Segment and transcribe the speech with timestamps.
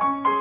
[0.00, 0.37] 皆さ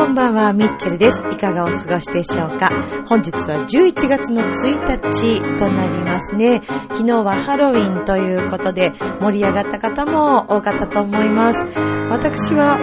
[0.00, 1.22] こんばんは、ミッチェルです。
[1.30, 2.70] いかがお過ごしでしょうか？
[3.06, 4.48] 本日は11月の1
[4.88, 6.62] 日となりますね。
[6.94, 11.66] 昨日はハロウィンということで盛り上がった方も多かったと思います。
[12.08, 12.78] 私は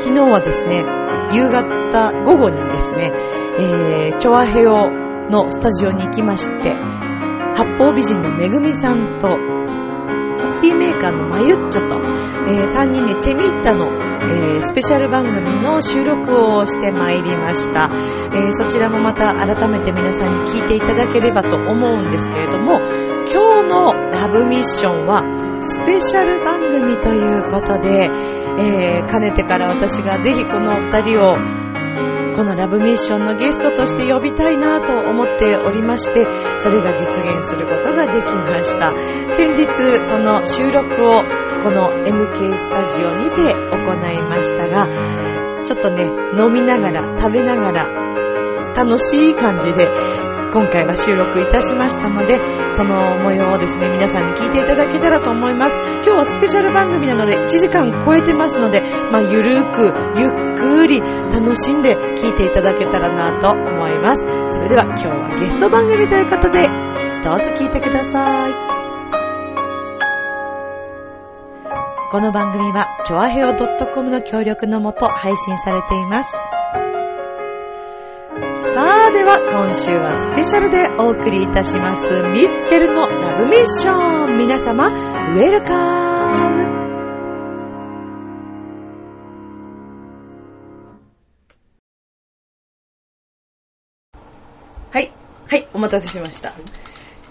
[0.00, 0.86] 昨日はですね、
[1.36, 3.12] 夕方午後にですね、
[3.58, 4.88] えー、チョアヘオ
[5.28, 9.36] のスタジオに行きまして、八方美人のめぐみさんと、ハ
[10.58, 11.96] ッピーメーカーのまゆっちょと、
[12.48, 13.84] えー3人でチェミッタの、
[14.30, 22.80] えースペシャル番組の収録をしてまいりました、えーそちらもまた改めて皆さんに聞いていただければと思うんですけれども、
[23.30, 25.22] 今日のラブミッションは
[25.58, 28.08] スペシャル番組ということで、
[28.58, 31.64] えーかねてから私がぜひこのお二人を
[32.34, 36.26] このラブミッションのゲストとして呼びたいなと思っておりまして、
[36.58, 38.92] それが実現することができました。
[39.36, 41.22] 先日、その収録を
[41.64, 44.86] この MK スタジオにて行いましたが、
[45.64, 46.04] ちょっとね、
[46.38, 47.86] 飲みながら、食べながら、
[48.74, 49.88] 楽しい感じで、
[50.52, 52.38] 今回は収録いたしましたので、
[52.70, 55.78] その模様をですね、皆さんに聞いていただけたらと思います。
[55.78, 64.26] 今日はスペシャル番組なので、1時間超えてますので、まあ、ゆるーく、ゆっくり、楽しんで聞いていただけたらなと思います。
[64.52, 66.68] それでは今日はゲスト番組ということで、
[67.24, 68.73] どうぞ聞いてください。
[72.14, 76.30] この番組は、ちょあへお .com の協力のもと配信されています。
[76.30, 76.38] さ
[79.08, 84.36] あ、では今週はスペシャルでお送りいたします、ミッチェルのラブミッション。
[84.36, 85.74] 皆様、ウェルカ
[86.50, 86.62] ム。
[94.92, 95.12] はい、
[95.48, 96.52] はい、お待たせしました。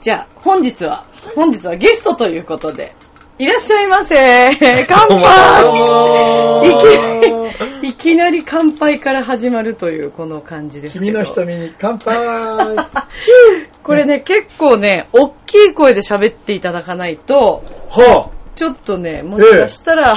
[0.01, 1.05] じゃあ、本日は、
[1.37, 2.93] 本日はゲストということで、
[3.39, 4.51] いらっしゃいませ。
[4.87, 5.65] 乾杯。
[5.65, 11.05] もいきなり、いきなり乾杯から始まるというこの感じですけど。
[11.05, 12.15] 君の瞳に乾杯。
[13.81, 20.13] これね、結構ね、大きい声で喋っていただかないと、はちょっとね、もしかしたら、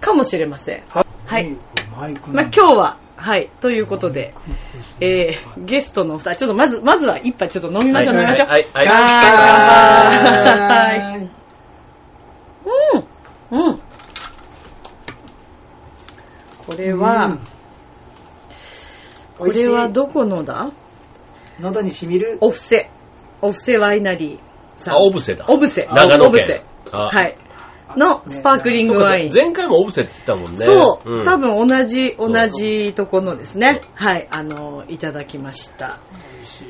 [0.00, 0.82] かもしれません。
[0.94, 1.56] あはい。
[2.32, 4.32] まあ、今日は、はい、ということで、
[5.00, 8.22] えー、ゲストのお二人、ちょっとまず、まずは一杯ちょっと飲みましょう、はい。
[8.22, 8.48] 飲みましょう。
[8.48, 8.86] はい、はい。
[8.86, 9.02] 乾
[10.68, 11.28] 杯。
[11.28, 11.37] 杯
[13.52, 13.78] うん、うん。
[16.66, 17.38] これは、
[19.38, 20.72] これはどこのだ？
[21.60, 22.38] 喉に染みる？
[22.40, 22.90] オフセ。
[23.40, 24.38] オフセワイナリー
[24.76, 24.94] さん。
[24.94, 25.46] あ、オブセだ。
[25.48, 25.88] オブセ。
[25.90, 26.64] 長野県オブセ。
[26.92, 27.38] あはい。
[27.96, 29.32] のスパークリングワイン。
[29.32, 30.58] 前回もオブセって言ったもんね。
[30.58, 33.80] そう、ん多分同じ、同じとこのですね。
[33.94, 35.98] はい、あの、いただきました。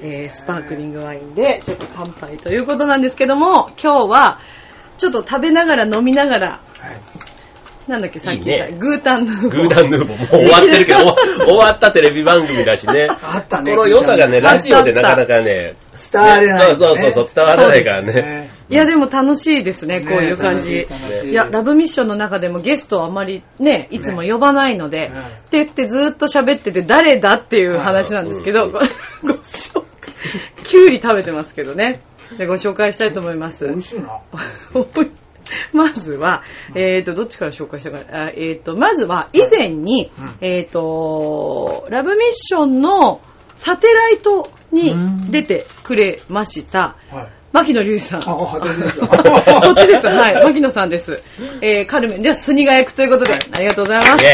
[0.01, 4.41] えー、スパークリングワインで、ちょっと乾杯ということなんですけども、今日は、
[4.99, 7.29] ちょっと食べながら飲みながら、はい。
[7.89, 8.79] なんだっけ、さっき言った、いいね。
[8.79, 9.51] グータンヌーボー。
[9.51, 10.19] グーダンヌーボー。
[10.19, 11.17] もう終わってるけど、
[11.47, 13.09] 終わったテレビ番組だしね。
[13.23, 13.71] あったね。
[13.71, 15.75] この良さがね、ラジオでなかなかね、
[16.13, 18.13] 伝われない、ね、そうそうそう、伝わらないからね。
[18.13, 18.51] ね。
[18.69, 20.87] いや、でも楽しいですね、こういう感じ。
[21.25, 25.15] いや、ラブミッションの中でもゲストをあまりね、いつも呼ばないので、ね。
[25.47, 28.85] って言ってずっと喋ってて誰だっていう話なんですけど、うんごご
[29.35, 29.88] 紹介、
[30.65, 32.03] きゅうり食べてますけどね。
[32.37, 33.67] でご紹介したいと思います。
[33.67, 34.21] 美味しいな。
[35.73, 36.43] まずは、
[36.75, 43.23] えっ、と、どっちから紹介したかあえっ、と、まずは、以前に、うんえっ、と、ラブミッションの
[43.55, 44.95] サテライトに
[45.31, 48.23] 出てくれました、はい牧野隆さん。
[48.23, 50.07] そっちです。
[50.07, 50.45] はい。
[50.45, 51.23] 牧野さんです。
[51.63, 52.23] えー、カルメン。
[52.23, 54.27] では、スニガ役ということで、ありがとうございます。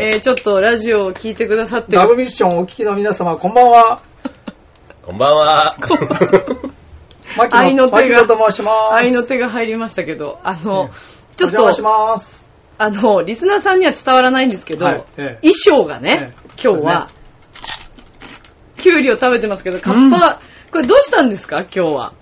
[0.00, 1.98] えー、ちょっとラジオを聞いてくださってる。
[1.98, 4.00] ラブミッションをお聞きの皆様こんばんは
[5.04, 5.76] こんばんは。
[7.36, 10.90] 牧愛の手が野牧野と申します愛の手が入りましたけど、あの、
[11.36, 12.46] ちょっとお邪魔、します
[12.78, 17.08] あの、リスナーさんには伝わらないんですけど、はいえ衣装がね、ええ今日は、
[18.78, 20.40] きゅうりを食べてますけど、カッパ、
[20.76, 21.60] これどうしたんですか？
[21.60, 22.12] 今日は。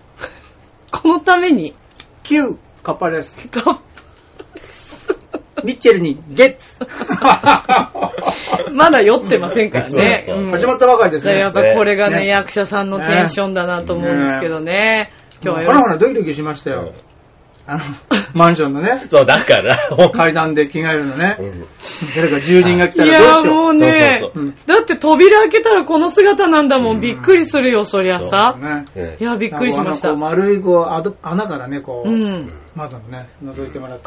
[0.92, 1.74] このために。
[2.22, 3.48] 9カッパです。
[3.48, 3.78] カッ
[5.64, 6.86] ミッチェルにゲッツ。
[8.72, 10.22] まだ酔ってませんからね。
[10.24, 10.48] そうそうう。
[10.48, 10.50] ん。
[10.52, 11.38] 始まったばかりですね。
[11.38, 12.26] やっぱこれがね、ね。
[12.28, 15.12] 役者さんのテンションだなと思うんですけどね。
[15.44, 15.88] 今日はよろしく。
[15.88, 16.92] ほらほらドキドキしましたよ
[17.66, 17.80] あの、
[18.34, 19.76] マンションのね、そう、だから、
[20.12, 21.42] 階段で着替えるのねう。
[21.42, 21.66] ん
[22.14, 23.54] 誰か住人が来たいらどうや、しよう。
[23.54, 27.00] もうねそうそうそううんだって扉開けたらこの姿なんだもん。
[27.00, 28.58] びっくりするよ、そりゃさ。
[28.60, 30.14] ねねいや、びっくりしました。
[30.14, 32.52] 丸いこうあど穴からね、こう、うん。
[32.74, 34.04] 窓のね、覗いてもらって。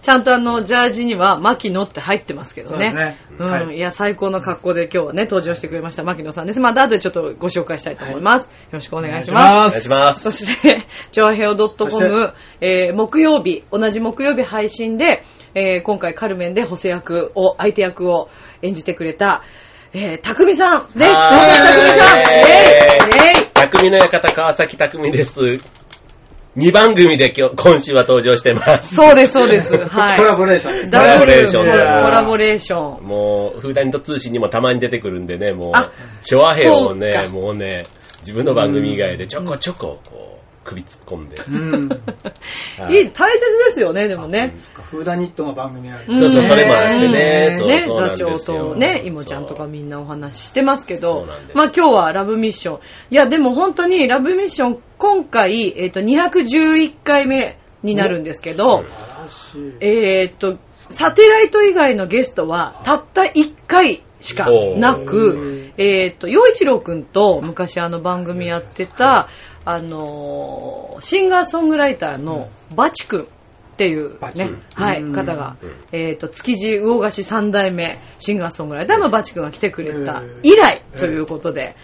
[0.00, 2.86] ちゃんとあの、ジャージには、牧野って入ってますけどね。
[2.88, 6.60] そうだねうん、はいい、や、最高の格好で今日はね、登場してくれました、牧野さんです。
[6.60, 8.46] まあ、後でちょっとご紹介したいと思います。
[8.46, 9.52] よろしくお願いします。
[9.52, 10.20] お願お願いします。
[10.22, 12.32] そして、ジョアヘオそし .com、
[12.64, 15.22] えー、木曜日、同じ木曜日配信で、
[15.54, 18.30] えー、今回カルメンで補正役を、相手役を
[18.62, 19.42] 演じてくれた、
[19.92, 21.06] えー、たくみさんです。
[21.06, 25.40] たくみさんイェイイェイ匠の館川崎匠です。
[26.56, 28.94] 2番組で今日、今週は登場してます。
[28.94, 29.76] そうです、そうです。
[29.76, 30.18] はい。
[30.18, 30.90] コラボレーションですね。
[30.90, 33.04] ダブルコラボレーションでコラボレーション。
[33.04, 37.82] もう、フーダニット通信にもたまに出てくるんでね、もうあ、ショアヘをそうね、かもうね、
[38.20, 40.33] 自分の番組以外でちょこちょこ、こう、
[40.64, 41.36] 首突っ込んで。
[41.36, 41.88] うん。
[41.88, 44.54] はいいい、大切ですよね、でもね。
[44.82, 46.12] フーダニットの番組ある。
[46.12, 52.80] んそうそうそれもあってねうんそうそうなん座ですよ長とね、いもちゃんとかみんなお話ししてますけどそうなんで、すまあ今日はラブミッション。
[53.10, 59.74] いや、でも本当にラブミッション、今回、えっ、と、211回目になるんですけど、うん素晴らしい。
[59.80, 60.58] えっ、と、
[60.90, 69.28] サテライト以外のゲストは、たった1回しかなく、えっ、と、洋一郎くんと昔あの番組やってた、
[69.64, 73.26] あのーシンガーソングライターのバチくんっ
[73.76, 75.12] ていうねはい、うん。
[75.12, 78.98] 方がうん、えっ、と、築地魚菓子三代目シンガーソングライター。
[79.00, 81.74] のバチくんが来てくれたうん以来ということで、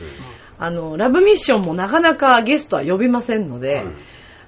[0.58, 3.96] あの、ラブミッションもなかなかゲストは呼びませんので、うん。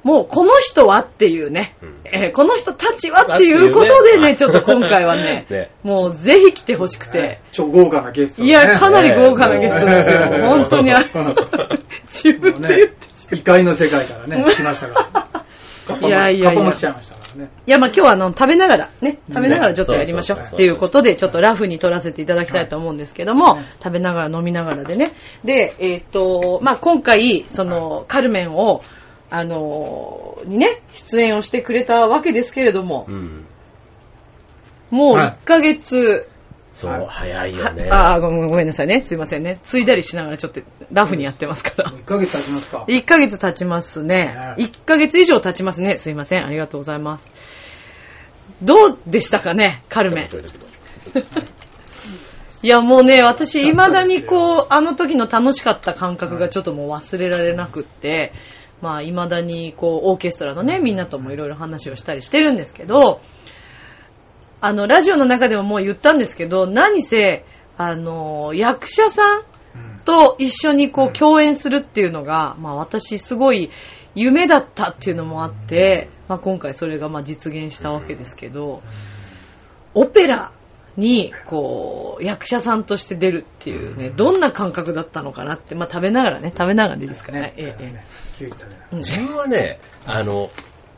[0.05, 2.01] もうこの人はっていうね、うん。
[2.05, 5.71] えーこの人たちはっていうことでね、ちょっと今回はね、 ね。
[5.83, 8.49] もうぜひ来てほしくて、超豪華なゲスト、ね。
[8.49, 10.31] いや、かなり豪華なゲストですよ。
[10.31, 10.49] ね。
[10.49, 10.93] 本当に
[12.07, 15.43] 自分で言ってしまう異界の世界からね、 来ましたから。
[16.01, 17.51] いやいやいやもしちゃいましたからね。
[17.67, 20.41] いや、まあ今日はあの、食べながら、ね、食べながらちょっとやりましょう。
[20.41, 25.13] っていうことで、ちょっとラフに取らせていただきたいと思うんですけども、はい食べながら飲みながらでね。
[25.45, 28.83] で、えっ、と、まあ今回、その、カルメンを、
[29.31, 33.47] あのーにね、出演をしてくれたわけですけれども、うん。
[34.91, 36.29] もうはい1ヶ月、
[36.75, 37.89] そう、早いよね。
[37.93, 39.01] ああ、ごめんなさいね。
[39.01, 39.59] すいませんね。
[39.65, 40.61] ついだりしながらちょっと
[40.93, 41.91] ラフにやってますから。
[41.93, 42.85] 1ヶ月経ちますか。
[42.89, 44.55] 1ヶ月経ちますねね。
[44.59, 45.97] 1ヶ月以上経ちますね。
[45.97, 46.47] すいません。
[46.47, 47.31] ありがとうございます。
[48.63, 50.29] どうでしたかね、カルメ
[52.63, 58.33] いやもうね、私未だにこう、あの時の楽しかった感覚がちょっともう忘れられなくって、
[58.81, 63.21] まあ未だにこう、オーケストラのね、みんなともいろいろ話をしたりしてるんですけど、
[64.63, 67.45] あの、ラジオの中でももう言ったんですけど、何せ、
[67.77, 70.01] あの、役者さんうん。
[70.05, 73.71] と一緒にこう共演するっていうのが、まあ私すごい
[74.15, 78.83] 夢だったっていうのもあって、まあ今回それがまあ実現したわけですけど、
[79.95, 80.53] オペラ
[80.97, 87.07] にこう役者さんとして出るっていうね、どんな感覚だったのかなって、まあ食べながらね、食べながらでい。
[87.07, 87.55] いですかね。
[87.57, 88.03] ええ
[88.93, 90.51] 自分はね、あの、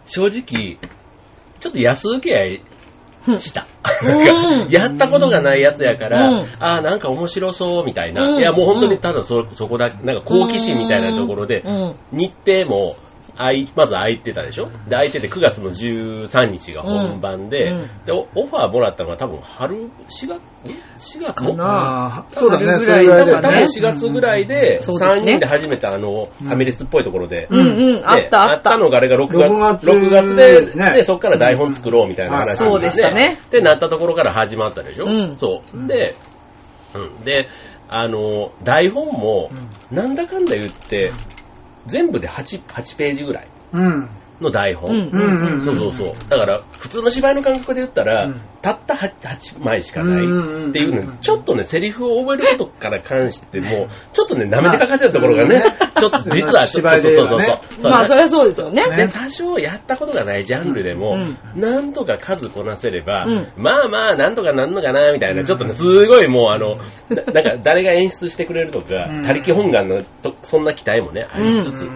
[0.07, 0.79] 正直、
[1.61, 2.63] ちょっと安請け合い
[3.39, 3.67] した。
[4.03, 4.71] うん。
[4.71, 6.47] やったことがないやつやから、うん。
[6.61, 8.23] ああ、なんか面白そうみたいな。
[8.29, 8.41] うん。
[8.41, 11.97] いや、もう本当にただそ、そこだけ、なんか好奇心みたいなところで、うん。
[12.13, 12.97] 日程も、
[13.37, 14.67] あいまず空いてたでしょ？
[14.67, 17.91] で、空いてて9月の13日が本番で、うん。
[18.05, 22.27] で、オオファーもらったのが多分春、4月、4月かな？
[22.33, 28.79] そうだね、春ぐらいそれぐらいですかね多分4月ぐらいで、そうです3ね人で初めてあの、うんファミレスっぽいところで、うんうん、あったあった。
[28.79, 30.93] のがあれが6月6月6月で、ですね。
[30.95, 33.41] で、そこから台本作ろうみたいな話そうでしたね。
[33.51, 35.07] で、なったところから始まったでしょ？
[35.07, 35.87] うんそう。
[35.87, 36.17] で、
[36.95, 37.25] うん。
[37.25, 37.49] で、
[37.89, 39.51] あの、台本も、
[39.91, 41.13] なんだかんだ言って、
[41.87, 44.09] 全部で 8, 8ページぐらいうん。
[44.41, 45.11] の台本。
[45.65, 46.13] そうそうそう。
[46.29, 48.41] だから、普通の芝居の感覚で言ったら、うん。
[48.65, 55.63] たった 8, 8枚しかないうんっていううんのちょっとね、セリフを覚えることから関しても、ちょっとね、舐めてかかってたところがね、
[56.01, 57.91] ちょっと実は芝居でそうそうそう。
[57.91, 58.83] まあそりゃそうですよね。
[58.97, 61.19] で、多少やったことがないジャンルでも、
[61.55, 61.61] うん。
[61.61, 63.49] なんとか数こなせれば、うん。
[63.59, 66.77] まあまあ、なんとかなんのかな、みたいな、ちょっとね、すごいもうあの、
[67.11, 69.23] な なんか誰が演出してくれるとか、うん。
[69.25, 71.87] 他力本願のと、そんな期待もね、ありつつ。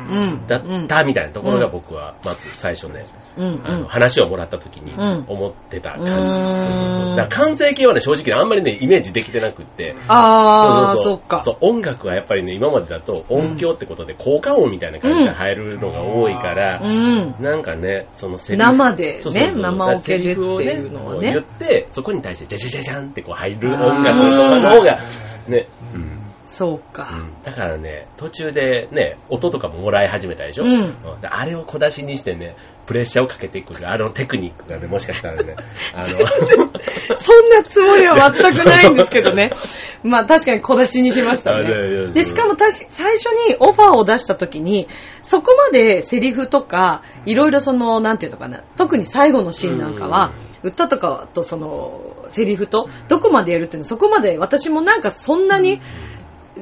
[0.47, 3.07] だったみたいなところが僕は、まず最初ね、
[3.39, 3.63] うん。
[3.65, 7.35] あの話をもらった時にうん思ってた感じ。
[7.35, 9.97] 完成形はね、正直ねあんまりね、イメージできてなくって。
[10.09, 11.43] ああ、うそっか。
[11.43, 17.35] そう、音楽はやっぱりね、今までだと音響ってことで効果音みたいな感じで入るのが多いから、うん。
[17.41, 25.03] なんかね、そのセリフ生でねそうそうそう生オケでっていうのはねセリフを言って、そこに対してジャジャジャジャンってこう入る音楽とかの方が、
[25.49, 26.28] ね、うん。
[26.49, 27.11] そうか。
[27.45, 31.21] だからね、途中でね、音とかももらい始めたでしょ、うん。
[31.21, 35.57] であれを小出しにしてね、プレッシャーをかけていく、あのテクニックがね、もしかしたらね、
[35.95, 39.53] あの、そんなつもりは全くないんですけどね。
[40.03, 41.69] まあ確かに小出しにしましたね。
[41.69, 44.89] やで、しかもたし最初にオファーを出した時に、
[45.21, 55.83] そこまでセリフとか、いろいろその、なんていうのかな、特に最後のシーンなんかは、歌とかとその、セリフと、どこまでやるっていうの、そこまで私もなんかそんなに、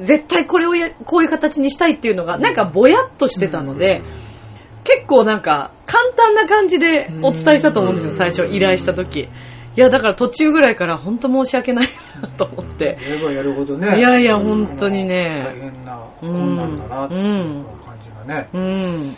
[0.00, 4.02] 絶対これをや、こういう形にしたいっていうのが、なんかぼやっとしてたので、
[4.84, 9.20] 結構なんか簡単な感じでお伝えしたと思うんですよ、最初依頼した時。
[9.20, 9.28] い
[9.80, 11.88] や、だから途中ぐらいから本当申し訳ない
[12.22, 12.98] なと思って。
[13.02, 13.98] やればやるほどね。
[13.98, 15.34] いやいやうん本当にね。
[15.36, 19.16] 大変な困難だなっていう感じがね、うん、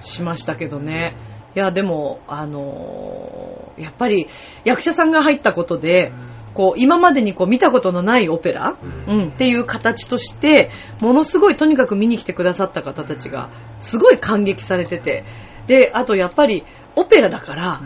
[0.00, 1.16] しましたけどね。
[1.56, 4.26] いや、でも、あのーやっぱり
[4.64, 6.12] 役者さんが入ったことで、
[6.56, 10.70] こう、今までにこう見たことのないオペラ、ううん、っていう形として、
[11.00, 15.24] ものすごいとにかく見に来てくださった方たちが、すごい感激されてて、
[15.66, 16.64] で、あとやっぱり、
[16.96, 17.82] オペラだから、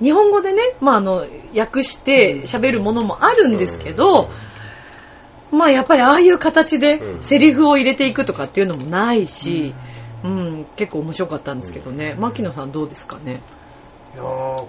[0.00, 4.30] 日本語でね、まあ、あの、訳して喋るものもあるんですけど、
[5.52, 7.22] まあ、やっぱりああいう形でうん。
[7.22, 9.74] セリフを入れていくとかっていうのもないし、
[10.24, 12.16] うん、結構面白かったんですけどね。
[12.18, 13.42] 牧野さんどうですかね？
[14.14, 14.66] いやー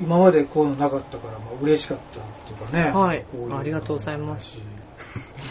[0.00, 2.90] 今までこういうのなかったから、まあ、嬉しかったっていうかね。
[2.90, 4.62] はいこういうのありがとうございますし。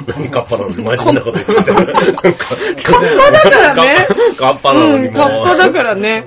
[0.07, 1.93] 何カッパなのに真面目なこと言っちゃってる。
[1.93, 3.95] カッカッパだからね。
[4.37, 5.25] カッパなのにうん、もう。
[5.25, 6.25] カッパだからね。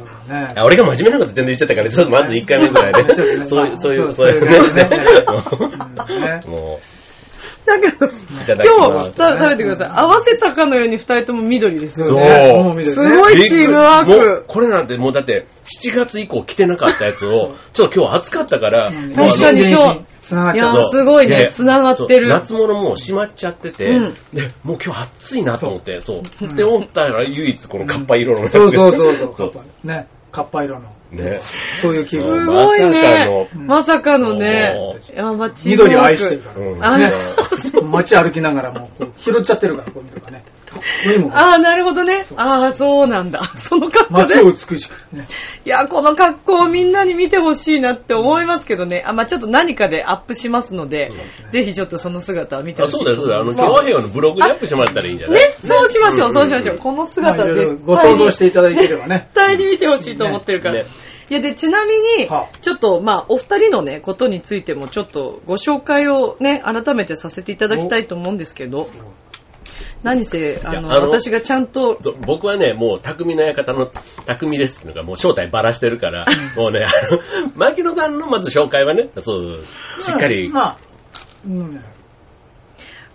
[0.64, 3.14] 俺が真面目なこと全然言っちゃったから、ちょっとまず1回目ぐらいね。
[3.14, 4.42] ちょっとねそういう、そういう、そういう
[7.66, 9.90] だけど、今日、食べてください。
[9.90, 12.82] 合わせたかのように二人とも緑ですよね。
[12.84, 14.44] すねごいチームワーク。
[14.46, 15.46] これなんてもうだって、
[15.82, 20.78] 7月以降着てなかったやつを、ちょっと今日暑かったから、確かに今日いやつながっちゃう。
[20.78, 26.20] ーすごいねやや繋がってる夏物もう閉まっちゃってて、うんで、もう今日暑いなと思って、そう。
[26.20, 26.22] っ
[26.54, 29.46] て思ったら唯一このカッパ色のやつそうそうそ
[29.84, 30.06] うね。
[30.32, 30.95] カッパ色の。
[31.12, 31.38] ね。
[31.80, 32.46] そういう気す分。
[32.46, 33.48] ごいね。
[33.54, 34.74] ままさかのね
[35.16, 35.32] あ
[35.64, 36.98] 緑を愛してるから。
[36.98, 37.12] ね
[37.82, 40.44] 街歩きながらも拾っちゃってるから、こういうのとかね。
[41.32, 42.24] ああ、なるほどね。
[42.36, 43.40] ああ、そうなんだ。
[43.56, 44.40] その格好で街。
[44.40, 45.26] を美しくね。
[45.64, 49.02] いや、この格好をみんなに見てほしいなって思いますけどね。
[49.06, 51.10] あ、まあちょっと何かでアップしますので、
[51.50, 53.40] ぜひちょっとその姿を見てあほしいそうだよ、そうだよ。
[53.40, 55.40] あの、と思います今日はのブログでアップしてもらったらいいんじゃない？
[55.40, 56.78] ね、そうしましょう、うんそうしましょう。
[56.78, 59.46] このまあ姿いろいろ絶対ご想像していただければね絶。
[59.46, 60.84] 対に見てほしいと思ってるから。
[61.28, 68.88] いや、で、ちなみには、ちょっと、まあ、お二人のね、ことについても、ちょっと、ご紹介をね、改めてさせていただきたいと思うんですけど、
[70.02, 73.90] 何せ、あの、あの私がちゃんと、僕はね、もう、匠の館の
[74.26, 76.24] 匠ですっていうのが、もう正体ばらしてるから、
[76.56, 79.64] もうね、あの、牧野さんのまず紹介はね、そう、
[80.00, 80.78] しっかり、まあ、
[81.44, 81.70] うん。
[81.70, 81.80] ね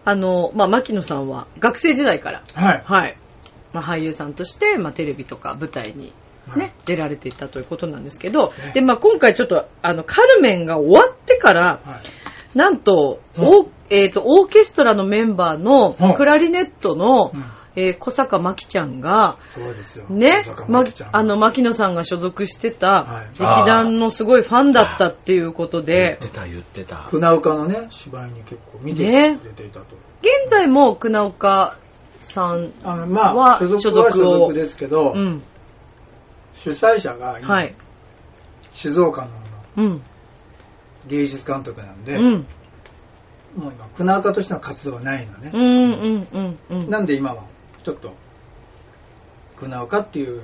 [0.04, 2.84] あの、まあ、牧野さんは、学生時代から、はい。
[2.86, 3.18] はい。
[3.72, 6.12] まあ、俳優さんとして、まあ、テレビとか舞台に、
[6.56, 6.74] ね、はい。
[6.86, 12.00] 出られていたということなんですけど、で、まあ、今回ちょっと、あの、カルメンが終わってから、は
[12.54, 12.58] い。
[12.58, 13.20] なんと、
[13.90, 16.14] えっ、と、オーケストラのメンバーのうん。
[16.14, 17.44] クラリネットの、うん。
[17.76, 20.06] えー小坂真希ちゃんが、そうですよ。
[20.10, 20.84] ねま
[21.24, 23.28] の、牧野さんが所属してたはい。
[23.40, 26.98] 劇団のすごいファンだったっていうことで、言ってた、言ってた。
[26.98, 29.38] 船岡のね、芝居に結構見てね。
[29.42, 29.96] くれていたと。
[30.22, 31.78] 現在も船岡
[32.18, 35.42] さん、あの、まはあ、所属所は所属ですけど、うん、
[36.54, 37.76] 主催者が今はい、
[38.72, 39.30] 静岡の
[39.78, 40.02] うん、
[41.08, 42.32] 芸術監督なんで、うん、
[43.56, 45.58] もう今、船岡としての活動はないのねう。
[46.76, 46.90] ん。
[46.90, 47.44] なんで今は、
[47.84, 48.14] ちょっと、
[49.58, 50.42] 船岡っていう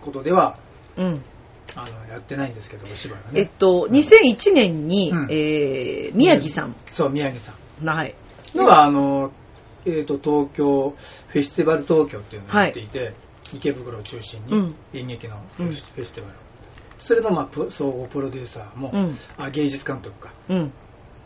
[0.00, 0.58] ことでは、
[0.96, 1.22] うん。
[1.76, 3.40] あの、やってないんですけど、お芝居はね。
[3.40, 7.52] えっと、2001年に、うんえー、宮城さん、そう、宮城さ
[7.82, 7.88] ん。
[7.88, 8.14] はい。
[8.54, 9.32] のは、あの、
[9.86, 10.94] えっ、と、東京、
[11.28, 13.14] フェスティバル東京っていうのをやっていて、
[13.56, 16.36] 池袋を中心に、うん演劇のフうんェス,、ティバル。
[16.98, 20.72] それの、まあ、プ総合プロデューサーも、うんあ芸術監督か、うん。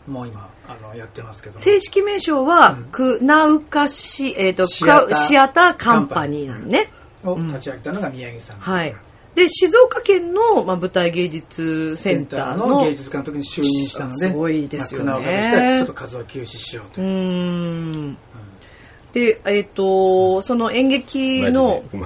[0.07, 1.59] もう今、あの、やってますけども。
[1.59, 6.91] 正式名称は、うんクナウカシ、えっ、と、シアタークラシアターカンパニーなんね。
[7.23, 8.57] を立ち上げたのが宮城さん。
[8.59, 8.95] はい。
[9.35, 17.13] で、静岡県の、まあ、舞台芸術セセンンターの、芸術監督に就任したので、すごいですよねまあ船岡としてはちょっと活動休止しようとうーいう。
[18.11, 18.17] ん。
[19.15, 22.05] で、えっ、と、その演劇の、真面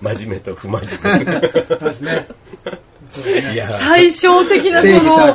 [0.00, 1.48] 目真面目と不真面目。
[1.66, 2.28] そうですね。
[3.80, 5.26] 対照的なこ正義さ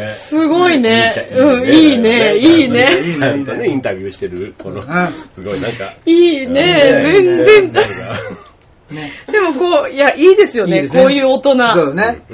[0.00, 1.12] のすごいね。
[1.28, 2.88] いうん、いいね、いいね。
[3.18, 5.92] ちゃんとね、インタビューしてる、このうん、すごいなんか。
[6.06, 7.02] いいね、ね
[7.44, 7.84] 全然。
[9.32, 11.56] でもこう、いや、いいですよね、こういう大人。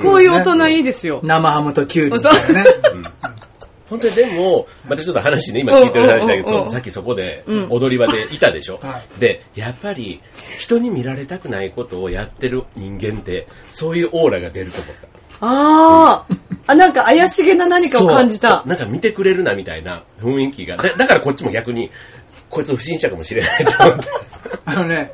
[0.03, 1.21] こういう大人いいですよ。
[1.23, 2.19] 生ハムとキュウリ。
[3.91, 8.79] うん本当にでも、またちょっと話ね、今聞いてる話だけど、さっきそこでうん踊り場でいたでしょ？
[8.83, 10.23] はで、やっぱり
[10.59, 15.09] 人に見られたくないことをやってる人間って、そういうオーラが出ると思った。
[15.41, 16.39] あー。
[16.67, 18.69] あ、なんか怪しげな何かを感じたそう。
[18.69, 20.77] なんか見てくれるなみたいな雰囲気が。
[20.77, 21.91] だだからこっちも逆に、
[22.49, 24.09] こいつ不審者かもしれないと思って。
[24.65, 25.13] あのね、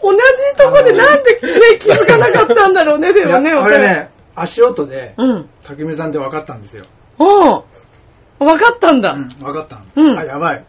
[0.00, 0.18] 同じ
[0.56, 5.48] とこでなんで、ね、気づかなかったんだろうね、でもね、これね、足音で、うん。
[5.64, 6.84] 竹見さんって分かったんですよ。
[7.18, 7.64] おう
[8.44, 9.12] 分かったんだ。
[9.12, 9.82] うん、分かったの。
[9.96, 10.64] うんあ、やばい。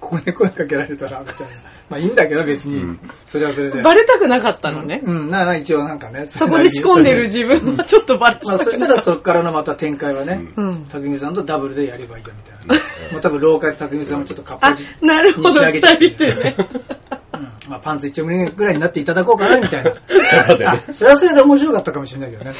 [0.00, 1.52] ここで声かけられたら、みたいな。
[1.88, 3.80] まあいいんだけど別に、うんそれはそれで。
[3.82, 5.00] バレたくなかったのね。
[5.04, 6.26] うん、な、な、一応なんかね。
[6.26, 10.86] そこで仕込んでる 自分はちょっとバレまあそしたらそこからのまた展開はね、うん。
[10.90, 12.80] 竹見さんとダブルでやればいいよみたいなね。
[13.12, 16.56] もう多分廊下で竹見さんもちょっとかっぱあじ、なるほど、二に仕上げて人でね。
[17.36, 19.92] うんまあパンツ一丁目ぐらいになっていただこうかなみたいな。
[19.94, 22.52] そうだよねあそれはそれで面白かったかもしれないけどね。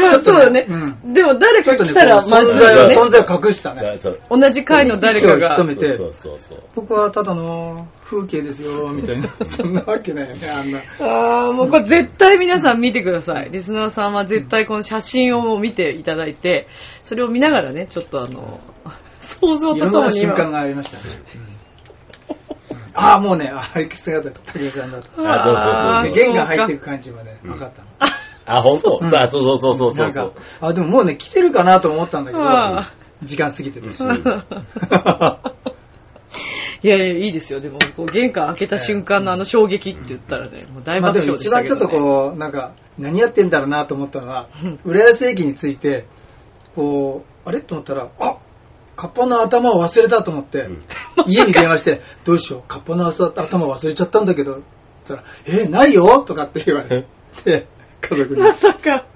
[0.00, 1.12] まあそうだねう。
[1.12, 2.96] でも誰か来たらまず存在を、いよね。
[2.96, 3.98] 存在を隠したね。
[4.30, 5.64] 同じ会の誰かが。
[5.64, 6.62] めてそうそうそう。
[6.74, 9.28] 僕はただの風景ですよ、みたいな。
[9.44, 10.78] そんなわけないよね、あんな。
[11.00, 13.50] ああ、もうこれ絶対皆さん見てください。
[13.50, 16.68] リスナーさんは絶対この写真をもう見ていただいて、
[17.04, 18.60] それを見ながらね、ちょっとあの、
[19.20, 20.34] 想像いろんなとともに今。
[20.34, 21.53] 瞬間がありましたね。
[22.96, 25.40] うんああ、もうね、あれ姿だった、竹内さんだった。
[25.40, 27.88] あそうそうそうあーで弦が入っていく感じまで分かったの。
[28.46, 34.04] あ、本当、うんあ、そうそうそうそうそうそうなんか。、あ、でももうね、来てるかなと思ったんだけどあ、時間過ぎてるし。
[34.04, 34.22] うん
[36.82, 37.60] いやいや、いいですよ。
[37.60, 42.02] でも、こう玄関開けた瞬間のあの衝撃って言ったらね、もう大まあ爆でも一番ちょ笑でしたけど、ね。
[42.02, 46.04] っとこう、なんか、何やってんだろうなと思ったのはうん、浦安駅に着いて、
[46.76, 47.62] こう、あれ？
[47.62, 48.36] と思ったら、あ
[48.96, 50.82] カッパの頭を忘れたと思って、ん
[51.26, 54.62] 家に電話して、どうしよう、カッパの頭忘れちゃったんだけど、
[55.04, 57.06] つったら、え、ないよとかって言われ
[57.42, 57.66] て、
[58.00, 58.40] 家族に。
[58.40, 59.06] まさか。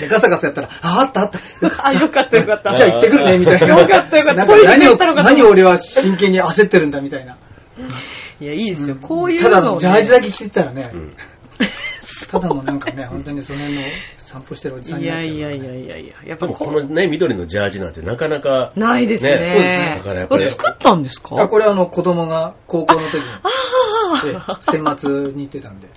[0.00, 1.88] で、ガサガサやったら、あ、あったあった。
[1.88, 2.74] あ、よかったよかった。
[2.74, 3.80] じゃあ行ってくるね、みたいな。
[3.80, 7.36] よかったよかったなんか何を、何を俺は真剣に焦ってるんだ、みたいな。
[8.40, 8.96] いや、いいですよ。
[8.96, 11.16] こういうのをねただのジャージだけ着てたらね、うん
[12.40, 13.82] ただのなんかね、 本当にその辺の
[14.18, 16.14] 散歩してるおじさんいになっちゃうやいやいやいやいや。
[16.26, 19.30] やっぱでもここのね、緑のジャージなんてなかなか、う、ないですね。
[19.30, 21.42] ねそうですねだからやっぱりこれ作ったんですか？
[21.42, 25.88] あ、これあの子供が高校の時に、あええ選抜に行ってたんで、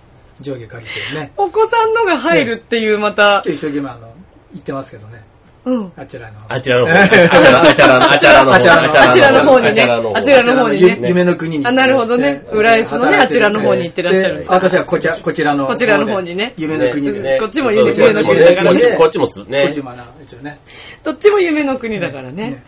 [0.41, 1.32] 上下借りてね。
[1.38, 4.13] お子さんのが入るっていうまた、今日一生懸命あの、
[4.53, 5.24] 行ってますけどね。
[5.67, 5.91] うん。
[5.97, 6.39] あちらの。
[6.47, 9.69] あちらの方、あちらの、あちらの、あちらの方、あちらのあちらの方にね
[10.15, 11.67] あちらの方にねゆ夢の国に。
[11.67, 15.67] あなるほどね浦安のねあちらの方に行ってらっしゃるんですで私はこちら、 こちらの。
[15.67, 17.19] こちらの方にね夢の国で。
[17.21, 19.63] ねこっちも夢の国だからねこっちもこっちもすね。
[19.63, 20.60] こっちもな、一応ね。
[21.03, 22.63] どっちも夢の国だからね。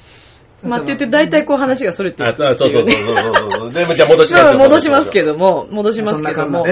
[0.62, 3.72] まあって言って大体こう話がそれてあ、るそうそうそうそうそうそう。
[3.72, 4.58] でもじゃあ戻します。
[4.58, 6.66] 戻しますけども、戻しますけども。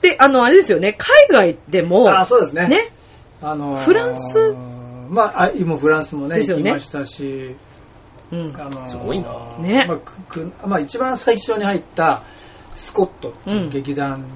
[0.00, 2.68] で、あの、あれですよね、海外でも、あ、そうですね。
[2.68, 2.92] ね、
[3.42, 4.54] あのーフランス
[5.08, 6.46] まあ、あ今フランスもね、ね。
[6.46, 7.56] 行きましたし、
[8.32, 8.52] うん。
[8.56, 9.56] あのーすごいな。
[9.58, 9.86] ね。
[9.88, 12.22] まあくくまあ、一番最初に入った
[12.74, 14.26] スコットっていう劇団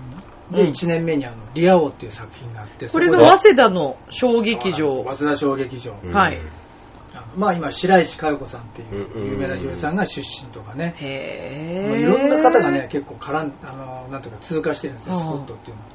[0.50, 0.68] でうん。
[0.68, 5.04] 1年目にあのリア王っていう作品があって、これが早稲田の小劇場。
[5.04, 5.94] 早稲田小劇場。
[6.02, 6.12] うん。
[6.12, 6.38] はい。
[7.36, 11.88] まあ今、白石佳代子さんっていううんうん有名な女優さんが出身とかね、へー。
[11.88, 15.88] まあいろんな方がね、結構絡ん、あの、なんていうか通過してるんですよ、スコットっていうのは。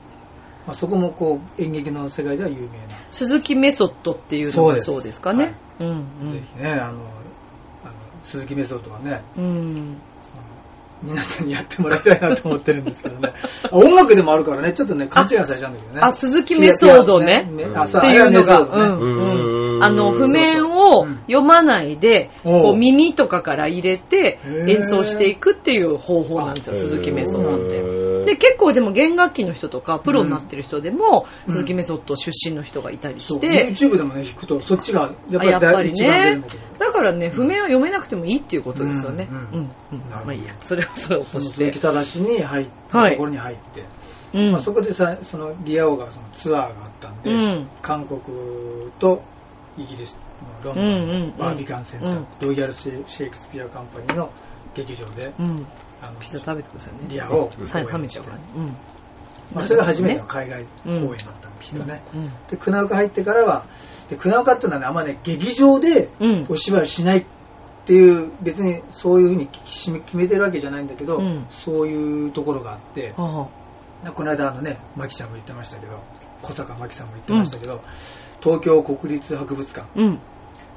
[0.66, 2.72] まあ、そこもこう演劇の世界では有名な。
[3.12, 5.56] 鈴木メソッドっていうのがそうですかね。
[5.82, 6.94] うんうんぜひね、あの、あの
[8.24, 9.98] 鈴木メソッドはね、うん。
[11.04, 13.34] 皆さんにやってもらいたいなと思ってるんですけどね。
[13.34, 16.00] あ 音楽でもあるからね、ちょっとね、勘違いされちゃうんだけどね。
[16.02, 17.50] あ、鈴木メソードね。
[17.52, 28.03] うんあ、そうっていうのが、うあの、譜面をうん読まないで、こう耳とかから入れて演奏していくっていう方法なんですよ、鈴木メソッドって。
[28.26, 36.42] ドで、結構でも弦楽器の人とか、プロになってる人でも、うん鈴木メソッド出身の人がいたりそうして、YouTube でもね、弾くと、そっちが、やっぱりね
[36.80, 39.28] だからね、譜面は読めなくてもいいっていうことですよね。
[39.32, 39.72] ううんん。
[39.92, 40.02] うん。
[40.10, 40.56] まあいいや。
[40.62, 41.80] それはそれをとして鈴木。
[41.80, 43.84] 正に入ったはいところに入って、
[44.34, 44.60] うんまあ、。
[44.60, 48.22] そこでさそのリア王がそのツアーがあったんで、うん韓国
[49.00, 49.22] と
[49.78, 50.18] イギリス
[50.64, 54.32] のロンドンバービカンセンター、うんロイヤルシェイクスピアカンパニーの
[54.76, 55.66] 劇場で、うん。
[56.20, 57.00] ピザ食べてくださいね。
[57.08, 58.44] リアをちゃうからね。
[58.56, 58.76] うん。
[59.54, 62.32] まあ、それが初めての海外公演だったんですよね、うん。
[62.50, 63.66] でクナウカ入ってからは
[64.10, 66.46] でクナウカっていうのはねあんまね劇場でうん。
[66.50, 67.26] お芝居をしないっ
[67.86, 73.50] ていう別にそういうふうに決めてるわけじゃないんだけど、うんそういうところがあって、は
[74.16, 76.00] この間あのね、マキちゃんも言ってましたけど、
[76.42, 77.82] 小坂マキさんも言ってましたけど、
[78.42, 79.90] 東京国立博物館あ。
[79.96, 80.20] うん。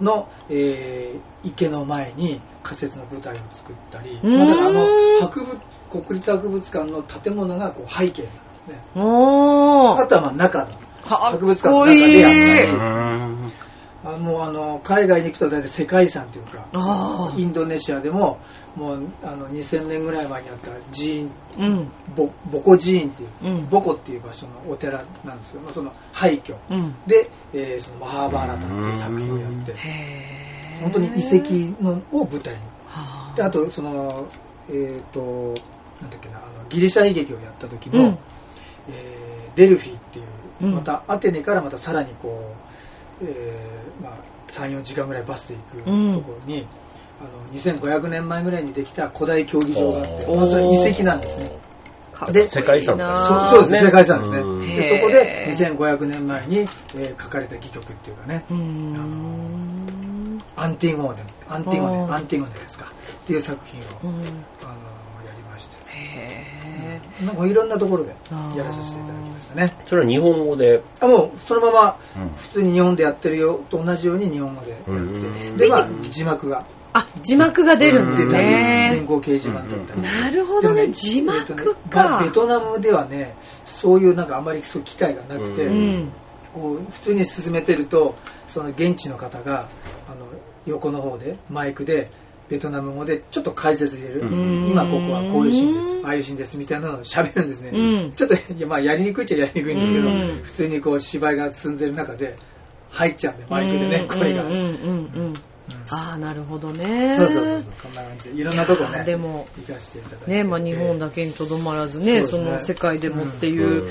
[0.01, 4.87] の、えー池の前に仮設の舞台を作ったり、まあだからあの
[5.21, 5.57] 博物
[6.03, 8.81] 国立博物館の建物がこう背景なんですね。
[8.97, 10.67] あとはまあ中の
[11.05, 13.66] 博物館のこ中でやっいいぱり。
[14.07, 18.39] うんああもうあの海外に行くと大体世界遺産というかあインドネシアでも
[18.77, 21.67] もうあの2000年ぐらい前にあった寺院あ。
[21.67, 21.91] うん。
[22.15, 23.69] ボボコ寺院っていう、うん。
[23.69, 26.57] ボコっていう場所のお寺なんですけどまあその廃墟。
[26.71, 26.95] うん。
[27.07, 29.75] で、えーそのマハーバーラタっていう作品をやって。
[30.83, 32.61] 本当に遺跡のを舞台に。
[32.87, 34.27] はであとその
[34.69, 35.55] えっ、と
[36.03, 38.19] なんだっけなあのギリシャ悲劇をやった時も、うん。
[38.91, 40.27] えーデルフィっていう、
[40.65, 40.75] うん。
[40.75, 42.67] またアテネからまたさらにこう、
[43.23, 44.13] えーまあ、
[44.51, 46.67] 34時間ぐらいバスで行くうんところに、
[47.21, 51.51] あの2500年前ぐらいにできた古代競技場があって、まあ、それ遺跡なんですね。
[52.13, 54.39] かっこいいな世界遺産だそうそうですね、世界遺産ですね。
[54.41, 54.75] うん。
[54.75, 60.39] でそこで2500年前に、えー書かれた戯曲っていうかね、うーん。
[60.55, 62.09] アンティゴーネ、アンティゴうん。
[62.09, 62.87] ネ、アンティゴネですか、
[63.23, 64.47] っていう作品を、うん。
[64.63, 66.56] あのやりまして、へ
[67.25, 68.15] なんかいろんなところで
[68.57, 69.77] やらさせていただきましたね。
[69.87, 70.83] それは日本語で？
[71.01, 79.03] あもうそのままうん普通に日本でやってるよと同じように日本語でやって、うんで、まあ字幕があ、字幕が出るんですね電。
[79.03, 80.03] 光掲示板だったり。
[80.03, 82.21] なるほどね、でも字幕えっとねか。
[82.25, 86.13] ベトナムではね、そういうなんかあんまりそういう機会がなくて、ううん。
[86.55, 88.15] こう普通に進めてると、
[88.47, 89.69] その現地の方が
[90.09, 90.27] あの
[90.65, 92.09] 横の方でマイクで
[92.49, 94.69] ベトナム語でちょっと解説入れる、うん。
[94.69, 98.13] 今ここはこういうシーンです、ああいうシーンですみたいなのを喋るんですね、うん。
[98.13, 100.23] ちょっといやまあやりにくいっちゃやりにくいんですけど、うん。
[100.43, 102.37] 普通にこう芝居が進んでる中で
[102.91, 104.51] 入っちゃうんでマイクでね、声が、うん。
[104.51, 104.59] うん。
[104.59, 104.71] うん。
[105.19, 105.35] うん。
[105.91, 107.15] ああ、なるほどね。
[107.17, 108.37] そうそうそうそうそんな感じで。
[108.37, 110.31] いろんなとこねーでも行かせていただいて。
[110.31, 113.89] ね、まあ日本だけにとどまらずね、その世界でもってういうん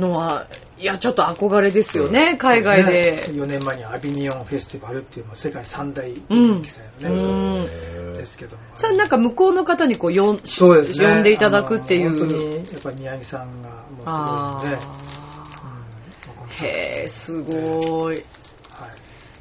[0.00, 0.46] のは、
[0.78, 3.16] いや、ちょっと憧れですよね、海外で。
[3.16, 12.38] 4年前にアビニオンフェスティバルっていうまあ世界三大うん記載うんですけどもそれなんか向こうの方にこう呼んそうですね呼んでいただくっていあの本当う。
[12.38, 15.18] にやっぱり宮城さんがもうあすごいので、ー
[16.66, 18.16] へえ、すごい。
[18.70, 18.88] は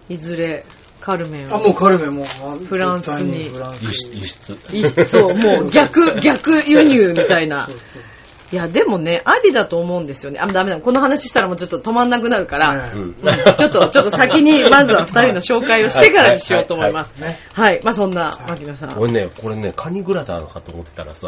[0.10, 0.64] いいずれ、
[1.02, 1.56] カルメンを。
[1.56, 4.58] あもうカルメもフランスにフランス輸出。
[4.72, 5.02] 輸出。
[5.04, 7.76] いそう、もう逆、逆輸入みたいなそう。
[7.76, 8.02] そう
[8.52, 10.40] いや、でもね、ありだと思うんですよね。
[10.40, 10.80] あ、ダメだ。
[10.80, 13.02] この話したらもうちょっと止まんなくなるから、はいうん。
[13.02, 13.16] うん。
[13.16, 17.20] ちょっと、ちょっと先に、 まずは二人の紹介をしてからにしようと思います。
[17.20, 17.82] ねはい。
[17.84, 18.98] まあそんな、牧野さん。
[18.98, 21.28] 俺ね、これね、カニグラタンかと思ってたらさ、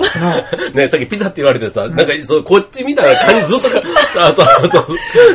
[0.74, 3.82] ね、さっきピザって言われてさ、なんか、そう、こっち見たらカニずっとか、
[4.16, 4.86] あと、あと、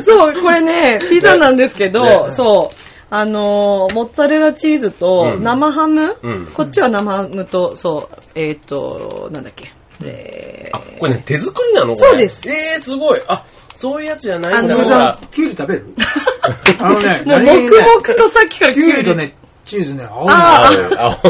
[0.02, 2.24] そう、これね、ピザなんですけど、ね。
[2.30, 2.74] そう、
[3.10, 5.42] あのーモッツァレラチーズとうん。
[5.42, 6.46] 生ハム、うん。
[6.46, 11.94] こっちは生ハムと、そう、えっ、と、なんだっけ、えーあ、これね、手作りなの？
[11.94, 13.22] これそうですえー、すごい。
[13.28, 14.74] あ、そういうやつじゃないんだ。
[14.74, 15.94] あの皆ほらキュウリ食べる？
[16.78, 18.98] あのね、もう、黙々とさっきからキキュウリ。
[18.98, 20.68] ュウリとね、チーズね、青いのあ
[21.10, 21.20] あ。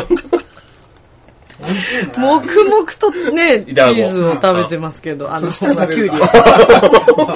[2.19, 6.11] 黙々とね、チーズを食べてますけど、あの、キュウリ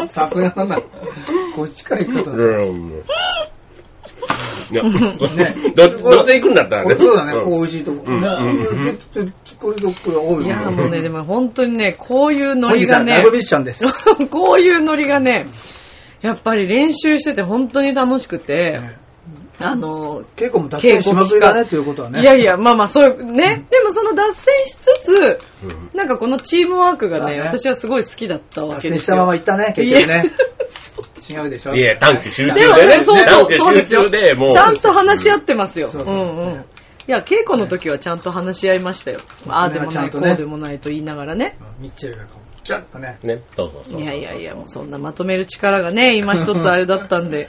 [0.05, 0.07] を。
[0.09, 0.81] さすがだな。
[1.55, 2.37] こっちから行くことだ。
[4.70, 4.74] うん。
[4.74, 4.90] いや、ね
[5.74, 6.96] ど、どうせ行くんだったらね。
[6.98, 8.04] そうだね、んこう美味しいとこ。
[8.07, 8.11] う
[10.42, 13.87] いいや、もうね、でも本当にね、こういうノリがね本日はラ、ブミッションです。
[14.31, 15.46] こういうノリがね、
[16.20, 18.78] やっぱり練習してて本当に楽しくて、
[19.61, 22.21] あの、稽古も脱線しまくりだねということはね。
[22.21, 23.66] いやいや、まあまあ、そういう、ね。
[23.71, 29.40] でもその脱線しつつ、うんなんかこのチームワークがね、私はすごい好きだったわ脱けです線したままよ。
[29.40, 30.33] 行ったね、結局ね。
[31.29, 31.75] 違うでしょ？
[31.75, 33.01] いや、短期集中でね。
[33.05, 34.53] そうそうそうですよ集中で、もう。
[34.53, 35.88] ちゃんと話し合ってますよ。
[35.88, 36.61] そううんそううん。
[36.61, 36.64] い
[37.07, 39.18] や、稽古の時はちゃんと話し合いましたよ。
[39.49, 41.59] ああでもない、こちゃんとねうでもないと言いながらね。
[41.81, 43.18] ミッチェルがこう、キャッとね。
[43.23, 44.01] ね、そうそうそう。
[44.01, 47.49] いやいやいや、もうそんなまとめる力がね、今一つあれだったんで。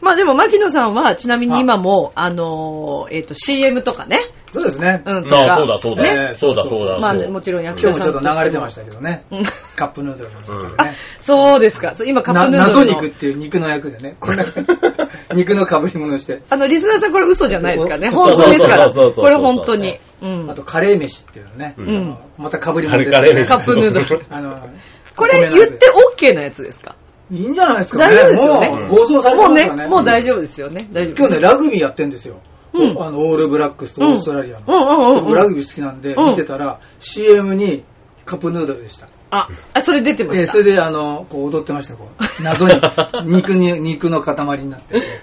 [0.00, 4.20] まあでも、牧野さんは、ちなみに今も、あのー、えっ、と、CM とかね、
[4.52, 5.02] そうですね。
[5.04, 5.36] うん、とか。
[5.36, 6.02] ああ、そうだそうだ。
[6.02, 6.98] ねそうだそうだ。
[6.98, 9.42] まあ、そうもちろん役今日者さんもちょっと流れてまししたけどねうん。
[9.76, 10.96] カップヌードルの中あでね。
[11.20, 11.94] そうですか。
[11.94, 12.80] そう今、カップヌードルの。
[12.80, 14.16] な謎肉っていう肉の役でね。
[14.20, 14.44] こんな
[15.34, 16.40] 肉の被り物をして。
[16.48, 18.10] あの、リスナーさんこれ嘘じゃないですからね。
[18.10, 18.84] そう本当ですから。
[18.84, 19.98] そうそうそうそうこれ本当に。
[20.22, 20.54] うんあ。
[20.54, 21.74] とカレー飯っていうのね。
[21.76, 22.16] ううん。
[22.38, 24.24] また被り物ですカレー飯カップヌードル。
[24.30, 24.68] あの、
[25.16, 26.94] これ言って OK なやつですか？
[27.30, 28.14] いいんじゃないですかね。
[28.14, 30.88] 大丈夫ですよねもう放送されてもうねますからね。、もう大丈夫ですよね。
[30.92, 31.16] 大丈夫。
[31.18, 32.40] 今日ね、ラグビーやってんですよ。
[32.72, 34.64] うんあの、オールブラックスとオーストラリアの。
[34.66, 37.84] うんうんラグビー好きなんで、うん見てたら、CM に
[38.24, 39.08] カップヌードルでした。
[39.30, 40.52] あ、あ、それ出てまえーした。
[40.52, 42.42] それで、あの、こう踊ってました、こう。
[42.42, 42.74] 謎に、
[43.24, 45.20] 肉に、肉の塊になって。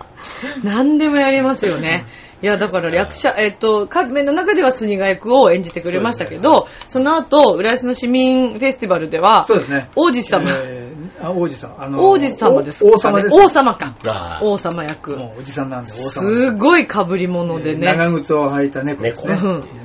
[0.63, 2.05] 何でもやりますよね。
[2.45, 9.89] いや、だから役者、えっ、と、カルメンの中ではスニガ役を演じてくれましたけど、その後、浦安の市民フェスティバルでは、そうですね。
[9.95, 10.85] 王子様、えー
[11.19, 11.75] あ王子様。
[11.79, 13.33] あの王子様です王様です。
[13.33, 13.95] 王様か。
[14.43, 15.15] 王様役。
[15.15, 16.09] もうおじさんなんで、王様。
[16.09, 17.87] すごい被り物でね。
[17.87, 19.33] 長靴を履いた猫ですね。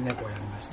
[0.05, 0.29] 猫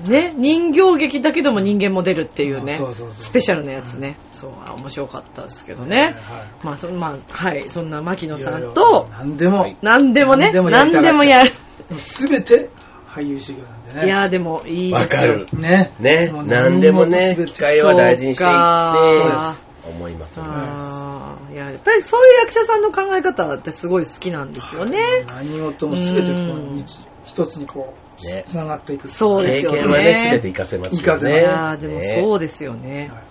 [0.05, 4.17] ね、人形劇だけども人間も出るっていうね、そうそうそうスペシャルなやつね。
[4.31, 5.97] そう、あ面白かったですけどね。
[5.97, 6.15] はい
[6.63, 11.53] まあ、そまあ、はい、そんな牧野さんと、何でも、はい何でもね、何でもやる。
[11.97, 12.69] すべて
[13.07, 14.05] 俳優修行なんでね。
[14.05, 15.47] いやーでもいいですよわかる。。
[15.53, 15.91] ね。
[15.99, 19.55] ね、何でもね、機会は大事にしていそうってか、
[19.87, 20.51] 思いますよね。
[20.53, 24.99] あーいや、やっぱりそういう役者さんの考え方ってすごい好きなんですよね。
[25.27, 26.83] 何事もすべてこう
[27.23, 29.03] 一つにこう、ねつながっていく。
[29.03, 31.39] 経そうですよね験はね、すべて活かせますよ活かせね。
[31.39, 33.09] いやーでもねそうですよね。
[33.13, 33.23] はい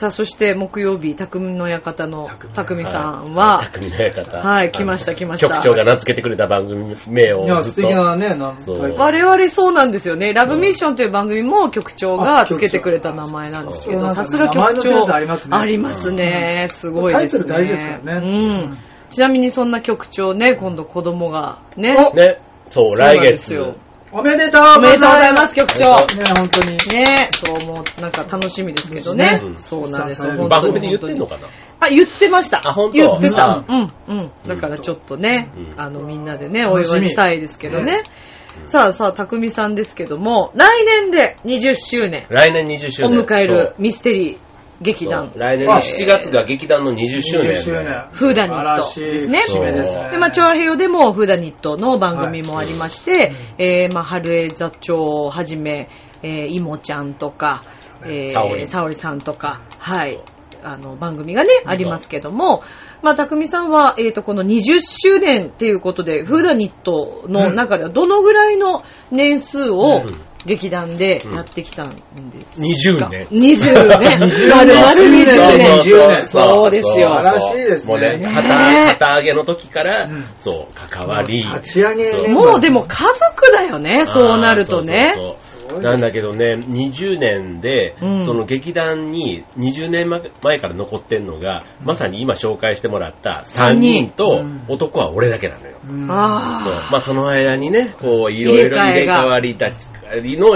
[0.00, 4.38] さあ、そして木曜日、匠の館の匠匠さんは、匠の館。
[4.38, 7.76] はい来ました来ました局長が名付けてくれた番組名をいや、素。
[7.76, 8.56] 敵なね、なん
[8.96, 10.32] 我々そうなんですよね。
[10.32, 15.12] ラブミッションという番組も局長がつけてくれた名前なんですけど、さすが局長。
[15.12, 16.64] ありますねありますね。
[16.68, 17.44] すごいですね。
[17.44, 18.30] タイトル大事ですからねう
[18.70, 18.78] ん。
[19.10, 21.94] ちなみにそんな局長ね、今度子供がね。
[22.10, 23.74] おね、そう、そうなん来月。
[24.12, 25.90] おめでとうおめでとうございます、局長。
[26.16, 26.76] ね、本当に。
[26.92, 29.40] ねそう、もうなんか楽しみですけどね。
[29.42, 30.32] うんそうなんですよ。
[30.32, 31.46] うん本当に番組で言ってんのかな？
[31.80, 32.60] あ、言ってました。
[32.66, 32.98] あ本当？
[32.98, 33.64] 言ってた。
[33.68, 34.30] ううん、うん。
[34.48, 38.02] だからちょっとね、うんあの、みんなでね、お祝いしたいですけどね。
[38.04, 38.30] うん
[38.66, 43.24] さあさあ、たくみさんですけども、来年で20周年来年20周を年。
[43.24, 44.38] 迎えるミステリー
[44.80, 45.30] 劇団。
[45.36, 47.50] 来年の7月が劇団の20周年。
[47.50, 48.08] 20周年。
[48.12, 50.08] フーダニットですねですね。
[50.10, 55.88] で、まあ、チョアヘヨでもフーダニットの番組もありまして、えー、まあ、春江座長をはじめ、
[56.22, 57.62] えー、いもちゃんとか、
[58.04, 60.20] えー、沙織さんとか、はい、
[60.62, 62.62] あの、番組がね、ありますけども、
[63.02, 71.94] まあ、たくみさんは、えっ、と、この20周年っていうことで、フーダニットの中ではどのぐらいの年数をうん劇団でやってきたんで
[72.50, 73.26] すか、20年。
[73.26, 74.18] 20年。
[74.18, 75.80] 20丸々20そう年。
[75.80, 77.08] 20年そうですよ。
[77.08, 81.38] 素晴らしいですねもうね、ね旗、旗揚げの時からうん、そう、関わり。
[81.38, 85.12] 立ち上げもうでも家族だよね、そうなるとね。
[85.14, 88.24] そうそうそうなんだけどね、20年で、うん。
[88.24, 94.10] その劇団に20年前から残ってんのが、まさに今紹介してもらった3人。
[94.10, 95.76] とうん、男は俺だけなのよ。
[95.84, 95.98] うん。
[95.98, 96.06] そう。
[96.08, 100.48] あまあその間にね、こう、いろいろ入れ替わり立ち替わりの、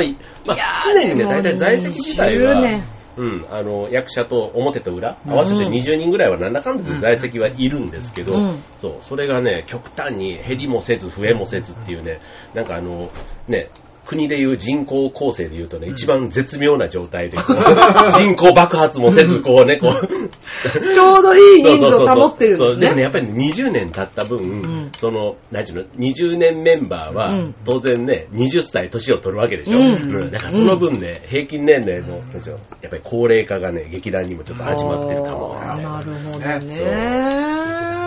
[0.47, 2.85] まあー常にね、大体在籍自体は20年、
[3.17, 8.62] うん、あの、役者と表と裏、合わせて20人ぐらいはなんだかんだで在籍はいるんですけど、うん。
[8.81, 12.21] そう、それがね、極端に減りもせず、増えもせずっていうね、
[12.55, 13.11] なんかあの、
[13.47, 13.69] ね、
[14.05, 17.38] 国でいう人口構成でいうとね、一番絶妙な状態で、
[18.12, 19.93] 人口爆発もせず、こうね、こう、
[20.93, 23.03] ちょうどいい人数を保ってるんですそうでもね、ね。
[23.03, 24.90] やっぱり20年経った分、ん。
[24.99, 27.55] その、何ていうの、20年メンバーは、うん。
[27.64, 29.79] 当然ね、20歳年を取るわけでしょ。
[29.79, 30.31] うん。
[30.31, 38.04] だからその分ね、平均年齢の、やっぱり高齢化がね、劇団にもちょっと始まってるかもあーなるほどね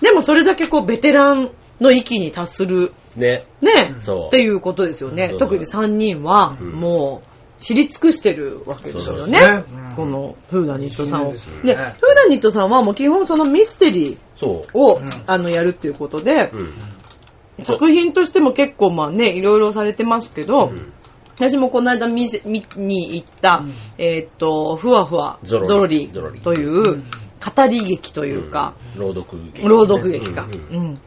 [0.00, 3.44] でもそれだけこうベテランの域に達する、ね。
[3.60, 4.26] ね、そう。
[4.28, 5.34] っていうことですよね。
[5.38, 9.40] 特に3人はうんもう知り尽くしてるわけですよね。
[9.40, 9.64] ね。
[9.72, 11.32] うんこのフーダニットさんを。
[11.32, 11.40] でね。
[11.64, 14.18] で、フーダニットさんはもう基本そのミステリ。
[14.36, 15.02] ーを、う。
[15.02, 17.64] んあのやるっていうことで、うん。
[17.64, 20.92] 作品としても結構まあね、いろいろされてますけど、うん。
[21.36, 23.72] 私もこの間見せ見に行った、うん。
[23.96, 26.08] えーっと、ふわふわゾロリ
[26.42, 27.02] という
[27.44, 29.66] 語り劇というか、朗読劇。
[29.66, 30.48] 朗読劇か。
[30.70, 30.86] うんうん。
[30.86, 30.98] うん。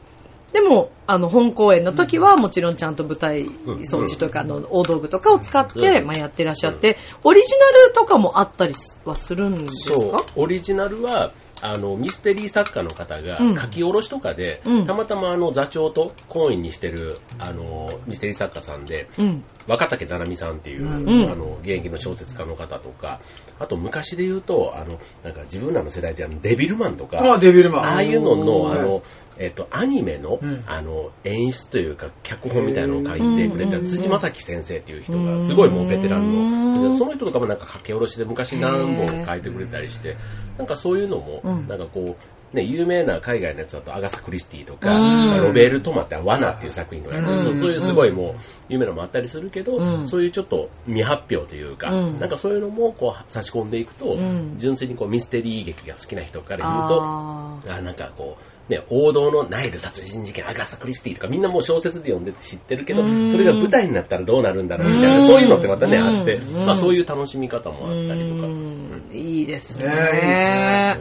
[0.54, 3.46] でも、あの、本公演の時はもちろんちゃんと舞台
[3.84, 6.08] 装置というか、あの、大道具とかを使って、うん。
[6.08, 8.74] まあ、やってらっしゃって、オリジナルとかもあったり
[9.06, 19.44] はするんですか、オリジナルは、あの、ミステリー作家の方がうん書き下ろしとかで、うんたまたまあの座長と懇意にしてる、あの、ミステリー作家さんで、うん。
[19.68, 23.20] 若竹七海さんっていう、うんあの、現役の小説家の方とか、
[23.60, 27.86] あと昔で言うと、あの、なんか自分らの世代であの、デビルマンとか、あ、デビルマン。
[27.86, 29.04] ああいうのの、あの、
[29.40, 30.64] えっと、アニメの、うん。
[30.68, 36.84] あの、演出というか、脚本みたいなのを書いてくれたうん辻正樹先生っていう人が、うんすごいもうベテランうん。
[36.84, 40.18] の、その人とかもなんか書き下ろしで昔何本書いてくれたりして、
[40.58, 41.68] なんかそういうのも、うん。
[41.68, 45.42] なんかこう、ね、有名な海外のやつだとアガサ・クリスティとか、うん。
[45.42, 48.36] ロベール・トマって罠っていう作品とかそうそういうすごいもう
[48.70, 50.08] 有名なのもあったりするけど、うん。
[50.08, 52.20] そういうちょっと未発表というか、うん。
[52.20, 54.56] なんかそういうのもこう差し込んでいくと、うん。
[54.58, 65.28] 純粋にこうミステリー劇が好きな人から言うと、あなんかこう、ね、王道のナイル殺人事件、アガサ・クリスティとかみんなもう小説で読んでて知ってるけどうん、それが舞台になったらどうなるんだろうみたいな、うん。
[65.28, 66.66] そういうのってまたね、あって、うん。
[66.66, 68.48] まあそういう楽しみ方もあったりとか。
[68.48, 69.04] うん。
[69.12, 69.86] いいですね。
[69.86, 70.98] ね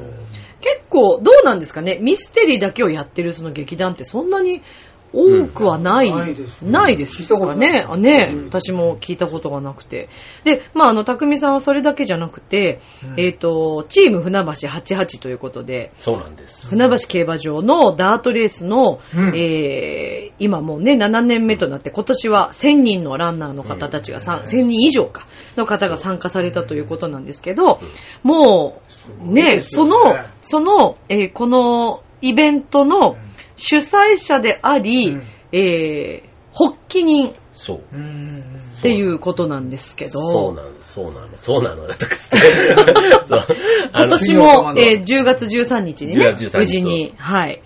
[0.60, 1.98] 結構、どうなんですかね。
[2.00, 4.62] ミステリーだけをやってるその劇団ってそんなに
[5.12, 6.18] 多くはない、うん。
[6.18, 6.70] ないですね。
[6.70, 7.72] ないです聞いたことかない。
[7.72, 7.86] ね。
[7.88, 8.44] あね、うん。
[8.46, 10.08] 私も聞いたことがなくて。
[10.44, 13.20] で、まあ、あの、匠さんはそれだけじゃなくて、うん。
[13.20, 16.68] えっ、と、チーム船橋88ということで、そうなんです。
[16.68, 19.32] 船橋競馬場のダートレースの、うん。
[19.36, 27.80] えー今もうね、7年目となって、今年は1000人のランナーの方たちが、さんうん1000人以上か、の方が参加されたということなんですけど、
[28.22, 28.80] も
[29.24, 33.16] う、ね、ですよそのね、その、えーこのイベントの
[33.56, 35.22] 主催者であり、うん。
[35.52, 36.28] えー
[36.58, 37.80] 発起人っそう。
[37.92, 38.44] うんうん
[38.80, 42.38] ていうことなんですけど、そうなの、そうなの、そうなの、とかつって。
[43.92, 46.58] 今年もえー10月13日にね10月13、日。
[46.58, 47.62] 無事に、はい。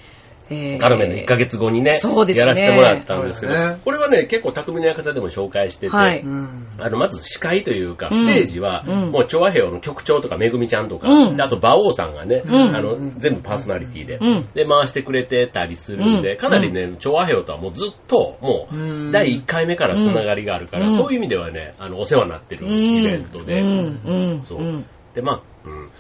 [0.52, 0.78] えー。
[0.78, 2.40] カルメの1ヶ月後にね、そうですね。
[2.40, 6.20] やらせてもらったんですけど、ねこれはね、結構匠の館でも紹介してて、はい。
[6.20, 6.66] うん。
[6.78, 8.16] あの、まず司会というか、うん。
[8.16, 9.10] ステージは、うん。
[9.10, 11.36] もう、調和平和の局長とか、めぐみちゃんとか、うん。
[11.36, 12.76] であと、馬王さんがね、うん。
[12.76, 14.46] あの、全部パーソナリティで、うん。
[14.54, 16.38] で、回してくれてたりするんで、うん。
[16.38, 19.12] かなりね、調和平和とはもうずっと、もう、うん。
[19.12, 20.90] 第1回目からつながりがあるから、うん。
[20.90, 24.60] そういう意味ではね、あの、お世話になってるイベントで、うん、うん、そう。
[24.60, 24.84] うん
[25.14, 25.90] で、まあ、うん。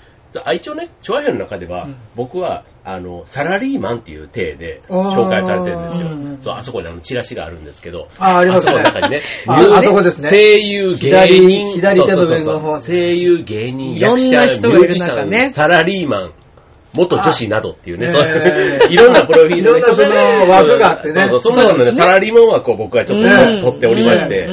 [0.44, 1.96] あ一応ね、調和平和の中では、うん。
[2.14, 6.08] 僕は、あの、サラリーマンっていう体で紹介されてるんですよ。
[6.40, 8.72] そう、あそこにあの、チラシがあるんですけど、あ、ありますね。
[8.72, 10.30] そこの中にね、 あそこですね。
[10.30, 16.32] 声優、芸左人、左手の上の方声優、芸人、役者、ミュージシャンサラリーマン、
[16.94, 18.22] 元女子などっていうね、あそう。
[18.22, 18.88] いえー。
[18.90, 21.14] う、いろんなプロフィールの人いろんなその枠があってね。
[21.14, 23.60] そうそう、その中のね、サラリーマン枠を僕はちょっとうん。
[23.60, 24.48] 取っておりまして、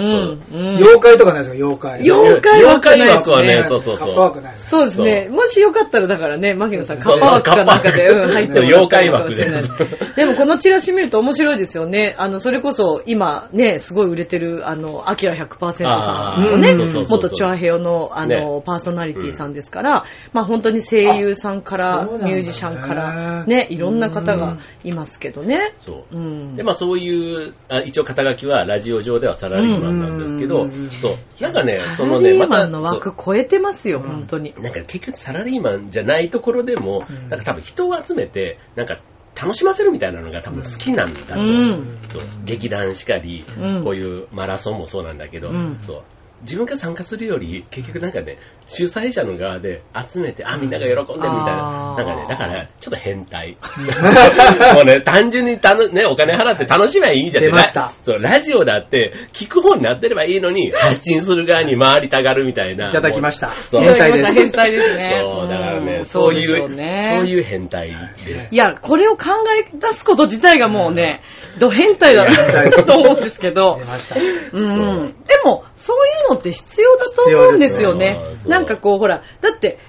[0.54, 2.02] 妖怪とかないですか、妖怪。
[2.02, 4.14] 妖怪妖怪枠はね、そうそうカそう。
[4.14, 4.70] ッパ枠ないです。
[4.70, 5.30] そうですね。
[5.30, 9.50] もしよかったら、だからね、牧野さん、カッパ枠かなんかで、うん、入って妖怪枠で。
[10.16, 12.16] でも、このチラシ見ると面白いですよね。
[12.18, 16.42] あの、それこそ、今、ね、すごい売れてる、あの、アキラ100%さん。
[16.42, 16.74] もね
[17.10, 25.76] 元チュアヘヨの、あの、パーソナリティさんですから、まあ本当に声優さんから、ミュージシャンから、ね、いろんな方がいますけどね。
[25.82, 26.18] そう。
[26.18, 26.56] うん。
[26.56, 31.18] で、まあそういう、あ一応肩書きはラジオ上ではサラリーマンなんですけど、うんそう。
[31.42, 34.54] なんかね、サそのね、ラリーまた、マンの枠超えてますよ、本当に。
[34.60, 39.00] なんか結局サラリーマンじゃないところでも、うんなんか多分人を集めて、なんか
[39.40, 41.40] 楽しませるみたいなのが多分好きなんだと。
[41.40, 46.04] うんそう劇団しかり、うんこういうマラソンもそうなんだけど、うんそう。
[46.42, 51.96] 自分が参加するより、結局なんかね、主催者の側で集めて、あ、みんなが喜んでるみたいな。
[51.98, 53.58] なんかね、だから、ちょっと変態。
[54.76, 57.44] もうね、単純にたの、ね、お金払って楽しめばいいんじゃん。
[57.44, 62.90] 出ましたそう、ラジオだって、聞く方になってればいいのに、発信する側に回りたがるみたいな。
[62.90, 63.50] いただきました。
[63.50, 64.34] そう天才です。
[64.34, 65.18] 変態ですね。
[65.22, 66.68] そう、だからね、んそういう、そう
[67.28, 67.90] いう変態
[68.26, 68.54] です。
[68.54, 71.22] いや、これを考え出すこと自体がもうね、
[71.60, 73.86] ド変態だ変態なと思うんですけど出。
[73.86, 74.16] ました。
[74.16, 75.16] うん。
[75.28, 78.20] でも、そういうのって必要だと思うんですよね。
[78.46, 79.80] なんかこう、ほら、だって、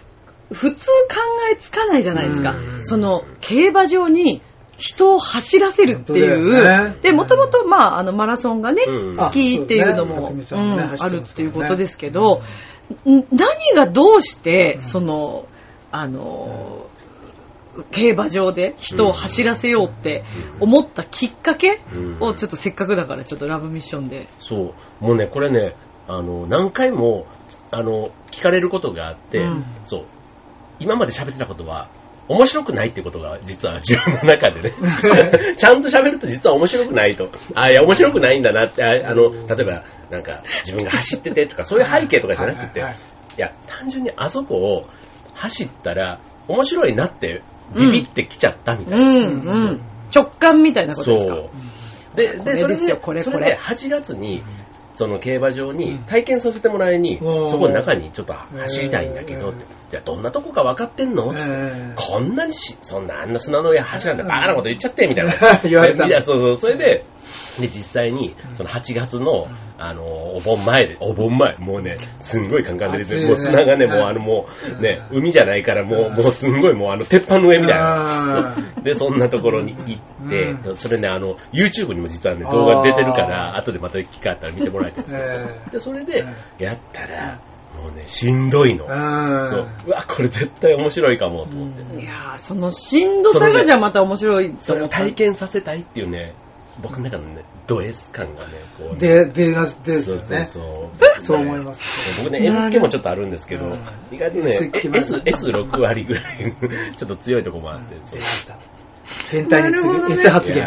[0.52, 1.16] 普通考
[1.52, 2.52] えつかないじゃないですか。
[2.52, 2.78] う。
[2.78, 2.84] ん。
[2.84, 4.42] その、競馬場に
[4.76, 6.96] 人を走らせるっていう。
[7.02, 9.16] で、もともと、まあ、あの、マラソンがね、うん。
[9.16, 10.32] 好きっていうのあも、
[10.98, 12.42] あるっていうことですけど、
[13.06, 13.24] ん。
[13.30, 15.46] 何がどうして、その、
[15.92, 16.86] あの、
[17.92, 20.24] 競馬場で人を走らせようって
[20.58, 22.16] 思ったきっかけうん。
[22.20, 24.28] をちょっとせっかくだからちょっとラブミッションで。
[24.40, 25.04] そう。
[25.04, 25.76] もうね、これね、
[26.12, 27.26] あの、何回も、
[27.70, 30.04] あの、聞かれることがあって、うんそう。
[30.78, 31.88] 今まで喋ってたことは、
[32.28, 34.72] 面白くないってことが実は自分の中でね、
[35.58, 37.28] ちゃんと喋ると実は面白くないと。
[37.56, 42.94] あ、いや、面白くないんだなって、ああの、例えば、なんか、自分が走っててとか、 そういう背景とかじゃなくて、はい
[43.36, 44.82] や、単純にあそこを
[45.34, 47.42] 走ったら、面白いなって、
[47.74, 49.04] ビビってきちゃったみたいな。
[49.06, 49.20] うん、う
[49.72, 49.80] ん。
[50.14, 51.34] 直感みたいなことですか？
[51.34, 51.50] そ
[52.14, 52.16] う。
[52.16, 54.42] で、で、それで、これそこれれで8月に、
[54.94, 59.54] その競馬場に体験させてもらいに、うんそこの中にちょっと走りたいんだけど
[59.90, 61.34] じゃあどんなとこか分かってんの？
[61.34, 61.52] つって。
[61.52, 65.32] えーこんなにし、そんなあんな砂の上走らんでバカなこと言っちゃって、みたいな。
[65.62, 67.04] 言われたいや、そうそう、それで、
[67.60, 69.46] で、実際に、その8月の、
[69.78, 73.26] あの、お盆前で、お盆前、もうね、すんごいカンカン照りで、暑いね。
[73.26, 74.46] もう砂がね、はいもうあの、も
[74.78, 78.54] う、ね、海じゃないから、もう、もうすんごい、もうあの、鉄板の上みたいな。
[78.54, 85.24] あ で、そんなところに行って、うそれね、あの、YouTube にも実はね、動画出てるから、後でまた機会あったら見てもらいたいんですけど、
[85.68, 86.24] えで、それで、
[86.58, 87.40] やったら、
[87.80, 88.86] もうね、しんどいの。
[88.86, 89.66] ーそう。
[89.86, 92.02] うわ、これ絶対面白いかも、と思って。
[92.02, 96.34] いやーそのしんどさがじゃあまた面白いそれ体験させたいっていうね、
[96.82, 100.44] 僕の中のね、ド S 感がね、こうね、で、出ます、ですそうよね。
[100.44, 101.20] そうそう。
[101.20, 102.18] そう思います。
[102.18, 103.74] 僕ね、M 気もちょっとあるんですけどうん、
[104.10, 106.54] 意外とね S 気、もある S、S6 割ぐらい、
[106.96, 108.20] ちょっと強いとこもあって、そう。
[109.30, 110.66] 変態に次 S 発言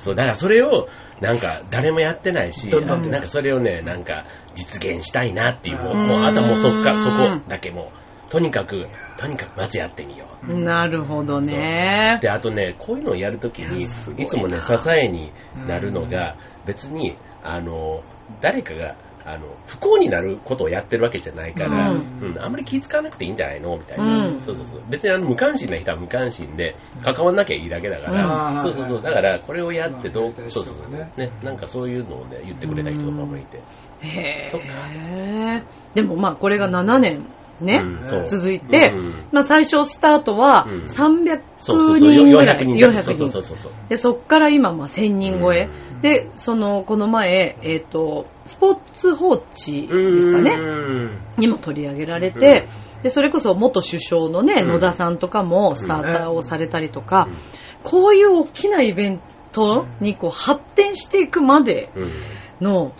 [0.00, 0.88] そう、だからそれを、
[1.24, 7.92] なんか、誰もやってないし、なんかそれをね、なんか、実現したいなっていう、もう、うんもうあとはもうそっか、そこだけも
[8.28, 10.54] う、とにかく、とにかくまずやってみよう。
[10.60, 12.18] なるほどね。
[12.20, 13.86] で、あとね、こういうのをやるときに、い
[14.26, 15.32] つもね、支えに
[15.66, 18.02] なるのが、別に、あの、
[18.40, 23.76] 誰かが、あの、不幸になることをやってるわけじゃないから、ううんん、あんまり気遣わなくていいんじゃないの？
[23.78, 24.42] みたいな、うん。
[24.42, 24.82] そうそうそう。
[24.86, 28.60] 別にあの、無関心な人は無関心で、関わんなきゃいいだけだから、うん。
[28.60, 29.02] そうそうそう。
[29.02, 30.90] だから、これをやってどうまあ、そうそうそう。
[30.90, 31.12] ね。
[31.16, 33.62] ね、なんかそういうのをね、言ってくれた人とかもいて。
[34.00, 34.66] へそっか。
[34.92, 35.62] え。
[35.94, 37.82] でもまあこれが7年ね、
[38.26, 39.12] 続いて、うん。
[39.32, 40.84] まあ最初スタートはうん。
[40.84, 42.76] 300そうそうそう、人ぐらい、400人。
[42.76, 43.72] 400そう人そうそうそう。
[43.88, 45.68] で、そっから今、まあ、1000人超え。
[45.94, 46.00] うん。
[46.00, 51.18] で、その、この前、えっ、と、スポーツ報知ですかね、うん。
[51.38, 52.68] にも取り上げられて、
[53.02, 54.68] で、それこそ元首相のね、うん。
[54.68, 57.34] 野田さんとかもスターターをされたりとか、うん。
[57.82, 59.20] こういう大きなイベン
[59.52, 62.12] トにこう発展していくまでうん
[62.60, 62.92] の、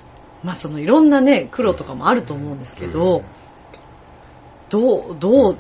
[0.43, 3.23] まあ、そのいろんなね、苦労とかもあると思うんですけど、
[4.75, 5.57] どう、どう、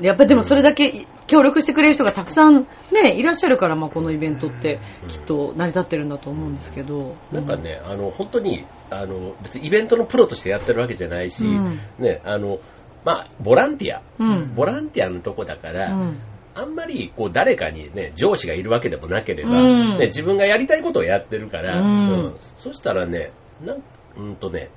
[0.00, 4.78] やっぱりでもそれだけ協力してくれる人がたくさんね、いらっしゃるから、まあ、このイベントって
[5.08, 7.16] きっと成り立ってるんだと思うんですけど。
[7.32, 12.60] なんかね、あの、本当に、あの、別にイベントのプロとしてやってるわけじゃないし、うんね、あの、
[13.04, 14.02] まあ、ボランティア。
[14.18, 14.54] うん。
[14.54, 16.18] ボランティアのとこだから、うん。
[16.54, 23.32] あんまり、こう、誰かにね、上司がいるわけでもなければ、うんね、自分がやりたいことをやってるから、うんそしたらね、
[23.64, 23.82] なん、
[24.16, 24.70] うんとね、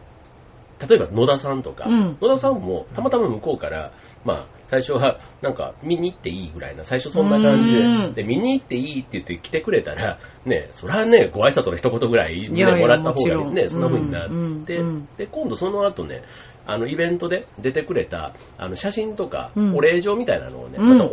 [0.88, 2.18] 例えば野田さんとか、うん。
[2.22, 3.92] 野田さんもたまたま向こうから、
[4.24, 8.14] まあ、最初は、なんか、見に行っていいぐらいな、最初そんな感じで、うん。
[8.14, 14.30] で、見に行っていいって言って来てくれたら、ね、それはね、ご挨拶の一言ぐらい、ね、もらった方がね、そんな風になっ
[14.66, 14.80] て、
[15.18, 16.22] で、今度その後ね、
[16.68, 19.76] あの、イベントで出てくれた、あの、写真とか、うん。
[19.76, 20.90] お礼状みたいなのをね、うん。
[20.90, 21.10] また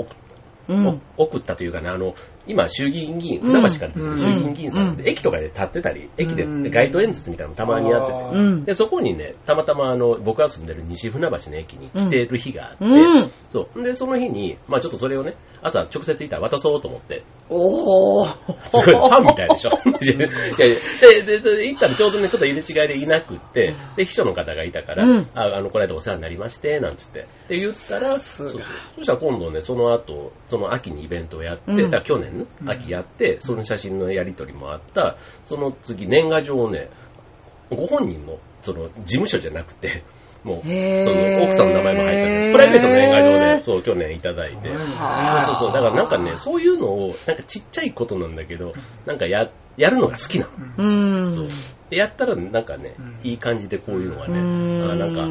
[1.17, 2.15] 送ったというかね、あの、
[2.47, 4.97] 今、衆議院議員、うん船橋から出てる衆議院議員さんうん。
[4.97, 8.65] で、駅とかで立ってたり、駅でうん街頭演説みたいなのたまにやってて、うん。
[8.65, 13.31] で、そこにね、たまたまあの、僕が住んでる西船橋の駅に来てる日があって、うん。
[13.49, 13.83] そう。
[13.83, 15.35] で、その日に、まあちょっとそれをね、
[15.67, 18.29] 朝直接行ったら渡そうと思って、おー。
[18.63, 19.71] すごいファンみたいでしょ。
[19.71, 25.29] いやいやででで、行ったらちょうどね、ちょっと入れ違いでいなくって、で、秘書の方がいたから、うん。
[25.35, 27.27] ああの、この間お世話になりまして、なんつって。
[27.49, 28.61] で、言ったら、そうそう
[28.97, 32.03] そしたら今度ね、その後、その秋にイベントをやって、うん。
[32.03, 36.91] 去年ね、秋やって、その写真のやり取りもあった、その次、年賀状をね、
[37.71, 40.03] ご本人の、その、事務所じゃなくて、
[40.47, 45.73] もう、その、奥さんの名前も入ってる、プライベートの年賀状で、そう、去年いただいて、はあそうそう。
[45.73, 48.73] だからなんかね、そういうのを、なんかちっちゃいことなんだけど、
[49.07, 50.53] なんかや、やるのが好きなの。
[50.79, 51.35] うん。
[51.35, 51.49] そう。
[51.91, 55.29] で、やったらなんかねうん、いい感じでこういうのがうね、なんか、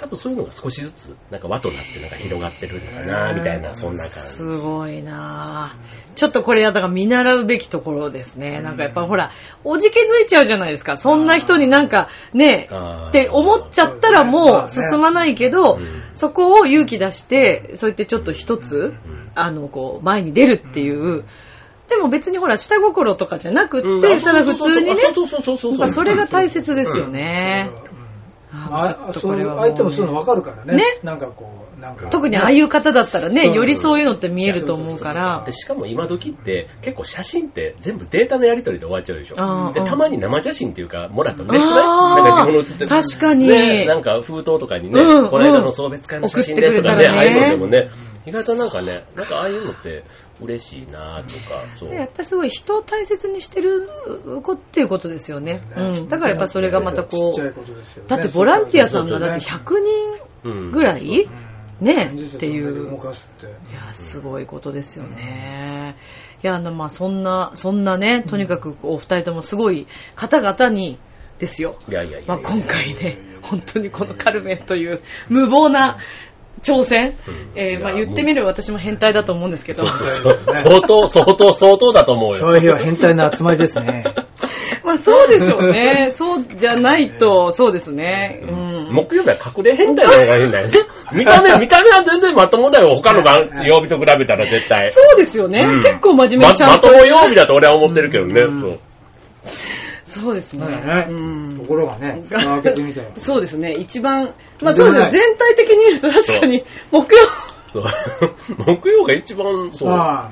[0.00, 4.14] 多分そういうのが少しずつ、なんか輪となってなんか広がってるのかな、みたいな、そんな感じ。
[4.14, 5.76] すごいな。
[5.76, 8.60] ぁちょっとこれやだから見習うべきところですね。
[8.60, 9.30] なんかやっぱほら、
[9.62, 10.96] おじけづいちゃうじゃないですか。
[10.96, 12.68] そんな人になんかね、
[13.08, 19.30] って思っちゃったらもう進まないけどうん、そこを勇気出して、そうやってちょっと一つ、うん。
[19.34, 21.24] あの、こう、前に出るっていう。
[21.88, 23.98] でも別にほら、下心とかじゃなくうん。
[23.98, 27.70] って、ただ普通にね、そうそうそうそうそうやっぱそれが大切ですよね。
[28.52, 30.76] ああそう相手もそういうの分かるからね。
[30.76, 31.69] ねなんかこう。
[32.10, 35.42] 特にああいう方だったらね、よりそういうのって見えると思うから。
[35.44, 35.52] で。
[35.52, 39.72] しかも今時って結構写真って全部データのやり取りで終わっちゃうでしょ。
[39.72, 41.80] で、たまに生写真っていうか、もらったら嬉しくない？
[41.80, 42.90] なんか自分の写ってる。
[42.90, 43.46] 確かに。
[43.46, 45.30] ね、なんか封筒とかにね、うんうん。
[45.30, 47.08] この間の送別会の写真ですとかね、ね。
[47.08, 47.88] ああいうのでもね、
[48.26, 50.04] 意外となんかね、なんかああいうのって
[50.40, 51.94] 嬉しいなとか、そう。
[51.94, 53.88] やっぱりすごい人を大切にしてる
[54.42, 55.62] 子っていうことですよね。
[55.76, 56.08] うん。
[56.08, 59.74] だからやっぱそれがまたこうだってボランティアさんがだって100
[60.42, 61.49] うん人ぐらいうん
[61.80, 62.96] ねっていう。
[62.98, 63.46] かすって。
[63.46, 65.96] いや、すごいことですよね。
[66.42, 70.98] いや、あの、まあ、そんな、そんなね、とにかくお二人ともすごい方々に
[71.38, 71.76] ですよ。
[71.88, 75.98] いやいやいやまあ、今回ね、本当にこのカルメンという無謀な
[76.62, 82.34] 挑戦、うんえーまあ、言ってみれば私も変態だと思うんですけど、そうそうそう相当、 相当、相当だと思うよ。
[82.34, 84.04] そういう日は変態の集まりですね。
[84.84, 86.10] まあそうでしょうね。
[86.12, 88.40] そうじゃないと、そうですね。
[88.42, 88.88] うん。
[88.92, 90.72] 木曜日は隠れ変態の方がいいんだよね。
[91.12, 92.88] 見た目、見た目は全然まともだよ。
[92.96, 94.90] 他の番曜日と比べたら絶対。
[94.90, 95.62] そうですよね。
[95.62, 96.88] うん結構真面目まにちゃんと。
[96.88, 98.40] まとも曜日だと俺は思ってるけどね。
[98.44, 98.78] うんそう
[100.10, 100.66] そうですね。
[100.66, 103.08] ねうんところがね、蓋を開けてみたら。
[103.16, 103.72] そうですね。
[103.72, 105.10] 一番、まあそうですね。
[105.10, 107.20] 全体的に言うと確かに、木曜。
[108.66, 109.88] 木曜が一番、そう。
[109.88, 110.30] まあ、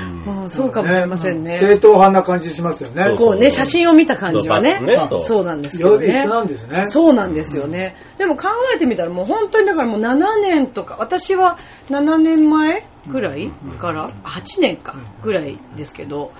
[0.00, 1.58] うんうんそうかもしれませんね。
[1.58, 3.16] 正統派な感じしますよね。
[3.16, 4.80] こうね、写真を見た感じはね。
[4.80, 6.24] そうそうそうなんですけどね。
[6.26, 6.86] なんですね。
[6.86, 7.96] そうなんですよね。
[8.18, 11.58] でも考えてみたらもう本当にだからもう7年とか、私は
[11.90, 13.50] 7年前ぐらい
[13.80, 16.32] から、8年かぐらいですけど、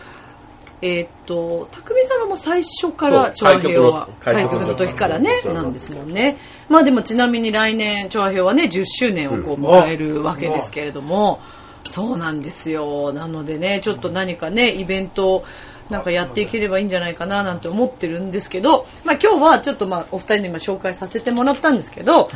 [0.81, 5.19] えーっと、匠さんはもう最初から、チョアヘヨは、開局の時から。
[5.19, 6.39] ね、なんですもんね。
[6.69, 11.41] まあでもちなみに来年、チョアヘヨはね、10周年をこううん迎えるわけですけれども、
[11.85, 13.13] そうなんですよ。
[13.13, 15.45] なのでね、ちょっと何かね、イベントを
[15.91, 22.31] なんかやっていければいいんじゃないかななんて思ってるんですけど、まあ今日はちょっとまあお二人に今紹介させてもらったんですけど、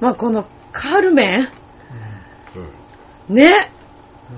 [0.00, 1.48] まあこのカルメ
[3.30, 3.70] ン、ね、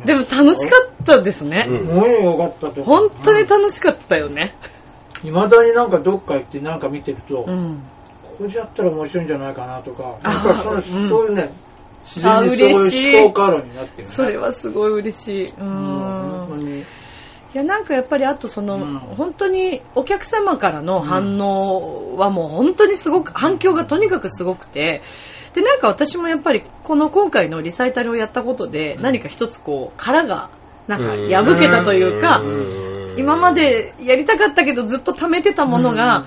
[0.04, 1.66] でも楽しかったですね。
[1.68, 2.84] うんすごいよかったと。
[2.84, 4.54] 本当に楽しかったよね。
[5.24, 7.82] いまだになんかどっか行ってなんか見てると、うん。
[8.38, 11.50] これやったら面白いんじゃないかなとか、なんかその、うんそういうね、
[12.04, 14.04] 自然にそうあ嬉しいいう思考回路になってるね。
[14.04, 15.48] それはすごい嬉しい。
[15.48, 16.58] ううん本当ん。
[16.58, 16.80] に。
[16.80, 16.84] い
[17.54, 25.02] や、なんかやっぱりあとその、うん本当にお客様からの反応はもう本当にすごく、反響がとにかくすごくて、
[25.54, 29.02] で、なんか私もやっぱりこの今回のリサイタルをやったことで、うん。
[29.02, 30.50] 何か一つこう、殻が、
[30.86, 32.42] なんか破けたというか、
[33.16, 36.24] 今までやりたかったけどずっと貯めてたものが、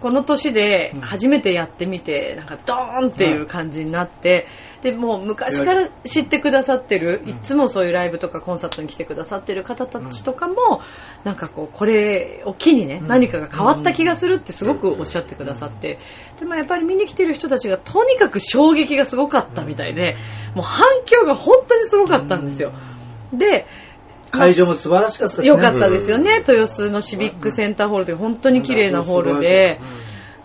[0.00, 1.00] この年でうん。
[1.00, 4.46] 初めてやってみて、なんかドーンっていう感じになって、
[4.82, 7.30] で、もう昔から知ってくださってる、うん。
[7.30, 10.80] いつもそういうライブとかコンサートに来てくださってる方たちとかも、
[11.24, 13.08] なんかこう、これを機にね、うん。
[13.08, 15.98] 何かが変わった気がするってすごくおっしゃってくださって、
[16.38, 20.16] でもやっぱり見に来てる人たちがとにかく衝撃がすごかったみたいで、
[20.54, 22.72] もう反響が本当にすごかったんですよ。
[23.32, 23.66] で、
[24.30, 25.48] 会場も素晴らしかったですね。
[25.48, 29.80] 良かったですよね、豊洲のシビックセンターホールで本当に綺麗なホールで、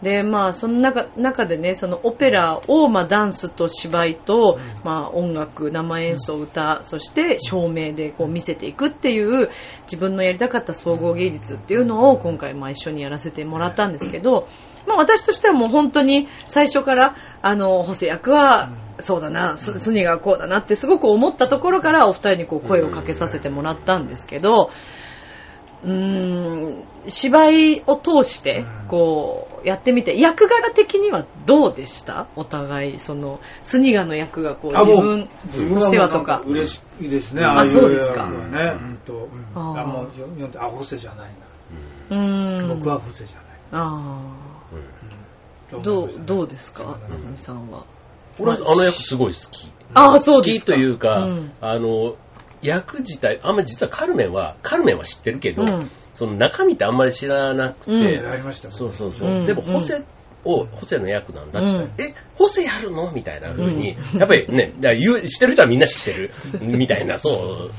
[0.02, 9.50] で、まあ、その中中でね、そのオペラを、まあ、ダンスと芝居と、まあ、音楽、生演奏、歌、そして照明でこう見せていくっていう、
[9.84, 14.48] 自分のやりたかった総合芸術っていうのを今回、まあ、一緒にやらせてもらったんですけど、
[14.86, 18.70] まあ、私としてはもう本当に最初から、あの、補正役は、
[19.00, 24.72] そうだな、ススニがこうだなってすごく思ったところからお二人にこう声をかけさせてもらったんですけど、
[25.84, 25.92] うー
[26.80, 32.28] ん、芝居を通してうん、こう、やってみて、役柄的にはどうでした？
[32.36, 36.42] お互い、その、スニガの役がこう、自分自分としてはとか。
[36.46, 37.44] 嬉しいですね。
[37.44, 38.34] ああそうですかね。
[38.34, 39.00] うん
[39.54, 41.32] あーあもう読んで、あ、ホセじゃない
[42.10, 42.68] うーん。
[42.70, 42.74] な。
[42.76, 43.46] 僕はホセじゃない。
[43.72, 44.22] あ
[45.74, 45.84] うんあ。
[45.84, 46.84] どう、どうですか？
[46.84, 47.84] うん中見さんは。
[48.40, 49.70] 俺はあの役すごい好き。
[49.94, 50.74] ああ、そうですか。
[50.74, 51.52] 好きというか、うん。
[51.62, 52.16] あの、
[52.62, 55.90] 役自体、あんまり実はカルメンは、カルメンは知ってるけど、うん。
[56.14, 58.08] その中身ってあんまり知らなくて、うん。
[58.10, 58.74] ええありましたね。
[58.74, 59.30] そうそうそう。
[59.30, 59.46] うん。
[59.46, 60.04] でも、ホセ
[60.46, 63.12] を、ホセの役なんだって言ったら、うえ、ホセやるの？
[63.12, 66.32] みたいな風に、やっぱりね、言う知ってる人はみんな知ってる、
[66.62, 67.72] みたいな、 そう。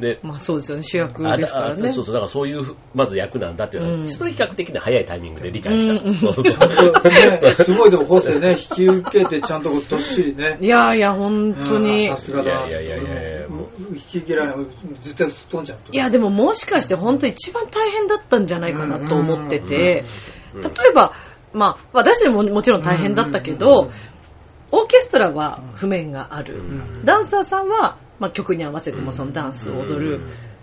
[0.00, 1.88] で、まあそうですよね、主役あですからね。
[1.90, 6.04] あそうそう、だからそういう、まず役なんだっていうのは、うんそれ比較的に早いタイミングで理解した。
[6.04, 6.44] うんそうそう
[7.54, 10.58] すごいでもホセね、引き受けてちゃんとこうどっしりね。
[10.60, 11.92] いやいや、本当に。
[11.92, 12.68] うんさすがだな。
[12.68, 14.56] いやいやいやいやも引き切らない。
[15.00, 15.78] 絶対すっ飛んじゃう。
[15.92, 20.04] いや、でももしかして本当一番大変だったんじゃないかなと思ってて、
[20.54, 21.14] うん例えば、
[21.54, 23.90] まあ、私でももちろん大変だったけど、
[24.70, 26.56] オーケストラは譜面がある。
[26.56, 27.04] うん。
[27.04, 30.16] ダンサーさんは、まあ、曲に合わせてもそのダンスを踊る。
[30.16, 30.54] うん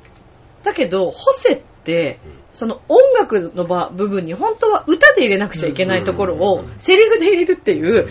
[0.63, 2.19] だけど、ホセって、
[2.51, 8.09] その音楽の場部分に本当は歌で入れなくちゃいけないところをセリフで入れるっていう、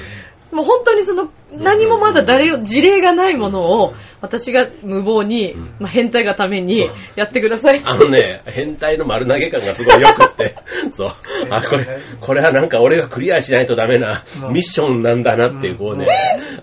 [0.52, 7.88] もう本当にその何もまだ誰を事例がないものを私が無謀に、まあ、変態がためにやってくださいって。
[7.88, 10.54] あのね、変態の丸投げ感がすごい良くって、
[10.92, 11.10] そう。
[11.50, 16.06] あ、これ、これはなんか俺がクリアしないとダメなうんミッションなんだなっていう、こうね、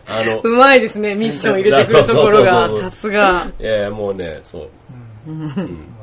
[0.05, 3.51] あの、うまいですね、ミッション入れてくるところが、さすが。
[3.59, 4.69] いやいや、もうね、そう。
[5.27, 5.49] うん。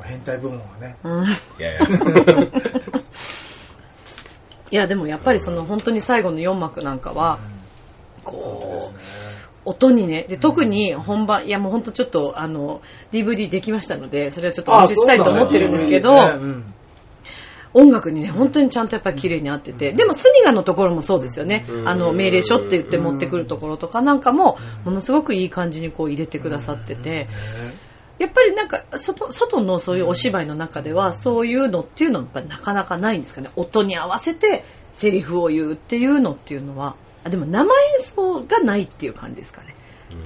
[0.03, 0.97] 変態部門はね。
[1.03, 1.23] うん。
[1.23, 1.27] い
[1.59, 1.79] やいや。
[4.71, 7.39] いや、でもやっぱりその本当に最後の4幕なんかは、
[8.25, 8.99] こう、
[9.65, 16.11] 音にね、で、特に本番、いやもう本当ちょっと、あの、DVD できましたので、それはちょっとお見せしたいと思ってるんですけど、
[17.73, 21.65] 音楽にね、本当にちゃんとやっぱり綺麗に合ってて、でもスニガのところもそうですよね。
[21.67, 21.81] う。
[21.81, 27.27] んあの、命令書って言って持ってくるところとかなんかも、ものすごくいい感じにこう入れてくださってて、
[28.17, 33.49] やっぱりなんか、外、外のそういうお芝居の中では、そういうのっていうのはやっぱりなかなかないんですかね。
[33.57, 34.63] 音に合わせて
[34.93, 36.95] セリフを言うっていうのっていうのは、
[37.25, 39.75] あ、でも生演奏がないっていう感じですかね。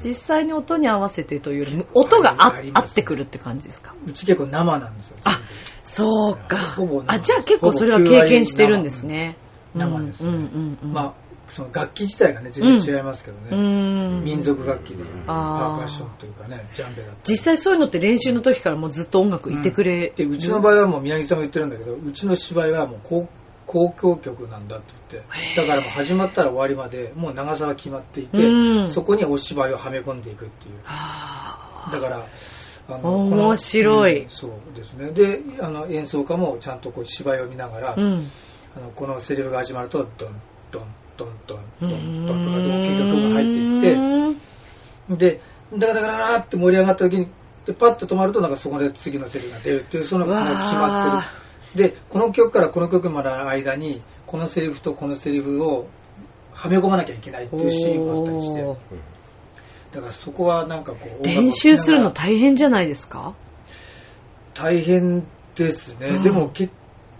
[0.03, 3.95] 実際に音に合わせてというよりも、音があ合ってくるって感じですか？
[4.05, 5.17] うち結構生なんですよ。
[5.23, 5.39] あ、
[5.83, 7.01] そうかほぼ。
[7.01, 9.37] 生あ、じゃあ結構それは経験してるんですね。
[9.73, 10.93] 生ですねうんうんうん。
[10.93, 11.13] まあ、
[11.47, 13.57] その楽器自体がね、全然違いますけどうね。
[13.57, 14.23] ん。
[14.23, 20.13] 民族楽器で、パあーーカッションというかね、ジャンベだったり実際そういうのって練習の時からもうずっと音楽いてくれる。
[20.15, 23.29] でうちの場合はもう宮城さんも言ってるんだけどうちの芝居はもう公
[23.70, 28.88] 公共曲なんだって言ってだからもう始まったら終わりまでもう長さが決まっていて、うん。
[28.88, 30.80] そこにお芝居をはめ込んでいくっていう。
[30.86, 32.28] はだから
[32.88, 34.24] あの白い。
[34.24, 35.11] うんそうですね。
[35.11, 38.32] であの演奏家もちゃんとこう芝居を見ながら、うん。
[38.76, 40.41] あのこのセリフが始まるとドン
[40.72, 40.84] ドン
[41.15, 44.34] ドンドンドンドンとかで大きい曲が入ってい
[45.13, 45.41] ってで
[45.78, 47.28] ダラダラダラって盛り上がった時に
[47.67, 55.88] でパッと止まるとなんかそこで次のセリフが出るっていうそのもう決まってるでこの曲からこの曲までの間にこのセリフとこのセリフを
[56.53, 58.63] はめ込まなきゃいけないっていうシーンがあったりして。
[59.91, 63.34] だからそこはなんかこう練習するの大変じゃないですか？
[64.53, 66.24] 大変ですね、うん。
[66.24, 66.72] でも結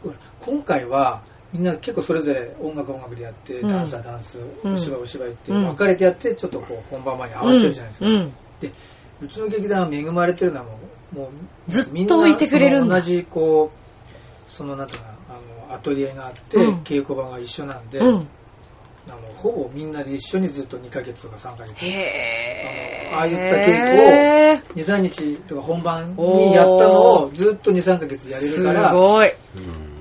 [0.04, 3.70] 構今回はみんな結構それぞれ音楽音楽でやって、うん。
[3.70, 4.74] ダンスはダンス、うん。
[4.74, 5.66] お芝居お芝居ってうん。
[5.66, 8.34] 分かれてやってちょっとこう本番前に合わせてるじゃないですか、うん。
[8.62, 8.72] で
[9.22, 10.78] うちの劇団は恵まれてるのはも
[11.14, 11.32] うも
[11.68, 13.80] うずっとみんないてくれる同じこう
[14.50, 18.28] そのなんていうかなあのアトリエがあって、うん稽古場が一緒なんで、うん。
[19.08, 21.74] あのほぼみんなで一緒にずっと2ヶ月とか3ヶ月。
[21.82, 28.94] あのああいった稽古23日とか本番にやったのをずっと23ヶ月やれするから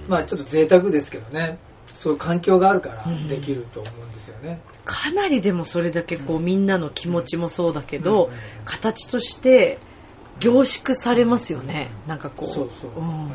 [0.08, 1.58] まあちょっと贅沢ですけどね
[1.94, 8.32] そういう環境があるからうんできると思うんですよね、かなりでもそれだけこうみんなの気持ちもそうだけど、うん
[8.64, 9.78] 形として
[10.40, 11.90] 凝縮されますよね。
[12.06, 12.48] なんかこう。
[12.54, 13.28] そうそう、んへー。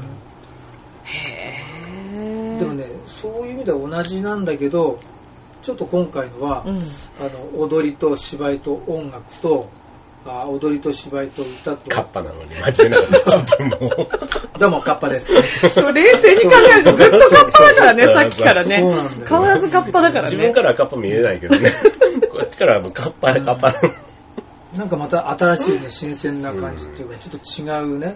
[2.59, 4.99] でもねそういう意味では同じなんだけど
[5.64, 6.78] ちょっと今回のは、うん。
[6.78, 6.82] あ
[7.55, 9.70] の踊りと芝居と音楽と
[10.26, 14.07] あ踊りと芝居と歌とカッパなのに真面目なこと言っちゃってもう。
[14.59, 15.34] どうもカッパです
[15.70, 18.76] そう冷静に考えるとずっとカッパだからね、さっきからね。
[19.28, 20.36] 変わらずカッパだからね。
[20.36, 21.74] 自分からはカッパ見えないけどね。
[22.30, 23.74] こっちからはもうカッパ、カッパ。
[24.78, 28.16] なんかまた新しいね新鮮な感じっていうかちょっと違うね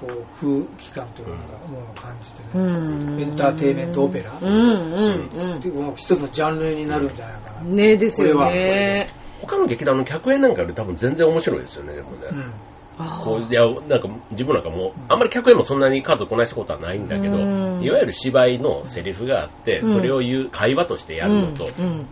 [0.00, 1.32] こう空気感というか
[1.66, 3.20] ものを感じてうね、ん。
[3.20, 4.32] エンターテインメントオペラ。
[4.40, 7.76] うんうんっていうこの一つのジャンルになるんじゃないかな、うん。
[7.76, 8.52] ねですよこれは。
[8.52, 9.06] ね。
[9.40, 12.16] 他の劇団の客演なんかより多分全然面白いですよね、でもね。
[12.30, 12.52] うん。
[13.00, 17.38] あこういやなんか自分なんかもうあんまり客演もそんなに数こなしたことはないんだけど、う
[17.78, 17.82] ん。
[17.82, 19.92] いわゆる芝居のセリフがあって、うん。
[19.92, 21.84] それを言う会話としてやるのと、うん。
[21.84, 22.06] うん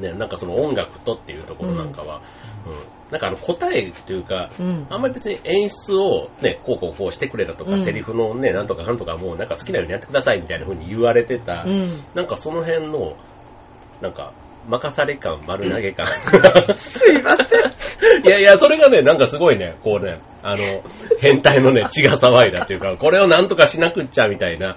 [0.00, 2.22] ね、なんかその音楽とっていうところなんかは、
[2.66, 3.10] うん。
[3.10, 4.86] なんかあの答えっていうか、うん。
[4.90, 7.82] あんまり別に演出をね、こうこうこうしてくれたとか、うん。
[7.82, 11.84] セリフのね、なんとかかんとかもうなんか好きなようにやってくださいみたいな風に言われてた、うん。
[12.14, 13.16] なんかその辺の、
[14.00, 14.32] なんか、
[14.68, 16.06] 任され感、丸投げ感。
[16.76, 18.26] すいません。
[18.26, 20.58] いやいや、それがね、なんかすごいね、こうね、あの、
[21.20, 24.76] 変態のね、 血が騒いだっていうか、これをなんとかしなくっちゃみたいな。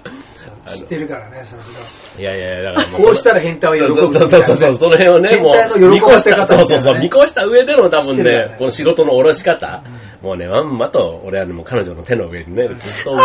[0.66, 6.62] 知ってるからねさすいやいやいや、だからもがこうしたら変態は喜ぶそうそうそうそうそう、その辺をね、も変態のう、見喜ばせ越した、方ね。
[6.62, 8.56] そうそうそう、見越した上での多分ね、ね。
[8.58, 9.82] この仕事の下ろし方、
[10.22, 13.16] もうね、まんまと、俺はね、もう彼女の手の上にね、 ずっと、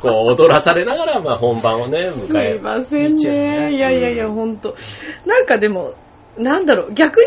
[0.00, 3.68] こう、踊らされながら、まあ本番をね、す迎えいませんね。
[3.68, 4.56] ねいやいやいや、ほん。
[4.56, 4.74] と。
[5.26, 5.94] なんかでも、
[6.38, 7.26] なんだろう、逆に、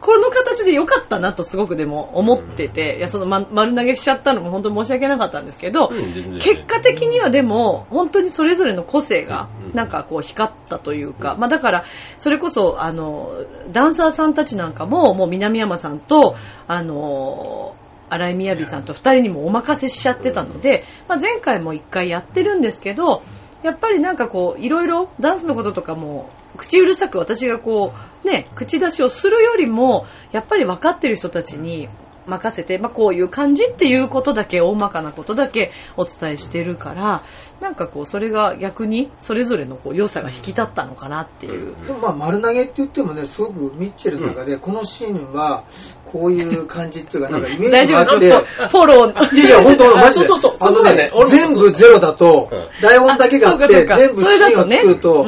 [0.00, 11.84] この形で良かったなとすごくでも思ってて、いや、その、ま、丸投げしちゃったのも本当申し訳なかったんですけど、うん結果的にはでも、本当にそれぞれの個性がうん、なんかこう光ったというか、まあだから、
[12.18, 13.32] それこそ、あの、
[13.72, 17.74] ダンサーさんたちなんかも、もう南山さんと、あの、
[18.10, 23.22] 荒井みやびさんと二人にもお任せしちゃってたので、まあ前回も1回やってるんですけど、
[23.62, 27.92] やっぱりなんかこう、いろいろダンスのこととかも、口うるさく私がこ
[28.24, 31.88] う、ね、口出しをするよりも、やっぱり分かってる人たちに
[32.26, 37.24] 任せて、まあこういう感じっていうことだけ、大まかなことだけお伝えしてるから、
[37.60, 41.74] なんかこう、それが逆に、それぞれのこう良さが引き立ったのかなっていう。
[41.86, 45.64] でもまあ丸投げって言ってもねすごくミッチェルの中で、このシーンは
[46.04, 48.30] こういう感じっていうかなんかイメー大ジがあって、
[48.68, 49.36] フォロー。
[49.36, 50.26] いやいや、本当マジで。
[50.26, 50.68] そうそうそう。
[50.68, 55.26] あのね全部ゼロだとうん、台本だけがあって、全部シーンを作ると、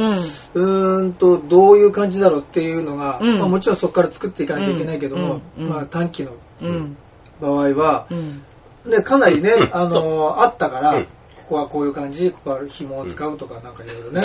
[0.54, 3.38] うーんと、どういう感じだろうっていうのが、うん。
[3.38, 6.38] まあもちろんそこから作っていかなきゃいけないけども、まあ短期のうん。
[7.40, 8.42] 場合は、うん。
[8.90, 9.76] ね、かなりね、うん。
[9.76, 11.08] あの、あったから、うん
[11.42, 14.20] ここはこういう感じ、ここは紐を使うとか、なんかいろいろね。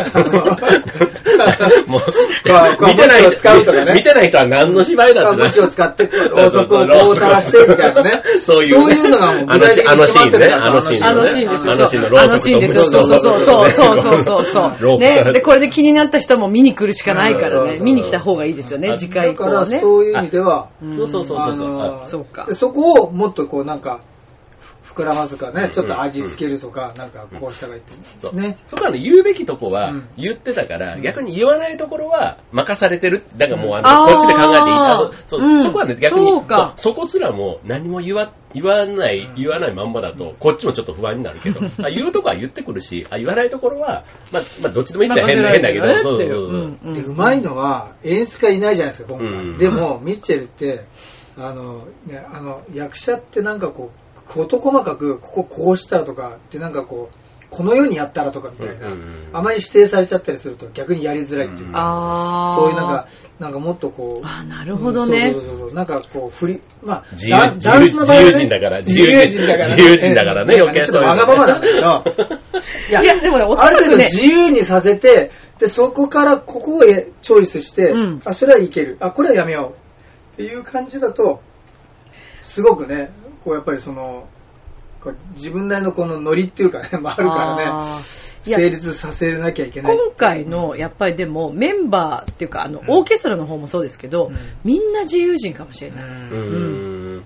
[1.87, 2.01] もう
[2.49, 3.93] まあ、見てないこう使うとかね。
[3.93, 8.23] 見てない人は何の芝居だってを使って、ろうそくをこう垂らして、みたいなね。
[8.41, 8.95] そういうね。
[8.95, 11.07] そういうのがもう具体的にあのシーンね、決まってるからあのシーンね。
[11.07, 11.73] あのシーンですよ。
[11.73, 13.71] あのシーンそうそうそうそう。
[13.77, 15.31] そうそうそうロープね。
[15.33, 17.79] で、これで気になった人も見に来るしかないからね。
[17.81, 19.79] 見に来た方がいいですよね、あ次回以だから、降はね。
[19.79, 22.01] そういう意味では、そうそうそうそう。
[22.05, 22.25] そう。
[22.25, 22.45] か。
[22.45, 24.16] でそこをもっとこうなんか、ふ
[24.97, 25.71] 膨らますかね、うん。
[25.71, 27.93] ちょっと味付けるとか、なんかこうしたがいいって。
[28.19, 28.35] そう。
[28.35, 28.57] ね。
[28.65, 30.09] そこはね、言うべきとこはうん。
[30.17, 33.23] 言ってたから、逆に言わないところは任されてる。
[33.37, 34.61] だからもうああの、ーこっちで考えていい。
[34.77, 36.41] あのそこはね、逆に
[36.77, 46.29] そこすらも何も言わ言わない、言わないまんまだと、こっちもちょっと不安になるけど、 あ言うとこは言ってくるし、あ言わないところは、まあ、まあ、どっちでもいいっちゃ変だ変だけど、そうそう
[46.83, 46.93] そう。
[46.93, 49.27] で、うまいのは演出家いないじゃないですか、今回。
[49.27, 49.57] うん。
[49.57, 50.85] でも、ミッチェルって、
[51.37, 57.15] あの、ね、あの、役者ってなんかこう、事細かく、こここうしたらとか、でなんかこう、
[57.49, 62.55] このようにやったらとかみたいな、うんうんあまり指定されちゃったりすると逆にやりづらいっていうか、あー。
[62.55, 63.07] そういうなんか、
[63.39, 65.31] なんかもっとこう、あーなるほどね。
[65.31, 65.73] そうそうそうそう。
[65.73, 78.21] なんかこう、振り、まあ、自由ダンダンスの場合はね自由人だから自由人だから、自由人だからねえ余計ちょっとわがままなんだけど、い いや、でもね、おそある程度らくね、自由にさせて、で、そこからここをえチョイスして、うん。
[78.25, 78.97] あ、それはいける。
[78.99, 80.33] あ、これはやめよう。
[80.33, 81.41] っていう感じだと、
[82.43, 83.11] すごくね、
[83.47, 84.27] こうやっぱりその、
[85.35, 88.01] 自分なりのこのノリっていうかね、 まあ、あるからね、
[88.43, 89.97] 成立させなきゃいけない。
[89.97, 94.35] 今回の、やっぱりでも、メンバーっていうか、あの、オーケストラの方もそうですけど、うん
[94.65, 96.03] みんな自由人かもしれない。
[96.03, 97.23] うんうーん。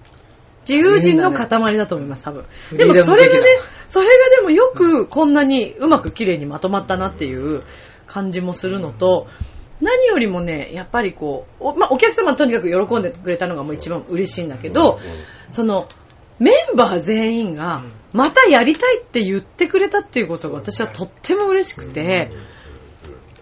[0.69, 2.45] 自由人の塊だと思います、多分。
[2.71, 3.47] でもそれがね、
[3.87, 7.63] それがでもよくこんなにうまく綺麗にまとまったなっていう
[8.05, 9.25] 感じもするのと、
[9.81, 14.99] 何よりもね、やっぱりこう、おまあ、お客様はとにかく喜んでくれたのがもう一番嬉しいんだけど、
[15.49, 15.87] その、
[16.41, 17.83] メンバー全員が、
[18.13, 22.31] またやりたいって言ってくれたっていうことが私はとっても嬉しくて、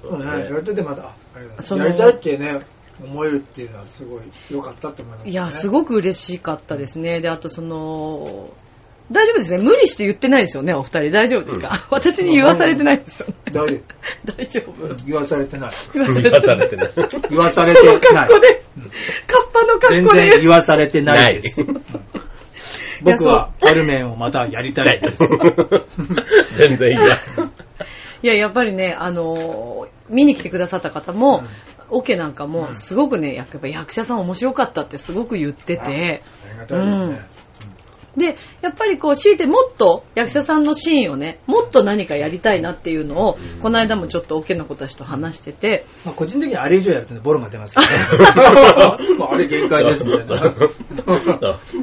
[0.01, 2.59] そうね、やりたいってまだ、あありがとうそのやりたいってね、
[3.01, 4.21] 思えるっていうのはすごい
[4.51, 5.31] 良かったって思います、ね。
[5.31, 7.21] いや、すごく嬉しかったですね。
[7.21, 8.49] で、あとその、
[9.11, 9.59] 大丈夫ですね。
[9.59, 11.11] 無理して言ってないですよね、お二人。
[11.11, 13.35] 大丈夫ですか、私に言わされてないですよね。
[13.53, 13.79] 大丈
[14.25, 14.95] 大丈夫夫。
[15.05, 15.71] 言わされてない。
[15.93, 16.41] 言わされてない。
[16.41, 16.91] されてない。
[17.29, 18.33] 言わされそのてない 格。
[18.33, 18.63] 好で、
[19.25, 21.63] カッパの格全好で然言わされてないです。
[23.03, 25.23] 僕はカルメンをまたやりたいです。
[26.57, 26.99] 全然嫌。
[28.21, 31.43] いや、やっぱりね、あのー見に来てくださった方も、
[31.89, 37.21] オケなんかも、すごくね、やっぱ役者さん面白かったってすごく言ってて、ありがたいですね。
[38.17, 47.81] で、やっぱりこう、強いてもっと役者さんのシーンをね、もっと何かやりたいなっていうのを、この間もちょっとオケの子たちと話してて、まあ、個人的にあれ以上やるとね、ボロが出ますけ
[48.17, 49.15] どね。
[49.19, 50.53] まあ、あれ限界ですみたいな。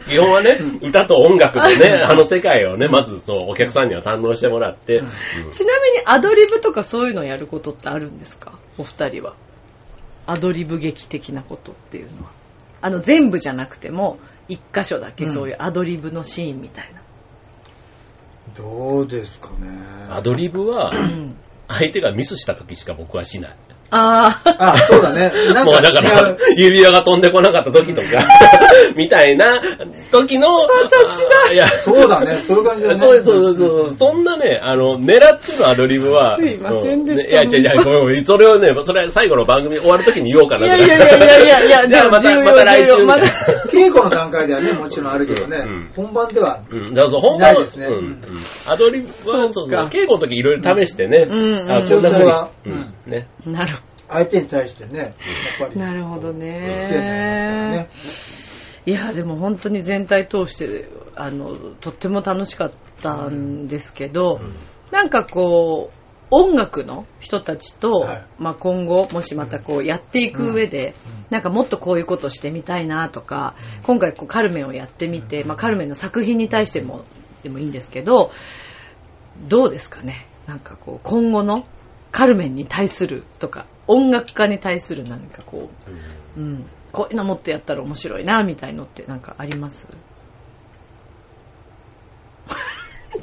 [0.09, 5.09] 基本はね、歌と音楽でね、あの世界をね、まずそう、お客さんには堪能してもらって、うん
[5.51, 8.53] ちなみにアドリブとかそういうのやることってあるんですか？
[8.79, 9.35] お二人は。
[10.27, 12.31] アドリブ劇的なことっていうのは。
[12.83, 14.19] あの、全部じゃなくても、
[14.49, 17.03] 一箇所だけそういうアドリブのシーンみたいな。
[18.55, 20.07] どうですかね。
[20.09, 21.37] アドリブはう、ん。
[21.69, 23.57] 相手がミスした時しか僕はしない。
[23.91, 25.31] ああ、あ、そうだね。
[25.55, 28.07] なんもうだからう。、指輪が飛んでこなかった時とか、
[28.97, 29.61] みたいな
[30.11, 32.39] 時の、私だいや、そうだね。
[32.39, 32.99] そういう感じだね。
[32.99, 37.41] そうそうそうそう、そんなね、あの、狙ってのアドリブは、すいませんでした。
[37.41, 42.93] うねいや、違う違う、ごめんごめんそれをね、それは最後の番組終わる時に言おうかないやいやいやいやいやいや、じゃあ また、また来週。
[42.93, 43.07] 重要。
[43.07, 43.27] まだ
[43.71, 45.91] 稽古の段階ではね、もちろんあるけどね、うん。
[45.95, 47.87] 本番では、うん、だからそう、本番は、ないですね。
[47.87, 47.95] うん。
[47.95, 48.21] うん
[48.69, 53.29] アドリブは、そうそう、か稽古の時いろいろ試してね、うんうんあ、こんな風にしうんうん、ね。
[53.47, 53.76] なる
[54.09, 55.81] 相手に対してね、やっぱり。
[55.81, 56.47] なるほどね。
[56.91, 57.89] ね。。
[58.87, 64.41] いや、でも本当に全体通して、あの、とっても楽しかったんですけど、
[64.93, 65.97] なんかこう、
[66.31, 68.27] 音楽の人たちと、はい。
[68.39, 70.95] まあ今後、もしまたこうやっていく上で、
[71.31, 73.55] なんかもっとこういうことしてみたいなとか、
[73.85, 77.05] 今回こうカルメンをやってみて、まあカルメンの作品に対しても、
[77.43, 78.33] でもいいんですけど、
[79.49, 80.27] どうですかね？
[80.47, 81.65] なんかこう、今後の
[82.11, 85.71] カルメンに対するとか、音楽家に対する何かこ
[86.37, 89.87] う、うん、こういうのもっとやったら面白いな、みたいのってなんかあります？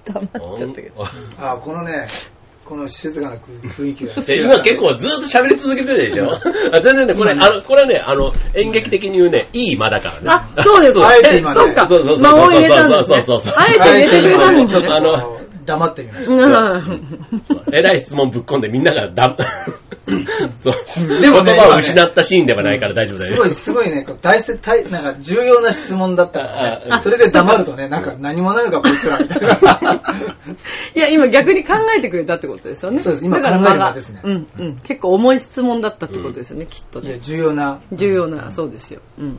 [0.05, 1.05] 黙っちゃったけど。
[1.39, 2.05] あ、このね、
[2.65, 4.21] この静かな雰囲気が。
[4.21, 6.31] で今結構ずっと喋り続けてるでしょ？
[6.31, 10.49] あ全然ね、これ、あの、これはね、あの、演劇的に言うね、いい間だからね。
[10.57, 10.99] あ、そうです。
[11.03, 11.85] あえて今ねそうか。
[11.87, 13.21] そうそうそう間を入れたんですね。
[13.21, 14.87] そうそうそうあえて入れてくれたんですね。
[14.89, 17.23] あのあの、黙ってみましうん
[17.73, 19.35] えらい質問ぶっ込んでみんながだ、
[20.61, 21.21] そう。
[21.21, 23.23] でもね言葉を失ったシーンではないから大丈夫た。
[23.23, 23.35] だよ。
[23.35, 30.01] すごい、すごいね、大切、大、なんか重要な質問だったからそれで黙るとね、なんか何もないのかこいつらみたいな。
[30.95, 32.99] いや、今逆に考えてくれたってことですよね。
[32.99, 34.75] そうです今だから考える間が間ですねうん、うん。
[34.83, 37.19] 結構重い質問だったってことですよね、きっといや、ね。
[37.21, 37.79] 重要な。
[37.91, 39.01] 重要な、そうですよ。
[39.17, 39.33] うん、うん。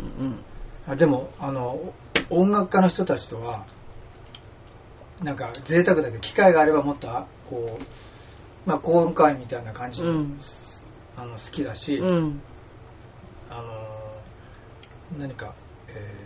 [0.86, 1.78] あでも、あの、
[2.30, 3.64] 音楽家の人たちとは、
[5.22, 10.38] なんか贅沢だけど、機会があればもっと、あこう、まあ、講演会みたいな感じの、うん。
[11.16, 12.40] あの好きだし、うん。
[13.50, 15.54] あの何か、
[15.88, 16.20] え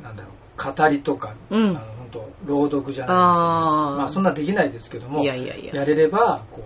[0.00, 1.68] ーなんだろう、語りとか、うん。
[1.68, 3.96] あの本当朗読じゃないですけど、あー。
[3.98, 5.34] まあ、そんなできないですけども、いや
[5.84, 6.62] れれば、こ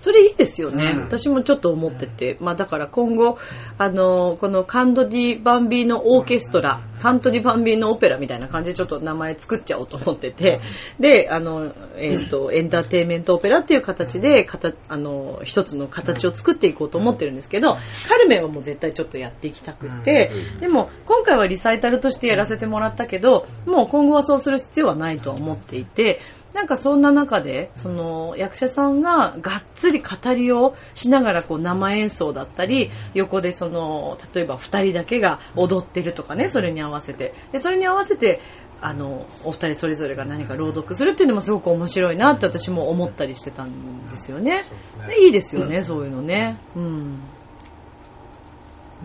[0.00, 0.92] それいいですよね。
[0.96, 1.02] うん。
[1.02, 2.38] 私もちょっと思ってて。
[2.40, 3.38] まあだから今後、
[3.78, 10.60] あの、このカンドディ・バンビーノオーケストラ、カントディ・バンビーノオペラみたいな感じでちょっと名前作っちゃおうと思ってて、
[10.98, 17.76] で、あの、えっ、と、エンターテインメントオペラっていう形で、かたあの、一つの形を作っていこうと思ってるんですけど、
[18.08, 20.30] カルメンはもう絶対ちょっとやっていきたくて、
[20.60, 26.20] でも今回はリサイタルとしてやらせてもらったけど、もう今後はそうする必要はないとは思っていて、
[26.54, 37.34] なんかそんな中で、その役者さんががっつり語りをしながらこう生演奏だったり、横でその、例えば二人だけが踊ってるとかね、それに合わせて。
[37.52, 38.40] で、それに合わせて、
[38.82, 44.64] あの、お二人それぞれが何か朗読するっていうのもすごく面白いなって私も思ったりしてたんですよね。
[45.06, 46.58] でいいですよね、そういうのね。
[46.74, 47.18] うん。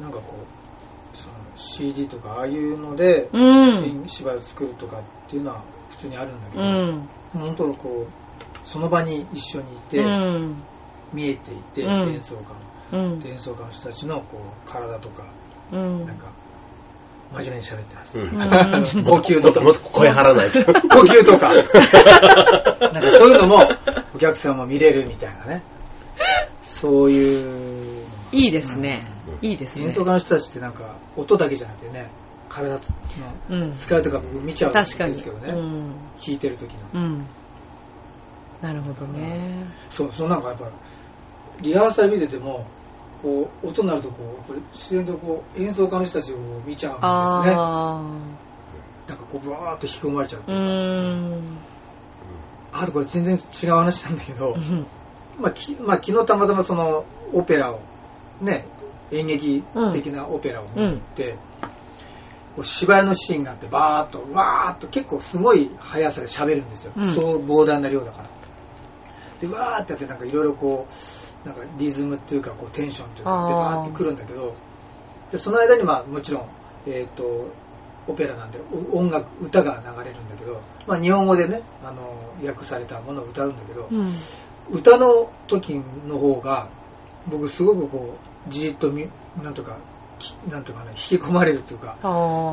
[0.01, 0.23] なんかこ
[1.13, 4.03] う、その CG とかああいうので、うん。
[4.07, 7.09] 芝居を作るとかっていうのは普通にあるんだけうど、ん。
[7.39, 10.55] 本当こう、その場に一緒にいて、うん。
[11.13, 12.35] 見えていて、うん演奏
[12.91, 13.27] 家の、うん。
[13.27, 15.23] 演奏家の人たちのこう体とか、
[15.71, 16.27] うんなんか、
[17.33, 18.19] 真面目に喋ってます。
[18.19, 20.63] うん 号泣とかもっともっと声張らないと。
[20.65, 21.53] 呼吸とか。
[22.93, 23.67] なんかそういうのも
[24.15, 25.63] お客さんも見れるみたいなね。
[26.61, 29.07] そういういいですね。
[29.09, 29.91] うんいいですね演。
[29.91, 32.09] 奏家の人たちってなんか音だけじゃなくてね、
[32.55, 32.79] 体の
[33.49, 33.73] うん。
[33.75, 34.97] 使いとか僕見ちゃうんです。
[34.97, 35.53] けどね。
[35.53, 35.89] うん。
[36.25, 37.01] 弾いてる時の。
[37.01, 37.25] うん。
[38.61, 39.67] なるほどね。
[39.89, 40.69] そう、そうなんかやっぱ、
[41.61, 42.65] リハーサル見てても、
[43.21, 47.55] こう、音になるとこう、やっぱり自然とこう、演奏家の人たちを見ちゃうんですね。
[47.57, 48.01] あ
[49.07, 50.51] なんかこう、ブワーっと引き込まれちゃうあ。
[50.51, 51.57] うーん。
[52.71, 54.85] あとこれ全然違う話なんだけど、うん
[55.39, 57.79] まあ、きまあ、昨日たまたまそのオペラを
[58.41, 58.65] ね
[59.11, 61.35] 演劇的なオペラを見に行って、
[62.55, 67.13] こう芝居のシーンがあってバーッとわーっと結構すごい速さで喋るんですよ、うん。
[67.13, 68.29] そう膨大な量だから。
[69.41, 70.87] でわーってやってなんかいろいろこ
[71.45, 74.55] うなんかリズムっていうかこうテンションっていうかでバーってくるんだけど
[75.31, 76.47] でその間にまあもちろん
[76.87, 77.49] えっ、と
[78.07, 78.59] オペラなんで
[78.93, 84.11] お音楽歌が流れるんだけど、まあ、日本語でねあの訳されたものを歌うんだけど、うん。
[84.71, 86.69] 歌の時の方が
[87.27, 88.15] 僕すごくこ
[88.47, 89.09] うじーっとみ
[89.43, 89.94] なんとかき
[90.47, 91.97] なんとかね引き込まれるっていうか。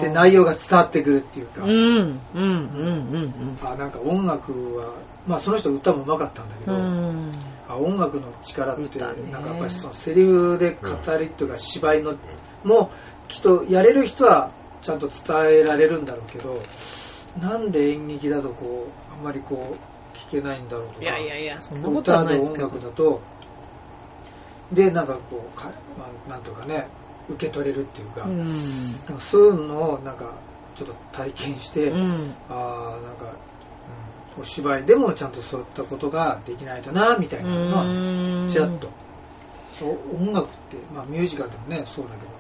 [0.00, 1.70] で内容が伝わってくるっていうか、うん。
[1.70, 2.22] うん。
[2.34, 3.14] うん。
[3.14, 3.58] うん。
[3.62, 4.94] あなんか音楽は
[5.26, 7.30] まあその人歌もうまかったんだけうど、ん。
[7.68, 12.16] あ音楽の力ってなんかやっぱりそのセリフで語りっていうか芝居の
[12.64, 12.92] も
[13.28, 16.60] きっとやれる人はちゃんと伝えられるんだろうけど
[17.38, 22.64] なんで演劇だとこうあんまりこう聞けないんだろうとかいやいやいや、そんなことは歌と音ないですけど。
[22.64, 23.22] 楽だと
[24.72, 26.88] でなんかこうか、まあ、なんとかね
[27.32, 28.38] 受け取れるっていうか,、うん。
[28.38, 30.32] なんかそういうのをなんか
[30.74, 32.34] ちょっと体験して、うん。
[32.48, 33.34] ああなんか、
[34.36, 38.88] うん、お芝居でもちゃんとそういったことができないとなみたいなのはうんちらっと、
[39.82, 42.32] お音楽って、まあ、ミュージカルでもねそうだけど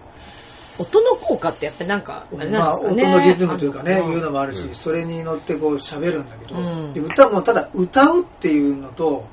[0.78, 3.04] 音の効果ってやっぱりなんか、あれまあ、なんですかね。
[3.04, 9.26] 音のリズムというかね、いうのもあるし、うんそれに乗ってこう喋るんだけど、うんで歌もただ歌うっていうのと、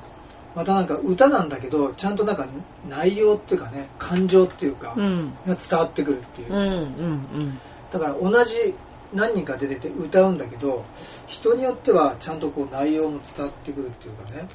[0.54, 2.46] またなんか歌なんだけど、ちゃんとなんか
[2.88, 5.32] 内容っていうかね、感情っていうか、うん。
[5.46, 6.52] が伝わってくるっていう。
[6.52, 6.62] うん。
[6.62, 7.60] うん。
[7.92, 8.74] だから同じ
[9.12, 10.84] 何人か出てて歌うんだけど、
[11.26, 14.48] 人によってはちゃんとこう内容も伝わってくるっていうかね、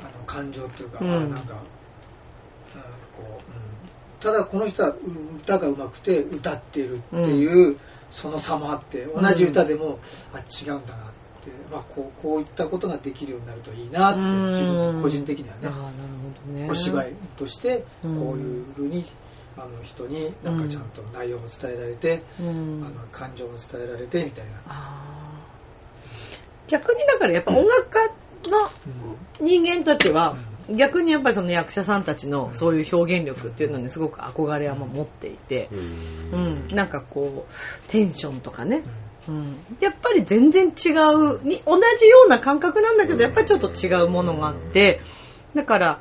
[0.00, 1.44] あの感情っていうか、うんあなんか、うんこ
[3.20, 3.38] ううん
[4.20, 7.78] ただこの人はうん歌が上手くて歌っているっていう、
[8.10, 9.98] その差もあって、同じ歌でも、
[10.34, 11.17] あ、違うんだなって、
[11.70, 14.50] まあ、こうこういったことができるようになるといいなって、うん。
[14.52, 15.60] 自分個人的にはね。
[15.64, 15.84] ああ、、なる
[16.46, 16.70] ほどね。
[16.70, 19.04] お芝居として、こううんいうふうに、
[19.56, 22.84] あの人になんかちゃんと内容も伝えられて、うん。
[22.86, 24.62] あの感情も伝えられてみたいな。
[26.68, 28.70] 逆にだからやっぱ音楽家の
[29.40, 30.36] 人間たちは、
[30.70, 38.82] 逆にやっぱりその役者さんたちのそういう表現力っていうのにすごく憧れは持っていて、うん、なんかこう、テンションとかね、
[39.28, 41.44] うん、やっぱり全然違う。
[41.44, 45.00] に、同じような感覚なんだけど、やっぱりちょっと違うものがあって、
[45.54, 46.00] だから、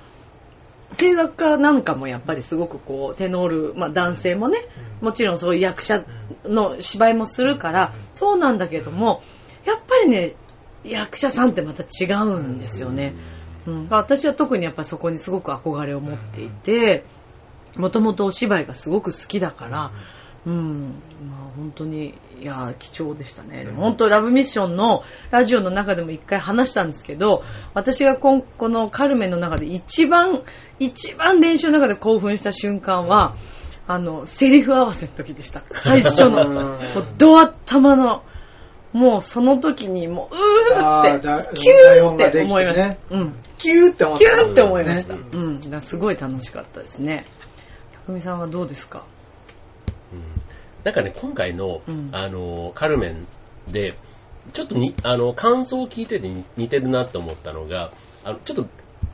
[0.97, 4.59] 声楽家なんかもやっぱりすごくこう、テノール、まあ男性もね、
[5.01, 6.05] もちろんそういう役者
[6.45, 9.21] の芝居もするから、そうなんだけども、
[9.65, 10.35] やっぱりね、
[10.85, 13.13] 役者さんってまた違うんですよね。
[13.65, 17.03] うん、私は特にやっぱりそこにすごく憧れを持っていて、
[17.75, 19.91] もともとお芝居がすごく好きだから、
[20.47, 23.65] うん、まあ本当に、いや、貴重でしたね。
[23.65, 27.43] でも本当ラブミッションのラジオの中でも一回話したんですけど、
[27.73, 30.43] 私がこんこのカルメンの中で一番、
[30.79, 33.35] 一番練習の中で興奮した瞬間は、
[33.87, 35.63] あの、セリフ合わせの時でした。
[35.69, 36.77] 最初の。
[37.17, 38.23] ド頭の、
[38.93, 42.83] もうその時にもう、うーって、キューって思いました。
[42.85, 43.33] 台うん。
[43.57, 44.23] キューって思った。
[44.23, 45.13] キューって思いました。
[45.15, 45.81] ううん。
[45.81, 47.25] すごい楽しかったですね。
[48.05, 48.99] 匠さんはどうですか？
[48.99, 49.16] うん
[50.87, 52.09] なんかね、今回の、うん。
[52.13, 53.27] あの、カルメン
[53.69, 53.93] で、
[54.53, 57.91] ちょっとに、あの、感想を聞いてて似似てるなと思ったのが、
[58.23, 58.67] あの、ちょっと、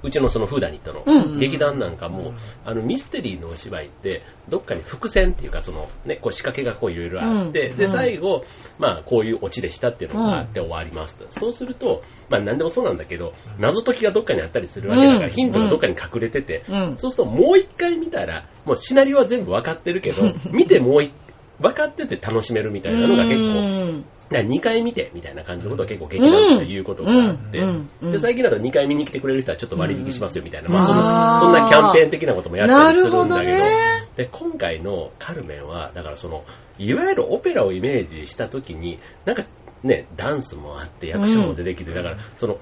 [0.04, 7.88] うちのそのフーダニットのうん劇団なんかも、あの、ミステリーのお芝居って、どっかに伏線っていうか、その、ね、こう仕掛けがこういろいろあって、で、うんうん。
[7.88, 8.44] 最後、
[8.78, 11.26] まあ、こういうオチでしたっていうのがあって終わりますと。
[11.32, 15.32] そうすると、まあ、何でもそうなんだけど、謎解きがどっかにあったりするわけだから、うん。
[15.32, 16.98] ヒントがどっかに隠れてて、うん。
[16.98, 20.22] そうするともう一回見たら、もうシナリオは全部分かってるけど、
[20.52, 21.12] 見てもう一
[21.64, 27.66] 分かってて楽しめるみたいなのが結構、構、だから2回見てみたいな感じのことを結構劇団として言うことがあって、
[28.02, 33.58] で最近だと2回見に来てくれる人はちょっと割引しますよみたいな、うんまあそのそんなキャンペーン的なこともやったりするんだけど、
[34.18, 36.44] で今回のカルメンは、だからその、
[36.78, 39.44] いわゆるオペラをイメージしたときに、なんか
[39.84, 42.58] ね、ダンスもあって役者も出てきて、だからその、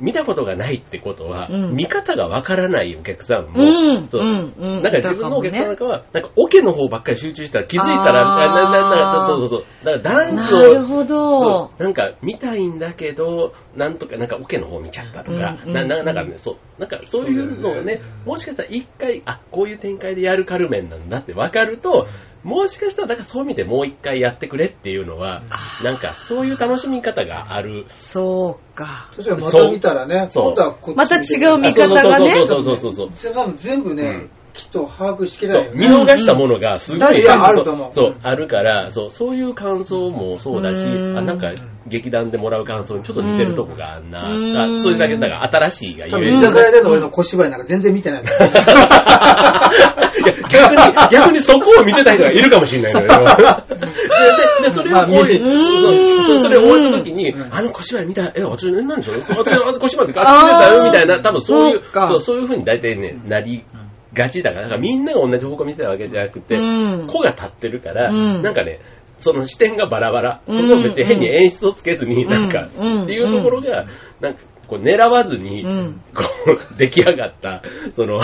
[0.00, 1.76] 見たことがないってことは、うん。
[1.76, 4.08] 見方がわからないお客さんも、うん。
[4.08, 4.22] そう。
[4.22, 4.54] うん。
[4.56, 4.82] うん。
[4.82, 9.84] なんか自分のお客さんなんだかは、なんかオケの方ばっかり集中したら気づいたら、あなななそうそうそう。
[9.84, 11.38] だからダンスを、なるほど。
[11.38, 11.82] そう。
[11.82, 22.08] なんか見たいんだけど、なんとか、なんかオケの方見ちゃったとか、うんなななんかね、そう、なんかそういうのがね、もしかしたら一回、あ、こういう展開でやるカルメンなんだって分かると、
[22.46, 25.42] もしかしたら、なんかそういう意味でもう一回やってくれっていうのは、
[25.82, 27.86] なんかそういう楽しみ方がある。
[27.88, 29.10] そうか。
[29.12, 31.20] そしたらまた見たらね、そう今度はこっちまた違
[31.52, 33.12] う見方がねそうそうそうそうそう。
[33.12, 35.88] それ多分全部ね、うんきっと把握しきれないよね。
[35.88, 37.92] 見逃したものがすごい、いやあるそうと思う。
[37.92, 41.18] そう、あるから、そう、そういう感想もそうだし、うん。
[41.18, 41.52] あなんか、
[41.86, 44.56] 劇団でもらう感想にちょっと似てるとこがあんな、うん。
[44.76, 48.22] あそういうだけ、だから新しいが多言え居酒屋での俺の小芝居なんか全然見てない。
[48.24, 48.32] いや
[50.48, 53.08] 逆に、逆にそこを見てた人がいるかもしれないのよ。
[53.68, 53.76] で、
[54.62, 55.80] で、でそれをまあこういう、うん。
[55.80, 57.54] そうそうそれ終わった時にう、ん。
[57.54, 59.20] あの小芝居見た、え、あ、ちょ、何でしょう
[59.78, 62.06] 小芝居ってあ、見てたよ、みたいな、多分そういう、そうか。
[62.06, 63.64] そう、そういう風に大体ね、なり
[64.16, 67.06] がちだから、だからみんなが同じ方向見てたわけじゃなくて、うん。
[67.06, 68.42] 子が立ってるから、うん。
[68.42, 68.80] なんかね、
[69.18, 70.40] その視点がバラバラ。
[70.46, 73.04] うんそこを別に変に演出をつけずに、なんか、うん。
[73.04, 73.86] っていうところが、
[74.20, 76.00] なんか、こう狙わずに、うん。
[76.14, 76.24] こ
[76.74, 77.62] う、出来上がった、
[77.92, 78.20] その、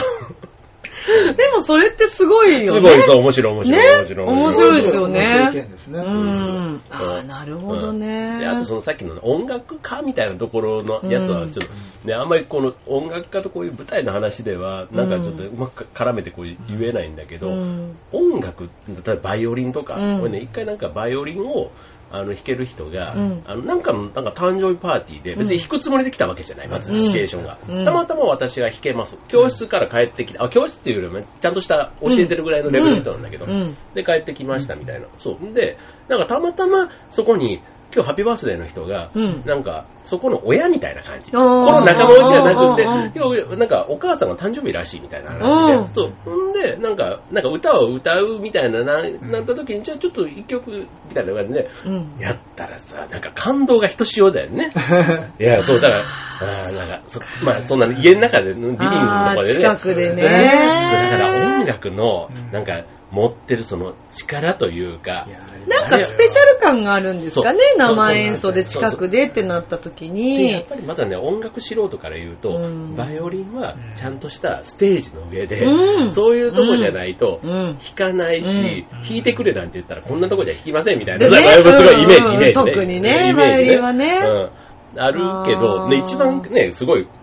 [1.37, 2.67] でもそれってすごいよね。
[2.67, 3.91] すごい、そう、面白い、面白い、ね？
[3.97, 4.27] 面白い。
[4.27, 5.99] 面白いですよね面白い意見ですね。
[5.99, 6.81] うん。
[6.91, 8.39] ああ、なるほどね。
[8.41, 11.69] であとそのさっきの音楽家みたいなところのやつはちょっ
[12.03, 16.57] と、ね、あんまりこの音楽家とこういう舞台の話では、なんかちょっとうまく絡めてこう言
[16.89, 21.71] えないんだけど、うん音楽、例えばバイオリンとか、うんこれね、一回なんかバイオリンを
[22.13, 27.59] あの弾ける人が、うんあのなんかのなんか誕生日パーティーで、別に弾くつもりで来たわけじゃない、まずうんシチュエーションが。
[27.69, 29.19] うんたまたま私が弾けます。
[29.29, 35.07] 教室から帰ってきて、あ、教室っていうよりもちゃんとした教えてるぐらいのレベルの人なんだけど、うんで、帰ってきましたみたいな。
[35.17, 35.53] そう。
[35.53, 37.63] で、なんかたまたまそこに、
[37.95, 41.31] 今日ハッピーバースデーの人が、うんなんか、そこの親みたいな感じ。
[41.31, 42.83] この仲間内じゃなくて
[43.15, 46.51] 今日、なんか、お母さんが誕生日らしいみたいな話で、うんそう。
[46.51, 52.15] んで、なんか、なんか歌を歌うみたいなな、なった時に、じゃあちょっと一曲、みたいな感じで、うん。
[52.19, 54.71] やったらさ、なんか感動がひとしおだよね。
[55.39, 56.05] いや、そう、だから、
[56.41, 59.55] あーなんか、そまあ、そんな家の中で、リビングとかでね。
[59.55, 60.23] 近くでね。
[60.23, 65.29] だから音楽の、なんか、持ってるその力というか、
[65.69, 70.67] なんかスペシャル感があるんですかねそう生演奏で近くでってなった時で、やっに。
[70.67, 72.97] ぱりまだね、音楽素人から言うと、うん。
[72.97, 76.11] バイオリンはちゃんとしたステージの上で、うん。
[76.11, 77.79] そういうとこじゃないと、うん。
[77.79, 79.03] 弾かないし、うん。
[79.03, 81.37] 弾いてくれなんて言ったらこんなとこじゃ弾きませんみたいな、でね。
[81.37, 82.35] すごいイメージ、うん。
[82.35, 83.35] イメージ、特にね。
[83.37, 84.21] バイオリンはね。
[84.25, 85.03] うん。
[85.03, 87.22] あるけど、一番ね、すごい、うん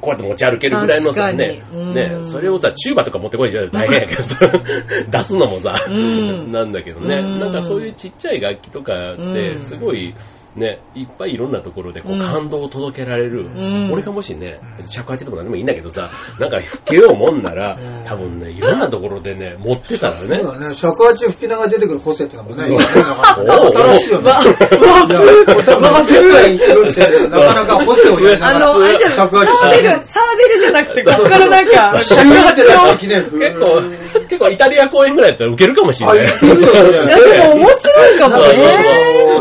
[0.00, 1.94] こうやって持ち歩けるぐらいのさ、ね、うん。
[1.94, 4.38] ね、それをさ、チューバとか持ってこいじゃ大変やけどさ、
[5.08, 6.50] 出すのもさ、うん。
[6.52, 7.40] なんだけどね、うん。
[7.40, 9.22] なんかそういうちっちゃい楽器とかって、
[9.52, 9.60] うん。
[9.60, 10.14] すごい、
[10.56, 13.44] ね、いっぱいいろんなところでこううん感動を届けられる。
[13.44, 20.18] ん俺がもしね、尺八でも何でもいいんだけどさ、なんか吹けようもんならうん、多分ね、いろんなところでね、持ってたらね。
[20.20, 20.28] そう
[20.60, 20.74] だね。
[20.74, 24.30] 尺八吹きながら出てくる補正ってのもね、いいね新しいよね。
[24.30, 28.66] いや、多分世界広してるなかなか補正をやりなあがら。
[28.74, 36.24] の、あれじゃないサ尺八ーベル、サーベルじゃなくて、こっからなんか、シューって出していきなり結構、結構イタリア公演ぐらいだったらウケるかもしれあ、ない。
[36.24, 38.46] いや、でも面白いかもね。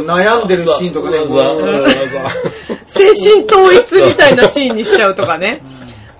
[0.05, 1.19] 悩んでるシーンとかね、
[2.87, 5.61] 精神統一みたいなシーンにしちゃうとかね。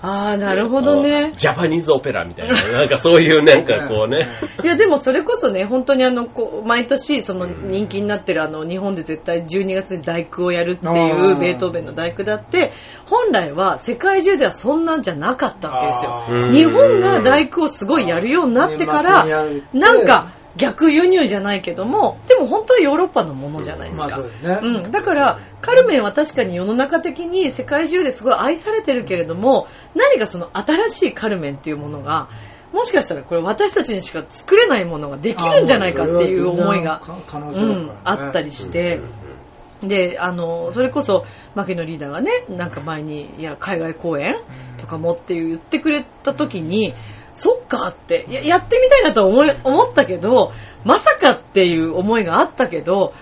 [0.02, 1.32] ああ、なるほどね。
[1.36, 4.28] ジャパニーズオペラみたいな、なんかそういうなんかこうね。
[4.64, 12.72] いや、でもそれこそね、本当にあの、こう、毎年、その人気になってるあの、日本で絶対12月に大工をやるっていあう、ーベートーベンの大工だって、
[13.06, 16.52] 本来は世界中ではそんなんじゃなかったわけですよ。
[16.52, 19.26] 日本が大工をすごいやるようになってから、
[19.74, 20.28] なんか、
[20.58, 24.08] 逆輸入じゃないけども、でも本当はヨーロッパのものじゃないですか。
[24.08, 24.60] まあそうですね。
[24.62, 32.30] うん、だから、カルメンは確かに世の中的に世界中ですごい愛されてるけれども、何かその新しいカルメンっていうものが、
[32.72, 39.00] もしかしたらこれ私たちにしか作れないものができるんじゃないかっていう思いが、可能うん、あったりして、
[39.84, 44.36] で、あの、それこそ、牧野リーダーがね、なんか前に、いや、海外公演
[44.78, 46.94] とかもっていう言ってくれた時に、
[47.36, 50.54] そっかって、ややってみたいなと思い思ったけど、
[50.86, 53.14] まさかっていう思いがあったけど、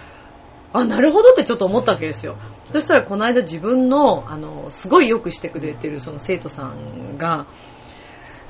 [0.71, 2.37] あ、なるほどってちょっと思ったわけですよ。
[2.71, 7.47] そしたらこの間自分の、あの、すごいよくしてくれてるその生徒さんが、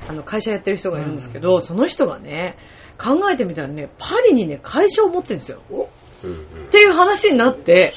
[0.08, 2.56] あの、会社やってる人がいるんですけど、その人がね、
[2.98, 5.60] 考えてみたらね、パリにね、会社を持ってるんですよ。
[5.70, 5.88] お
[6.24, 6.40] うんうんっ
[6.70, 7.92] ていう話になって、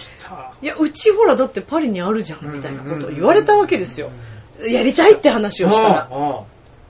[0.61, 4.09] いや、うちほら、だってパリにあるじゃん、みたいなことを言われたわけですよ。
[4.67, 6.09] やりたいって話をしたら。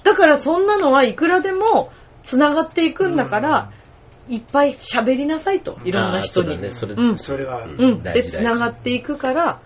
[0.08, 1.92] だからそんなのはいくらでも
[2.24, 3.74] 繋がっていくんだから、
[4.30, 6.56] いっぱい喋りなさいと、いろんな人に。
[6.56, 6.70] そね。
[6.70, 7.20] それうん。
[7.20, 7.72] それは、うん。
[7.78, 8.04] うん。
[8.04, 9.60] で、繋がっていくから、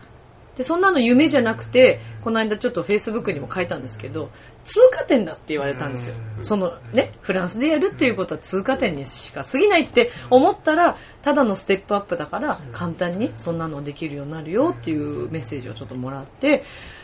[0.58, 4.32] で、そんなの夢じゃなくて、この間ちょっと Facebook にも書いたんですけど、
[4.64, 6.16] 通過点だって言われたんですよ。
[6.38, 6.44] うん。
[6.44, 16.64] そのね、フランスでやるっていうことは通過点にしか過ぎないって思ったら、ただのステップアップだから、簡単にそんなのできるようになるよっていうメッセージをちょっともらって、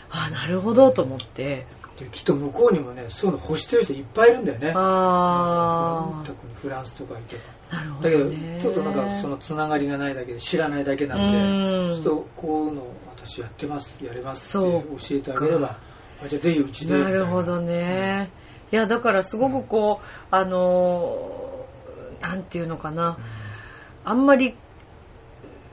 [0.09, 1.65] ああ、なるほどと思って、で
[2.05, 4.73] きっと向こうにもね、そういうの欲してる人いっぱいいるんだよね。
[4.75, 7.41] あ特にフランスとか行けば。
[7.71, 15.79] あ、なるほだけどどね。、ちょっとなんかそのつながりがないだけで知らないだけなうんので、ちょっとこういうの私やってます、やれますって教えてあげれば、
[16.23, 17.01] あじゃあぜひうちで。
[17.01, 18.29] なるほどね。
[18.71, 23.17] いや、だからすごくこう、あのーなんていうのかな。
[24.03, 24.55] あんまり、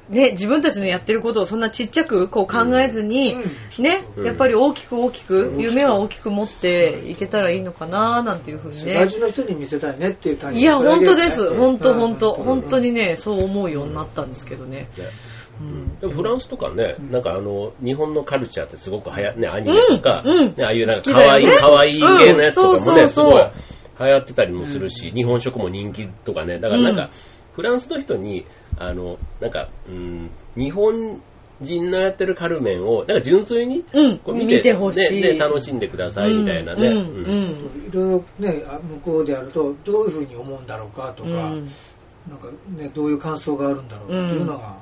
[0.08, 3.36] ね、自分たちのやってることをそんなちっちゃくこう考えずに、
[3.78, 4.26] ね、うん。
[4.26, 5.60] やっぱり大きく大きく、うん。
[5.60, 8.92] 夢は大きく持っていけたらいいのかな、なんていうふうにね。
[8.92, 9.08] 世界。
[9.08, 11.54] 中の人に見せたいねっていう単いや、本当です。
[11.54, 12.00] 本当うん。
[12.00, 12.34] 本当。
[12.34, 14.88] うん本当にね、そう思うようになったんですけどね。
[14.98, 15.04] ね。
[15.60, 15.98] うん。
[16.00, 20.38] でもフランスとかね、なんかあの、日本のカルチャーってすごくはや、ね、アニメとか、うん。
[20.38, 20.44] うん。
[20.54, 23.08] ねああいうなんか可愛い、可愛い系のやつとかもね、うんそうそうそう。
[23.08, 23.50] すごい
[24.00, 26.96] 流行ってたりもするし、日本食も人気とかね、だからなんうん。
[26.96, 27.10] か、
[27.54, 28.44] フランスの人に、
[28.76, 31.20] あの、なんか、うん、日本
[31.60, 35.20] 人のやってるカルメンを、なんか純粋に、うんこう見てほしい。
[35.20, 36.88] ねね楽しんでくださいみたいなね。
[36.88, 41.68] うんいろいろね、あ向こうでやると、どういうふうに思うんだろうかとか、うん。
[42.28, 44.78] なんかね、どういう感想があるんだろうっていうのが、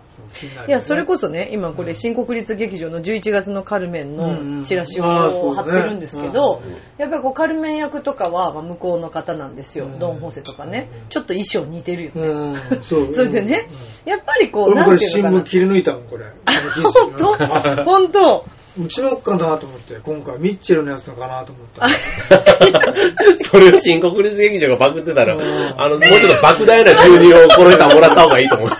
[0.67, 5.05] いや、それこそね、今これ新国立劇場の11月のカルメンのチラシを
[5.53, 9.87] 貼ってるんですけどうん、やっぱりこうカルメン役とかはまあ向こうの方なんですよ。
[9.87, 9.89] う。
[9.89, 9.99] ん。
[9.99, 10.91] ドン・ホセとかね。
[10.93, 11.09] うん。
[11.09, 12.23] ちょっと衣装似てるよね。
[12.23, 13.13] うん、そう。
[13.13, 13.69] それでね
[14.05, 16.27] うん、やっぱりこう、なんていこれ新聞うのか切り抜いたもん、これ。
[16.83, 17.45] 本当？
[17.45, 18.47] あ本当
[18.79, 21.89] うちのかなと思って、今回ミッチェルのやつのかなと思った。
[23.45, 25.43] それを新国立劇場がパクってたら、うん
[25.77, 28.70] あの、もうちょっと莫大な収入をこの人はもらった方がいいと思う。
[28.70, 28.75] あ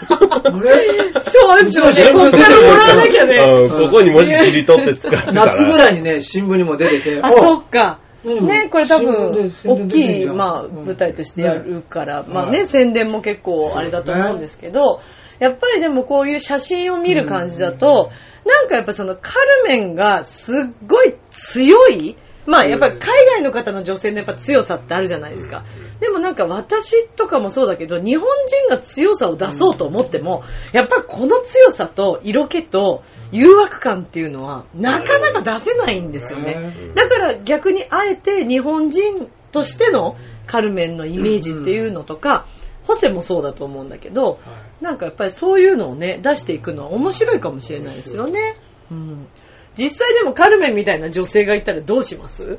[0.61, 2.23] れそうですよね。
[2.23, 3.37] こっからもらわなきゃね。
[3.37, 5.47] うんここにもし切り取って使ってたら。
[5.47, 7.99] 夏ぐらいにね、新聞にも出てて、あ、そっか。
[8.25, 15.01] うんね、これ多分大ききい、まあ、うん舞台としてやるから、まあね、はい宣伝も結構あれだと思うんですけど、
[15.43, 18.13] やっぱりでもこういう写真を見る感じだと、
[18.47, 22.17] なんかやっぱそのカルメンがすっごい強い、
[22.47, 25.65] まあやっぱり海外の方の女性のやっぱ強さってあるじゃないですか。
[25.99, 36.93] でもなんか私とかもそうだけど、日本人が強さを出そうと思っても、やっぱりこの強さと色気と誘惑感っていうのはなかなか出せないんですよね。
[36.95, 40.17] だから逆にあえて日本人としての
[40.47, 42.47] カルメンのイメージっていうのとか、
[42.85, 44.39] ホセもそうだと思うんだけど、はい
[44.85, 48.57] なんかやっぱりそういうのをね、出していくのは面白いかもしれないですよね。
[48.91, 49.29] うん。
[49.77, 52.59] 実際でもカルメンみたいな女性がいたらどうします？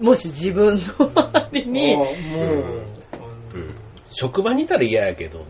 [0.00, 1.94] もし自分の周りに、
[4.10, 5.46] 職場にいたら嫌やけど。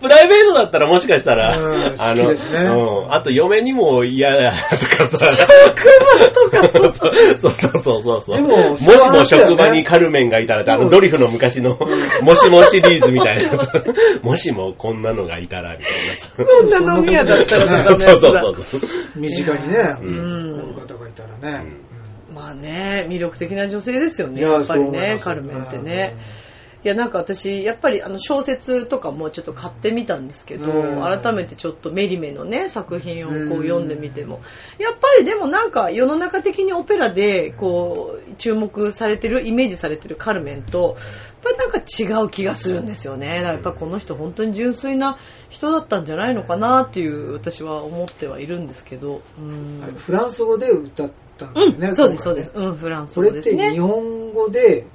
[0.00, 4.56] プライベートだったらもしかしたら、うんあの、ねうん、あと嫁にも嫌やと
[5.04, 5.46] かさ。
[5.46, 5.48] 職
[6.50, 7.08] 場とか
[7.38, 8.36] そうそうそうそうそうそう。
[8.36, 11.78] でももしも職場にカルメンがいたらって、あのうんドリフの昔の、
[12.22, 13.58] もしもシリーズみたいな。
[14.22, 16.52] もしもこんなのがいたら、みたいな。
[16.52, 18.80] こんな飲み屋だったらそうそうそうそう。
[19.14, 21.92] 身近にね、うこういう方がいたらね。
[22.32, 26.16] まあね、魅力的な女性ですよね、いややっぱりね、カルメンってね。
[26.84, 31.00] いや、なんか私、やっぱりあの小説とかもちょっと買ってみたんですけど、うん。
[31.00, 34.40] 改めてちょっとメリメのね、作品をこううん読んでみても、
[34.78, 40.96] やっぱりでもなんか世の中的にオペラでこう、注目されてる、イメージされてるカルメンと、
[41.44, 43.28] やっぱりなんか違う気がするんですよね。
[43.28, 45.18] だからやっぱこの人本当に純粋な
[45.50, 49.22] 人だったんじゃないのかなっていう私は思ってはいるんですけど。
[49.98, 51.88] フランス語で歌ったんだよね。
[51.88, 52.52] うん、そうです、そうです。
[52.54, 53.80] うん、フランスこれって語ですね日。
[53.80, 54.86] 本語で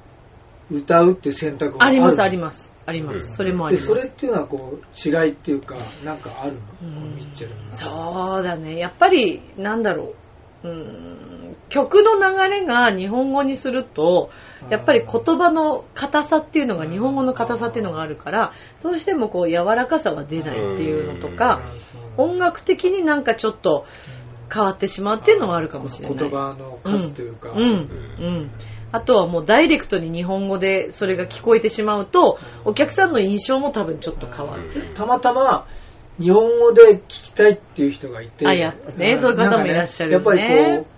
[0.72, 2.74] 歌うっていう選択もあるあります、あります。
[2.86, 3.16] あります。
[3.16, 3.88] うんそれもありで、ます。
[3.88, 5.76] それっていうのはこう、違いっていうか、
[6.06, 6.60] なんかあるの？
[6.84, 8.78] うんミッチェルそうだね。
[8.78, 10.14] やっぱり、なんだろ
[10.64, 10.68] う。
[10.68, 11.28] うーん
[11.70, 14.32] 曲の流れが日本語にすると、
[14.70, 21.62] やっぱり言葉の硬さっていうのが、日本語の硬さっていうのがあるから、どうしてもこう柔らかさが出ないっていうのとか、
[22.16, 23.86] 音楽的になんかちょっと
[24.54, 26.18] 変わってしまうっていうのがあるかもしれない。
[26.18, 27.62] 言葉の数というか、うん。
[27.62, 28.52] うん。
[28.92, 34.64] あとはもうダイレクトに日本語でそれが聞こえてしまうと、お客さんの印象も多分ちょっと変わる。
[34.96, 35.68] たまたま
[36.20, 40.97] 日本語で聞きたいっていう人がいて、あやっぱねそういう方もいらっしゃるよねやっぱりこう、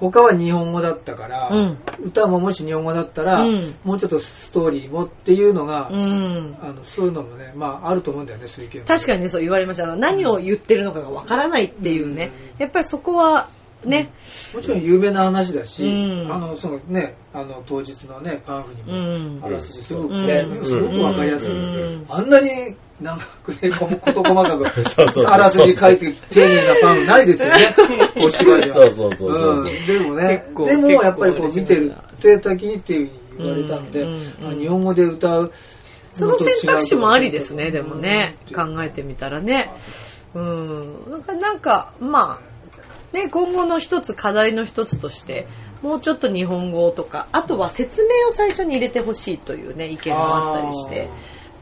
[0.00, 6.56] 他は日本語だったから、うん歌ももし日本語だったら、うんもうちょっとストーリーもっていうのが、うん。
[6.62, 9.84] あのそういうのもね、まああると思うんだよね、そういう意見確かにね、そう言われました。
[9.84, 12.32] あの何を言ってるのかがわからないっていうね。
[12.58, 13.48] やっぱりそこは、
[13.84, 14.10] ね。
[14.54, 19.52] もちろん有名な話だし、うんあのそのね、あの当日のね、パンフにうも、あん。
[19.52, 27.60] らすじすごくうんね、すごくわかりやすい、うんあんなに長くね、こ事細かく、 そうそうあらすじ書いて丁寧なパンフないですよね、
[28.22, 28.74] お芝居では。
[28.74, 34.18] そうそうそうそううんでもね結構、でもやっぱりこう見てる、生的にって言われたんで、うんうん
[34.48, 35.52] あ日本語で歌う。
[36.12, 38.36] その選択肢もありですね、でもね。
[38.54, 39.72] 考ええてみたらね。
[40.34, 41.10] うん。
[41.10, 42.40] なんか、なんかま
[43.12, 45.46] あ、ね、今後の一つ、課題の一つとして、
[45.82, 51.08] もうちょっと日本語とか、あとは説明を最初に入れてほしいというね、意見もあったりして。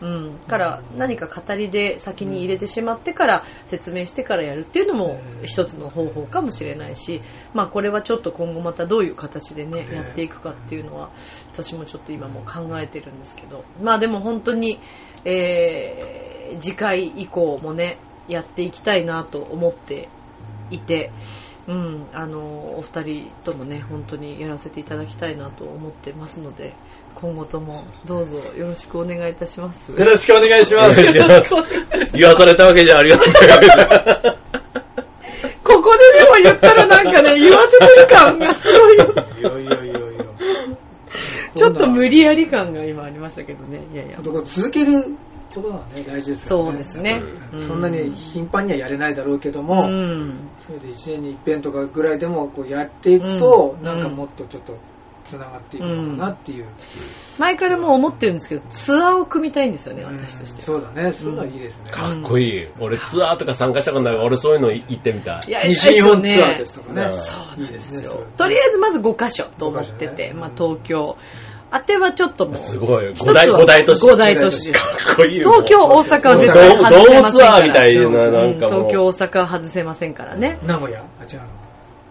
[0.00, 7.22] うん、から何か語りで先に入れてしまってから説明してからやるっていうのも一つの方法かもしれないし、
[7.54, 11.10] まあこれはちょっと今後またどういう形でねねやっていくかっていうのは
[11.52, 13.64] 私もちょっと今も考えてるんですけど。
[13.82, 14.80] まあでも本当に、
[15.24, 16.28] えー
[16.60, 20.08] 次回以降もねやっていきたいなと思って
[20.70, 21.10] いて。
[21.66, 26.72] うん、あのお二人ともね本当にやらせていただきたいなと思ってますので
[27.14, 29.92] 今後ともどうぞよろしくお願いいたします。
[29.92, 31.02] よろしくお願いします。
[32.16, 33.34] 言わされたわけじゃありません。
[35.64, 38.96] ここででも言ったらなんかね、言わせてる感がすごい。
[38.96, 39.04] いやい
[39.42, 39.98] やいやいや。
[41.56, 43.80] ちょっと無理やり感が今ありましたけどね。
[43.92, 45.16] いやいや続ける
[45.54, 46.70] ことがね、大事ですよね。
[46.70, 47.22] そうですね。
[47.52, 50.34] うそんなに頻繁にはやれないだろうけどうも、ん。
[50.66, 54.76] それで1年に一遍とかぐらいでもこうやっていくと、うんなんかもっとちょっと
[55.24, 56.66] つながっていくのかなっていう。
[57.38, 60.62] 前からもう思ってるんですけど、ツアーを組みたいんですよね、私として。
[60.62, 61.90] そうだね、そういうのはいいですね。
[61.90, 62.68] かっこいい。
[62.80, 65.48] 俺ツアーとか参加したことないから俺そういうの行ってみたい。
[65.48, 67.02] いや西日本ツアーですとかね。
[67.02, 68.24] うんそうなんですよいいですね。
[68.36, 71.16] とりあえずまず5カ所と思って5カて、まあ東京。
[71.70, 72.56] 当てはちょっともう。
[72.56, 73.12] すごい。
[73.12, 74.00] 一つは五大、五大都市。
[74.06, 75.06] 五大都市です。
[75.06, 75.50] かっこいいよ。
[75.52, 76.90] 東京、大阪は絶ド対外せませんから。
[76.90, 78.80] ドームツアーみたいな、うんなんかもう。
[78.80, 80.58] 東京、大阪は外せませんからね。
[80.64, 81.00] 名古屋？
[81.20, 81.67] あ、違うの。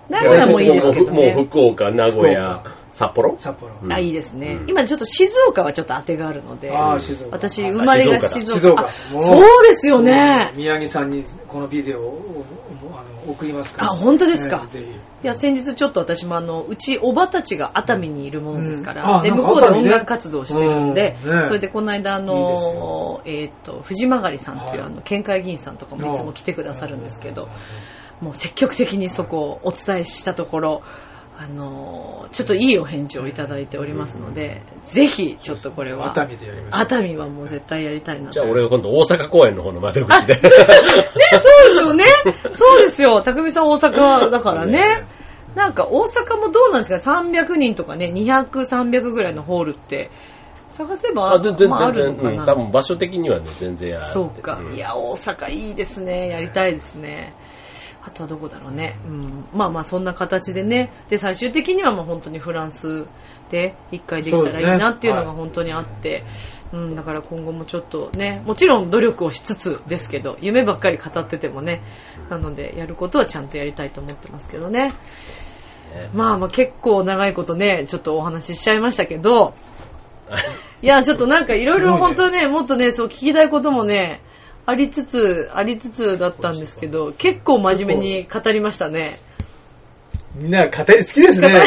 [0.10, 1.34] 名古屋もいいですけどもうね。
[1.34, 2.64] 福岡、名古屋、
[2.94, 3.36] 札幌？
[3.38, 3.74] 札幌。
[3.84, 4.58] うんあ、いいですね。
[4.62, 6.72] うん今ちょっと静岡はちょっと当てがあるので。
[6.72, 7.36] ああ、静岡。
[7.36, 8.90] 私、生まれが静岡。
[8.90, 10.52] そうですよね。
[10.56, 12.46] 宮城さんにこのビデオを
[12.94, 13.92] あの送りますから。
[13.92, 14.66] あ本当ですか。
[15.24, 27.50] いや、先日ちょっと私もあの、うち、おばたちが熱海にいるものですかうんら、で、向こうで音楽活動してるんで、うんねそれでこの間あの、えっと、藤曲さんというはいあの、県会議員さんとかもいつも来てくださるんですけど、
[28.22, 30.82] もう積極的にそこをお伝えしたところ、
[31.40, 36.82] あの、ちょっといいお返事をいただいておりますので、ぜひ、ちょっとこれは、熱海でやりましょう。
[36.82, 38.32] 熱海はもう絶対やりたいなと。
[38.32, 40.34] じゃあ俺が今度大阪公演の方の窓口で。
[40.34, 42.06] ね、そうですよね。
[42.54, 43.22] そうですよ。
[43.22, 45.06] 匠さん大阪だからね。
[45.54, 50.10] なんか大阪もどうなんですか ?300 人とかね、200、300ぐらいのホールって、
[50.70, 52.46] 探せばあ、全然、まあ、あるのかな。
[52.46, 54.60] 多分場所的にはね、全然やるそうか。
[54.60, 56.30] んいや、大阪いいですね。
[56.30, 57.34] やりたいですね。
[58.08, 58.98] あとはどこだろうね。
[59.06, 59.46] うん。
[59.54, 60.94] まあまあ、そんな形でね。
[61.10, 63.06] で、最終的にはもう本当にフランス
[63.52, 66.24] で一回できたらいいなっていうのが本当にあって、
[66.72, 71.84] うん、だから今後もちょっとね、もちろん努力をしつつですけど、夢ばっかり語っててもね、
[72.30, 74.88] なので、やることはちゃんとやりたいと思ってますけどね。
[74.88, 74.94] ね
[76.14, 79.54] まあまあ結構長いことね、ちょっとお話ししちゃいましたけど、
[80.82, 84.22] いや、ちょっとなんかいろいろ本当ね、もっとね、そう聞きたいこともね、
[84.68, 89.20] ありつつ、ありつつだったんですけど、結構真面目に語りましたね。
[90.36, 91.56] みんな語り好きですね。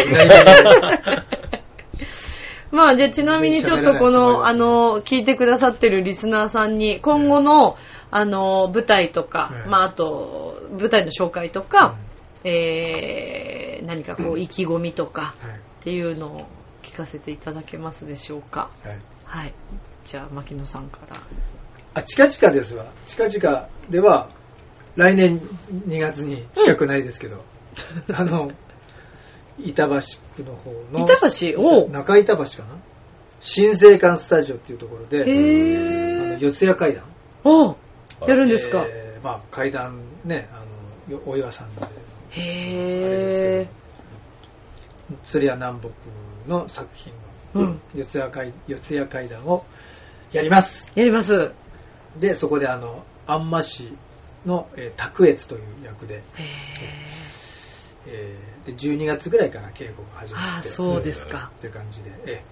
[2.70, 7.76] まあ、じゃあちなみにちょっとこの、あの、聞いてくださってるリスナーさんに、今後の、
[8.12, 11.96] あの、舞台とか、うんまあ、あと、舞台の紹介とか、
[12.44, 15.50] えー、何かこう、意気込みとか、はい
[15.80, 16.46] っていうのを
[16.82, 18.70] 聞かせていただけますでしょうか。
[18.84, 19.54] はいはい。
[20.04, 21.16] じゃあ、牧野さんから。
[21.94, 22.86] あ、近々ですわ。
[23.06, 24.30] 近々では、
[24.96, 25.38] 来年
[25.88, 27.42] 2月に近くないですけど、
[28.12, 28.50] あの、
[29.58, 29.94] 板橋
[30.36, 31.88] 区の方の、板橋？
[31.90, 32.64] 中板橋かな？
[33.40, 36.38] 新生館スタジオっていうところで。
[36.40, 37.04] 四谷階段。
[37.44, 37.76] お
[38.26, 38.84] やるんですか？
[38.88, 40.64] えーまあ階段ね、あ
[41.10, 41.82] の、よお岩さんで、
[42.30, 43.68] へ
[45.24, 45.90] 鶴屋南北
[46.48, 47.12] の作品
[47.54, 49.64] の、うん四谷階四谷階段を
[50.32, 50.90] やります。
[50.94, 50.98] ー。
[51.00, 51.52] やります。
[52.18, 53.92] で、そこであの、安間市
[54.46, 56.20] の、えー卓越という役で、へ
[58.06, 60.36] えーで12月ぐらいから稽古が始ー。
[60.36, 61.50] まって、ああ、そうですか。
[61.58, 62.42] って感じで、え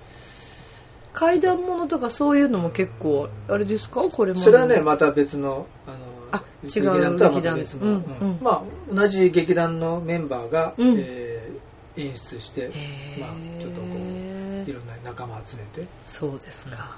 [1.12, 4.02] 階段物とかそういうのも結構、あれですか？
[4.02, 4.40] これも。
[4.40, 5.97] ーそれはね、また別の、あの、
[6.32, 11.59] あ違う劇団とはまたうんうんまあ、同じ劇団のメンバーが、うんえー
[12.01, 12.70] 演出して。
[13.18, 13.30] まあ、
[13.60, 16.97] ちょっとこう、いろんな仲間集めてそうですか。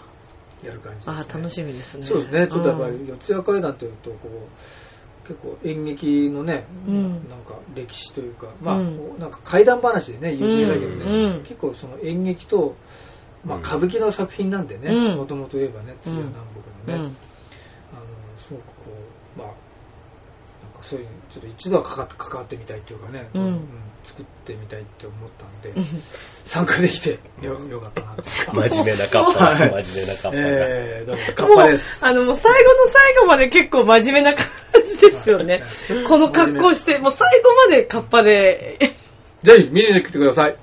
[0.65, 1.15] やる感じです、ね。
[1.17, 2.07] ああ、楽しみですね。
[2.07, 7.29] そうですね、ちょっとやっぱうんり四谷階段というと、こう、結構演劇のね、うん。
[7.29, 9.19] なんか歴史というか、まあ、うん。
[9.19, 11.43] なんか怪談話でね、有名だけどね、うん。
[11.43, 12.75] 結構その演劇と、
[13.45, 13.63] まあ、うん。
[13.63, 15.17] 歌舞伎の作品なんでね、うん。
[15.19, 16.47] もともと言えばね、うん鶴屋南
[16.87, 17.17] 北のね、うん。
[17.93, 18.05] あの、
[18.39, 18.91] すごくこ
[19.37, 19.49] う、まあ、
[20.83, 23.61] そういう、ちょっと一度はかか関わってみたいっていうかね、うん。
[24.03, 25.85] 作ってみたいって思ったんで、うん。
[26.45, 28.23] 参加できてよよかったなって。
[28.71, 29.71] 真面目なカッパはい。
[29.71, 30.43] が、真面目なカッパが。
[30.49, 32.05] えー、どうも、カッパです。
[32.05, 34.47] もうあの、もう最後の最後まで結構真面目な感
[34.87, 35.63] じですよね。
[36.09, 38.93] この格好して、もう最後までカッパで。
[39.43, 40.57] ぜひ見に来てください。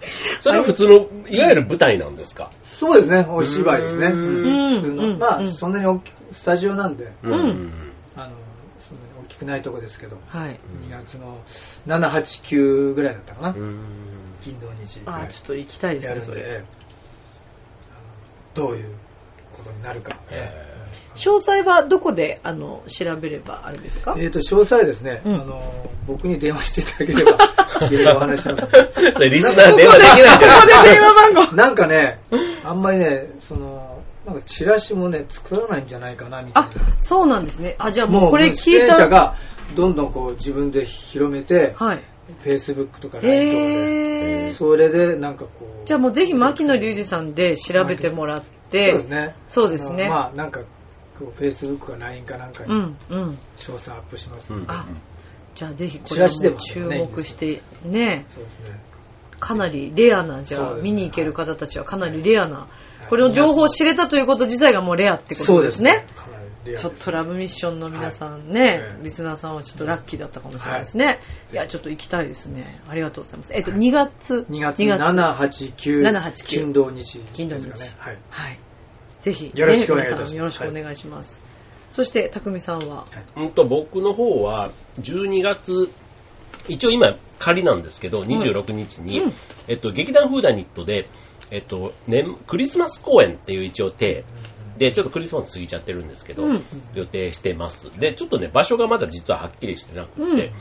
[0.40, 0.94] それは普通の、
[1.28, 2.50] いわゆる舞台なんですか？
[2.64, 4.06] そうですね、お芝居ですね。
[4.06, 5.18] うん。
[5.18, 5.48] まあ、うん。
[5.48, 7.08] そんなに大きスタジオなんで、ん。
[7.24, 7.89] あの、そん
[9.44, 10.58] なに大きくないとこですけど、はい。
[10.88, 11.40] 2月の
[11.86, 13.48] 7、8、9ぐらいだったかな。
[13.50, 13.80] うん
[14.42, 15.02] 金土日。
[15.06, 16.64] ああ、はいちょっと行きたいですね、それ。
[18.54, 18.94] どういう
[19.56, 20.16] ことになるか。
[20.30, 20.68] え
[21.14, 24.14] 詳細はどこで、あの、調べればあれですか？
[24.18, 28.62] えっと、詳細はですね、うんあの、僕に電話していただければ、 いろいろお話します。
[28.62, 31.56] ーそれリスナー電話できないじゃないで電話番号。
[31.56, 32.20] なんかね、
[32.64, 33.89] あんまりね、その、
[34.30, 37.76] なんかチラシもね、作らないんじゃないかな、みたいあな。、そうなんですね。
[37.78, 38.96] あ、じゃあももううこれ聞出演いた。
[38.96, 39.36] 者が
[39.74, 42.00] どんどんこう自分で広めて、はい。
[42.44, 44.50] Facebook とか LINE とかで。
[44.50, 45.86] それでなんかこう。
[45.86, 48.80] じゃあもうぜひ牧野隆二さんで調べてもらって。
[48.80, 49.34] そうですね。
[49.48, 50.60] そうですねあのまあなんか、
[51.18, 53.38] こう Facebook か LINE かなんかにうん、うん。
[53.56, 54.86] 詳細アップします、うんあ
[55.52, 58.80] じゃあぜひこチれはラシでも注目して、ね、そうですね。
[59.40, 62.68] かなりレアな、じゃあ見に行ける方たちはかなりレアな、い
[63.08, 66.06] これの情報を知れたということ自体がもうレアってことですね。。
[66.14, 71.20] かなりレアですちょっとラブミッションの皆さんね、はいリスナーさんはちょっとラッキーだったかもしれないですね。
[71.52, 72.80] い、や、ちょっと行きたいですね。
[72.88, 73.54] ありがとうございます。
[73.54, 74.46] えっと、はい2月。
[74.50, 77.70] 2月7、8、9、7 8 9金土日、金土日。
[77.98, 78.18] はい。
[78.28, 78.58] はい。
[79.18, 81.42] ぜひ、よろしくお願いしますね皆さんよろしくお願いします。
[81.90, 83.06] そして、匠さんは、
[83.36, 84.70] うんと僕の方は
[85.00, 85.90] 12月、
[86.68, 89.32] 一応今仮なんですけど、26日に、うん
[89.66, 91.08] えっと、劇団フーダニットで、
[91.50, 94.24] えっと、年、クリスマス公演っていう一応手。
[94.78, 96.62] で、ちょっとクリスマス過ぎちゃってるんですけど、うん。
[96.94, 97.90] 予定してます。
[97.98, 100.52] で、ちょっとね、場所がまだ実ははっきりしてなくて、うん。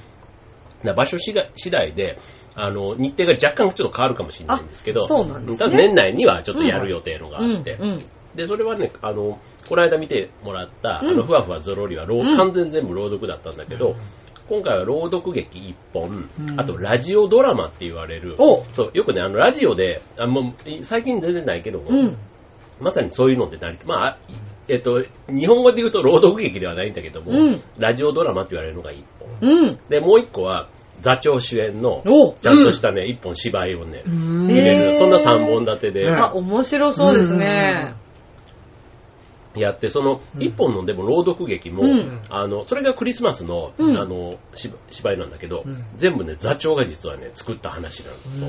[0.83, 2.17] な場所次第次第で、
[2.55, 5.69] あの、日程が若干ちょっと変わるかもしれないんですけど、あそうなんですね。
[5.69, 7.99] ただ年内にはちょっとやる予定のがあって、うんうん。
[8.35, 11.09] で、それはね、あの、この間見てもらった、うん。
[11.09, 12.35] あの、ふわふわゾロリは、朗うん。
[12.35, 13.95] 完全全部朗読だったんだけど、うん
[14.49, 16.59] 今回は朗読劇1本、うん。
[16.59, 18.63] あとラジオドラマって言われる、お。
[18.73, 22.17] そう、よくね、あの、ラジオで、あもう、最近全然ないけども、うん。
[22.81, 24.17] まさにそういうのでなり、まあ、
[24.67, 27.61] えっと、日本語で言うと朗読劇ではないんだけども、うん。
[27.77, 29.03] ラジオドラマって言われるのが1
[29.41, 29.49] 本。
[29.49, 29.79] うん。
[29.89, 30.67] で、もう1個は、
[31.01, 32.33] 座長主演の、お。
[32.33, 34.47] ちゃんとしたね、1本芝居をね、うん。
[34.47, 37.93] 入れる、そんな3本立てで、ねあ、面白そうですね。
[39.55, 48.47] やって、その一本のでも朗読劇も、うんあの、それがクリスマスの、うんあの、し芝居なんだけど、うん全部ね、座長が実はね、作った話なんですよ。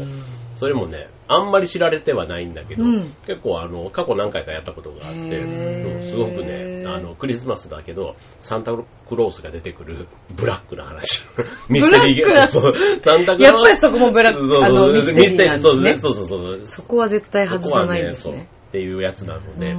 [0.54, 10.06] それもね、あんまり知られてはないんだけど、うん結構あの、過去何回かやったことがあって、へーうんすごくね、あの、クリスマスだけど、サンタクロースが出てくる
[10.36, 11.24] ブラックな話。
[11.68, 13.42] ミステリーブラックなそう、サンタクロース。
[13.42, 16.60] やっぱりそこもブラックそうそうあのミステリーなんですねそうそうそうそう。
[16.64, 18.48] そこは絶対外さないんですそこはね。
[18.50, 19.78] そうっていうやつなので、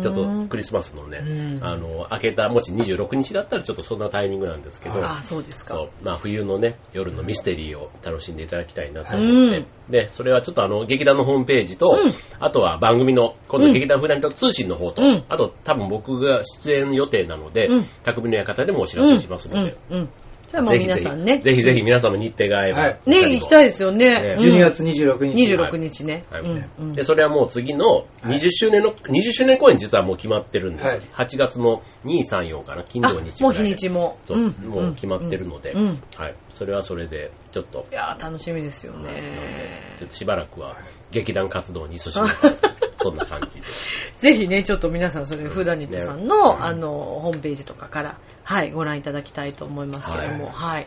[0.00, 1.64] ちょっとクリスマスのね、うん。
[1.64, 5.74] あの、明けた、もし26日だったらちょっとそんなタイミングなんですけど、あ、そうですか。
[5.74, 12.12] そう、まあ冬のね、夜のミステリーを楽しんでいただきたいなと思って、で、それはちょっとあの、劇団のホームページと、うん。
[12.38, 15.24] あとは番組の、今度劇団フライト通信の方と、うん。
[15.28, 17.84] あと多分僕が出演予定なので、うん。
[18.04, 19.96] 匠の館でもお知らせしますので、うん。
[19.98, 20.08] うん。
[20.48, 21.40] じゃあもう皆さんね。
[21.40, 22.78] ぜひぜひ皆さんの日程が合えば。
[22.80, 23.00] はい。
[23.06, 23.98] ね、行きたいですよね。
[24.22, 24.36] ね。
[24.38, 24.54] うん。
[24.54, 25.52] 12月26日。
[25.52, 26.24] 26日ね。
[26.30, 26.42] はい。
[26.42, 26.70] うん。
[26.78, 26.94] うん。
[26.94, 30.86] で、それはもう次の20周年の、20周年公演実はもう決まってるんです。
[30.86, 30.98] よ。
[31.12, 31.26] はい。
[31.26, 33.68] 8月の2、3、4かな、金あ土日もう日ぐらいで。
[33.70, 34.18] にちも。
[34.24, 34.54] そう、ん。
[34.66, 35.80] もう決まってるので、うん。
[35.80, 36.02] うん。
[36.16, 36.34] はい。
[36.48, 39.82] それはそれで、ちょっと、いやー、楽しみですよちょね。
[40.02, 40.78] っとしばらくは
[41.10, 42.50] 劇団活動に勤しむ。
[42.50, 42.56] か
[42.98, 43.66] そんな感じで。
[44.18, 46.90] ぜひね、ちょっと皆さん、それ、フーダニットさんの、あの、
[47.22, 50.86] ホームページとかから、はい、ご覧いただきたいと思いますけども、はい。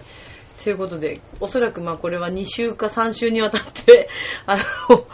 [0.64, 4.10] ということで、おそらくまあこれは2週か3週にわたって、
[4.46, 4.58] あ
[4.90, 5.08] の、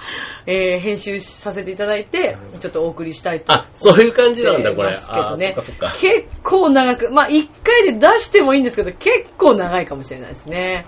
[0.45, 4.95] えー編集させていただいて、ちょっとお送りしたいとあ、そういう感じなんだ、これ。
[4.95, 5.93] あ、そっかそっか。
[5.99, 10.85] 結構長く、まあ1回で出してもいいんですけど、結構長いかもしれないですね。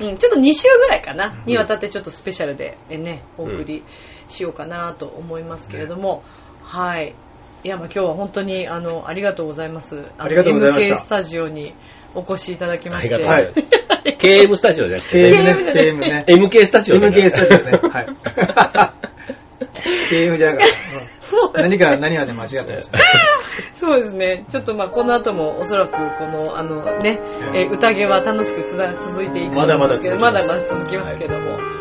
[0.00, 3.82] うん、ちょっと2週ぐらいかな、にわたってちょっとスペシャルで、えね、お送り
[4.28, 6.22] しようかなと思いますけれども、
[6.62, 7.14] はい。
[7.64, 9.96] いや、まあ今日は本当に、あの、ありがとうございます。
[9.96, 11.74] のありがとうございました MK スタジオに
[12.14, 13.14] お越しいただきまして。
[13.14, 14.16] ありがとうござい。
[14.18, 16.24] KM スタジオじゃなくて、KM ね、KM ね。
[16.28, 17.80] MK スタジオじゃなくて MK スタジオね。
[17.88, 18.06] はい。
[20.10, 20.66] KM じゃなかっ
[21.54, 21.62] た。
[21.62, 22.98] 何か、何かで間違ってました？
[23.74, 24.44] そうですね。
[24.48, 27.20] ちょっとまあこの後もおそらくこのあのね、
[27.54, 31.52] えー宴は楽しくつな続いていくんですけど、ままだまだだまだ続きますけども。
[31.52, 31.77] はい、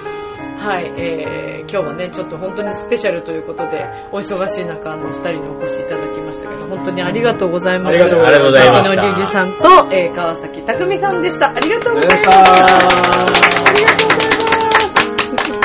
[0.97, 7.89] えー、今日はね、ちょっと本当にスペシャルということで、お忙しい中、あの、二人にお越しいただきましたけど、本当にありがとうございます。
[7.89, 11.49] ありがとうございましたさんと、えー、川崎匠さんでした。
[11.49, 12.39] ありがとうございました。
[12.39, 15.63] ありがとうございましたありがとうございま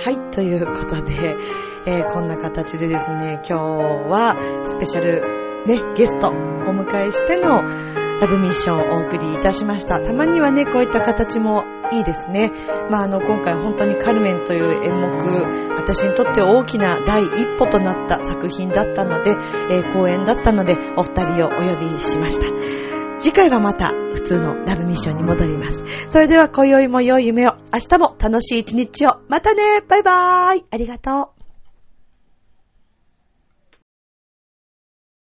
[0.00, 0.06] す。
[0.06, 1.36] はい、ということで、
[1.86, 3.62] えーこんな形でですね、今日
[4.08, 5.22] はスペシャル
[5.66, 10.00] ね、ゲストお迎えしてのラブミッションをお送りいたしました。
[10.00, 12.52] たまにはね、こういった形もいいですね。
[12.90, 19.32] まあ、あの、今回本当にカルメンという演目、私にとって大きな第一歩となった作品だったので、
[19.70, 22.46] えー公演だったので、お二人をお呼びしました。
[23.20, 25.84] 次回はまた普通のラブミッションに戻ります。
[26.08, 29.20] それでは今宵も良い夢を、明日も楽しい一日を。
[29.28, 31.43] またねバイバーイありがとう